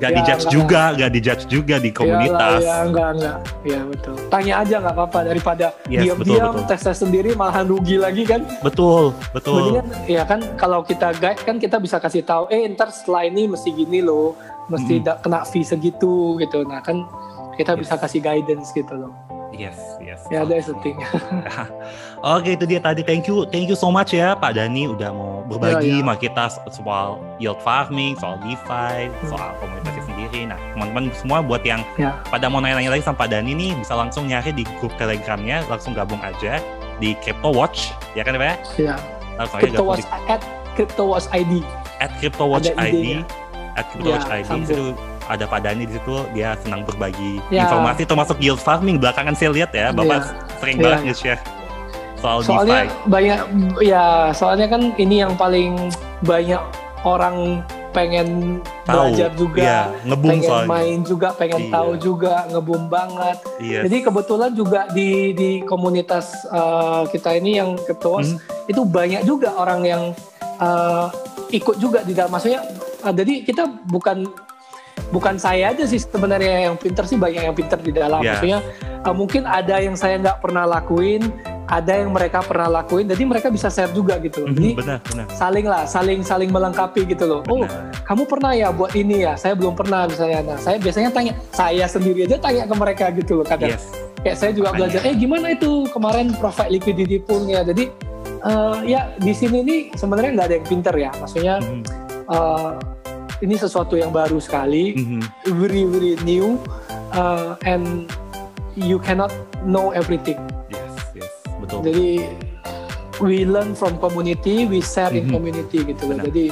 Gak 0.00 0.08
ya, 0.08 0.16
dijudge 0.16 0.40
nggak- 0.40 0.54
juga, 0.56 0.82
gak 0.96 1.10
dijudge 1.12 1.44
juga 1.46 1.76
di 1.76 1.90
komunitas. 1.92 2.60
Ya, 2.64 2.76
enggak, 2.88 3.08
enggak. 3.12 3.36
Ya, 3.68 3.80
betul. 3.84 4.14
Tanya 4.32 4.54
aja 4.56 4.74
nggak 4.80 4.94
apa-apa 4.96 5.18
daripada 5.22 5.66
Yes, 5.84 6.00
diam-diam 6.00 6.24
betul, 6.40 6.56
betul. 6.56 6.68
tes 6.72 6.80
tes 6.80 6.96
sendiri 6.96 7.30
malahan 7.34 7.66
rugi 7.68 7.96
lagi 8.00 8.24
kan. 8.24 8.40
Betul, 8.64 9.12
betul. 9.30 9.60
Mendingan 9.76 9.86
ya 10.08 10.24
kan 10.24 10.40
kalau 10.56 10.80
kita 10.80 11.12
guide 11.14 11.36
kan 11.38 11.60
kita 11.60 11.76
bisa 11.76 12.00
kasih 12.00 12.24
tahu, 12.24 12.48
eh 12.48 12.64
ntar 12.70 12.88
setelah 12.88 13.28
ini 13.28 13.44
mesti 13.44 13.68
gini 13.68 14.00
loh, 14.00 14.40
mesti 14.66 15.04
Mm. 15.04 15.20
kena 15.20 15.44
fee 15.44 15.60
segitu 15.62 16.12
gitu. 16.38 16.64
Nah 16.64 16.80
kan 16.80 17.04
kita 17.54 17.76
Yes. 17.76 17.80
bisa 17.84 17.94
kasih 17.98 18.20
guidance 18.22 18.72
gitu 18.72 18.94
loh. 18.96 19.12
Yes, 19.52 19.76
yes. 20.00 20.24
Ya 20.30 20.48
ada 20.48 20.56
setting. 20.56 20.96
Oke, 22.20 22.52
itu 22.52 22.68
dia 22.68 22.76
tadi. 22.78 23.00
Thank 23.00 23.32
you, 23.32 23.48
thank 23.48 23.64
you 23.64 23.72
so 23.72 23.88
much 23.88 24.12
ya 24.12 24.36
Pak 24.36 24.52
Dani 24.52 24.84
udah 24.84 25.08
mau 25.08 25.40
berbagi 25.48 25.88
Ya, 25.88 25.96
ya. 25.96 26.00
sama 26.04 26.14
kita 26.14 26.44
soal 26.68 27.16
yield 27.40 27.56
farming, 27.64 28.12
soal 28.20 28.36
DeFi, 28.44 29.08
soal 29.24 29.56
komunitasnya 29.56 30.04
sendiri. 30.04 30.40
Nah, 30.44 30.60
teman-teman 30.76 31.08
semua 31.16 31.40
buat 31.40 31.64
yang 31.64 31.80
Ya. 31.96 32.20
pada 32.28 32.52
mau 32.52 32.60
nanya-nanya 32.60 32.92
lagi 32.92 33.08
sama 33.08 33.24
Pak 33.24 33.32
Dani 33.32 33.56
nih, 33.56 33.72
bisa 33.72 33.96
langsung 33.96 34.28
nyari 34.28 34.52
di 34.52 34.68
grup 34.76 34.92
Telegramnya, 35.00 35.64
langsung 35.64 35.96
gabung 35.96 36.20
aja 36.20 36.60
di 37.00 37.16
Crypto 37.24 37.56
Watch, 37.56 37.96
ya 38.12 38.20
kan 38.20 38.36
Pak? 38.36 38.44
ya? 38.44 38.54
Ya. 38.76 38.94
Langsung 39.40 39.56
aja 39.56 39.64
Crypto 39.64 39.84
Watch 39.88 40.04
di 40.04 40.12
at 40.28 40.40
Crypto 40.76 41.04
Watch 41.08 41.26
ID. 41.32 41.52
at 41.98 42.10
Crypto 42.20 42.44
Watch 42.44 42.68
Ada 42.68 42.84
ID, 42.84 43.04
at 43.74 43.84
Crypto 43.88 44.04
Ya, 44.04 44.12
Watch 44.12 44.28
ID. 44.28 44.44
sambung. 44.44 44.68
Itu 44.68 44.84
ada 45.24 45.44
Pak 45.48 45.60
Dani 45.64 45.82
di 45.88 45.92
situ, 45.96 46.14
dia 46.36 46.52
senang 46.60 46.84
berbagi 46.84 47.40
Ya. 47.48 47.64
informasi 47.64 48.04
termasuk 48.04 48.36
yield 48.36 48.60
farming. 48.60 49.00
Belakangan 49.00 49.32
saya 49.32 49.56
lihat 49.56 49.72
ya, 49.72 49.88
Bapak 49.88 50.20
sering 50.60 50.76
Ya. 50.76 50.84
banget 50.84 51.00
nge-share 51.08 51.40
soal 52.20 52.38
Soalnya 52.44 52.80
DeFi. 52.84 53.08
banyak 53.08 53.40
ya, 53.80 54.04
soalnya 54.30 54.66
kan 54.68 54.82
ini 54.94 55.16
yang 55.18 55.32
paling 55.34 55.76
banyak 56.20 56.60
orang 57.02 57.64
pengen 57.90 58.60
Tahu, 58.86 58.94
belajar 59.10 59.30
juga. 59.34 59.58
iya, 59.58 59.80
ngebum 60.04 60.28
pengen 60.30 60.46
soalnya. 60.46 60.68
main 60.68 60.98
juga, 61.02 61.28
pengen 61.34 61.60
Iya. 61.60 61.72
tahu 61.72 61.90
juga, 61.98 62.34
ngebum 62.46 62.82
banget. 62.86 63.38
Iya. 63.58 63.80
Jadi 63.82 63.96
kebetulan 64.00 64.50
juga 64.52 64.80
di 64.90 65.10
di 65.32 65.50
komunitas 65.64 66.30
uh, 66.46 67.02
kita 67.08 67.34
ini 67.34 67.58
yang 67.58 67.74
Cryptowas 67.76 68.30
Hmm. 68.30 68.38
itu 68.68 68.82
banyak 68.84 69.26
juga 69.26 69.56
orang 69.56 69.80
yang 69.82 70.02
uh, 70.56 71.10
ikut 71.50 71.76
juga 71.76 72.00
di 72.00 72.14
dalam 72.14 72.30
maksudnya. 72.30 72.62
uh, 73.00 73.10
jadi 73.10 73.42
kita 73.42 73.64
bukan 73.88 74.28
bukan 75.10 75.34
saya 75.34 75.74
aja 75.74 75.82
sih 75.82 75.98
sebenarnya 75.98 76.70
yang 76.70 76.76
pinter 76.76 77.02
sih 77.02 77.18
banyak 77.18 77.42
yang 77.42 77.56
pinter 77.56 77.80
di 77.80 77.90
dalam. 77.90 78.22
Iya. 78.22 78.38
Maksudnya 78.38 78.58
uh, 79.02 79.14
mungkin 79.16 79.42
ada 79.42 79.82
yang 79.82 79.98
saya 79.98 80.14
nggak 80.14 80.38
pernah 80.38 80.62
lakuin, 80.62 81.26
ada 81.70 81.92
yang 81.94 82.10
mereka 82.10 82.42
pernah 82.42 82.82
lakuin. 82.82 83.06
Jadi 83.06 83.22
mereka 83.22 83.46
bisa 83.48 83.70
share 83.70 83.94
juga 83.94 84.18
gitu. 84.18 84.42
loh. 84.42 84.50
Mhm, 84.50 84.56
Jadi 84.58 84.70
benar, 84.74 84.98
benar. 85.06 85.26
saling 85.30 85.66
lah, 85.70 85.82
saling 85.86 86.20
saling 86.20 86.50
melengkapi 86.50 87.06
gitu 87.06 87.24
loh. 87.30 87.40
Oh, 87.46 87.62
benar. 87.62 87.94
kamu 88.02 88.22
pernah 88.26 88.52
ya 88.52 88.68
buat 88.74 88.90
ini 88.92 89.22
ya? 89.22 89.38
Saya 89.38 89.54
belum 89.54 89.78
pernah 89.78 90.10
misalnya. 90.10 90.42
Nah, 90.42 90.58
saya 90.58 90.82
biasanya 90.82 91.14
tanya, 91.14 91.32
saya 91.54 91.86
sendiri 91.86 92.26
aja 92.26 92.36
tanya 92.36 92.66
ke 92.66 92.74
mereka 92.74 93.04
gitu 93.14 93.40
loh 93.40 93.46
kadang. 93.46 93.70
Yes. 93.70 93.86
Kayak 94.20 94.36
saya 94.36 94.50
juga 94.52 94.74
Makanya. 94.74 94.78
belajar, 94.84 95.00
eh 95.06 95.14
gimana 95.16 95.46
itu 95.54 95.70
kemarin 95.94 96.26
profit 96.36 96.68
liquidity 96.68 97.22
poolnya. 97.22 97.62
Jadi 97.62 97.88
eh, 98.40 98.76
ya 98.84 99.00
di 99.16 99.32
sini 99.32 99.58
nih 99.62 99.80
sebenarnya 99.94 100.30
nggak 100.36 100.46
ada 100.50 100.56
yang 100.58 100.66
pinter 100.66 100.94
ya. 100.98 101.10
Maksudnya 101.16 101.54
Mhm, 101.62 101.80
eh, 102.28 102.70
ini 103.40 103.54
sesuatu 103.56 103.94
yang 103.96 104.10
baru 104.12 104.36
sekali, 104.36 104.92
mhm. 104.98 105.22
very 105.56 105.86
very 105.88 106.12
new, 106.26 106.58
eh, 107.14 107.52
and 107.64 108.10
you 108.76 108.98
cannot 108.98 109.30
know 109.62 109.94
everything. 109.94 110.36
Betul. 111.60 111.80
Jadi 111.86 112.08
we 113.20 113.44
learn 113.44 113.76
from 113.76 114.00
community, 114.00 114.64
we 114.64 114.80
share 114.80 115.12
in 115.12 115.28
Mhm. 115.28 115.32
community 115.36 115.78
gitu 115.84 116.02
loh. 116.08 116.16
Benar. 116.16 116.26
Jadi 116.32 116.44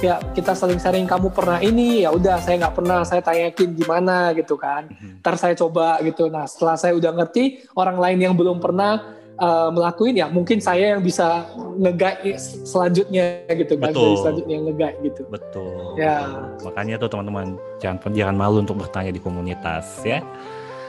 ya 0.00 0.16
kita 0.32 0.56
saling 0.56 0.80
sharing 0.80 1.04
kamu 1.04 1.28
pernah 1.32 1.60
ini 1.60 2.08
ya 2.08 2.12
udah 2.12 2.40
saya 2.40 2.56
nggak 2.56 2.74
pernah 2.76 3.04
saya 3.04 3.20
tanyakin 3.20 3.76
gimana 3.76 4.32
gitu 4.36 4.56
kan. 4.56 4.88
Mhm. 4.88 5.20
Ntar 5.24 5.34
saya 5.40 5.54
coba 5.56 6.00
gitu. 6.04 6.28
Nah 6.28 6.44
setelah 6.44 6.76
saya 6.76 6.92
udah 6.96 7.12
ngerti 7.16 7.64
orang 7.76 7.96
lain 8.00 8.18
yang 8.20 8.34
belum 8.36 8.60
pernah 8.60 9.20
uh, 9.40 9.68
melakuin 9.72 10.20
ya 10.20 10.28
mungkin 10.28 10.60
saya 10.60 10.94
yang 10.96 11.02
bisa 11.02 11.48
nge-guide 11.80 12.36
selanjutnya 12.68 13.48
gitu 13.48 13.80
kan. 13.80 13.90
Betul. 13.90 14.04
Jadi 14.04 14.20
selanjutnya 14.20 14.54
yang 14.60 14.66
gitu. 15.00 15.22
Betul. 15.32 15.96
Ya. 15.96 16.16
Makanya 16.60 16.94
tuh 17.00 17.08
teman-teman 17.08 17.56
jangan 17.80 18.12
jangan 18.12 18.36
malu 18.36 18.60
untuk 18.60 18.76
bertanya 18.84 19.10
di 19.10 19.20
komunitas 19.20 20.04
ya. 20.04 20.20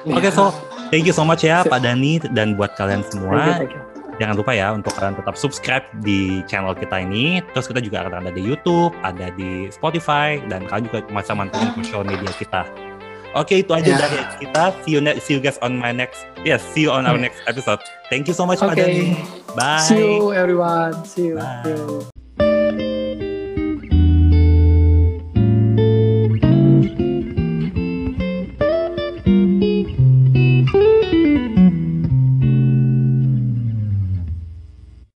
Oke, 0.08 0.30
so 0.30 0.50
thank 0.90 1.06
you 1.06 1.14
so 1.14 1.22
much 1.22 1.46
ya 1.46 1.62
Pak 1.62 1.82
Dani 1.82 2.18
dan 2.34 2.58
buat 2.58 2.74
kalian 2.74 3.06
Thank 3.06 3.14
you, 3.14 3.22
semua. 3.22 3.42
thank 3.58 3.74
you. 3.74 3.82
Jangan 4.20 4.38
lupa 4.38 4.54
ya 4.54 4.70
untuk 4.70 4.94
kalian 4.94 5.18
tetap 5.18 5.34
subscribe 5.34 5.82
di 6.06 6.46
channel 6.46 6.78
kita 6.78 7.02
ini. 7.02 7.42
Terus 7.54 7.66
kita 7.66 7.82
juga 7.82 8.06
akan 8.06 8.22
ada 8.22 8.30
di 8.30 8.42
YouTube, 8.42 8.94
ada 9.02 9.34
di 9.34 9.66
Spotify, 9.74 10.38
dan 10.46 10.70
kalian 10.70 10.86
juga 10.90 11.00
bisa 11.10 11.34
mantengin 11.34 11.74
social 11.82 12.06
media 12.06 12.30
kita. 12.38 12.62
Oke, 13.34 13.64
itu 13.64 13.72
aja 13.72 13.88
Ya. 13.88 13.98
dari 13.98 14.22
kita. 14.44 14.76
See 14.86 14.94
you 14.94 15.02
next, 15.02 15.26
see 15.26 15.34
you 15.34 15.42
guys 15.42 15.58
on 15.64 15.80
my 15.80 15.90
next, 15.90 16.28
yes, 16.44 16.62
see 16.76 16.86
you 16.86 16.92
on 16.94 17.08
our 17.08 17.18
next 17.18 17.42
episode. 17.48 17.80
Thank 18.12 18.28
you 18.30 18.36
so 18.36 18.46
much 18.46 18.60
Pak 18.62 18.76
Oke. 18.76 18.84
Dani. 18.84 19.24
Bye. 19.58 19.82
See 19.82 19.98
you 19.98 20.36
everyone. 20.36 20.94
See 21.08 21.34
you. 21.34 21.42
Bye. 21.42 21.64
See 21.66 21.74
you. 21.74 22.11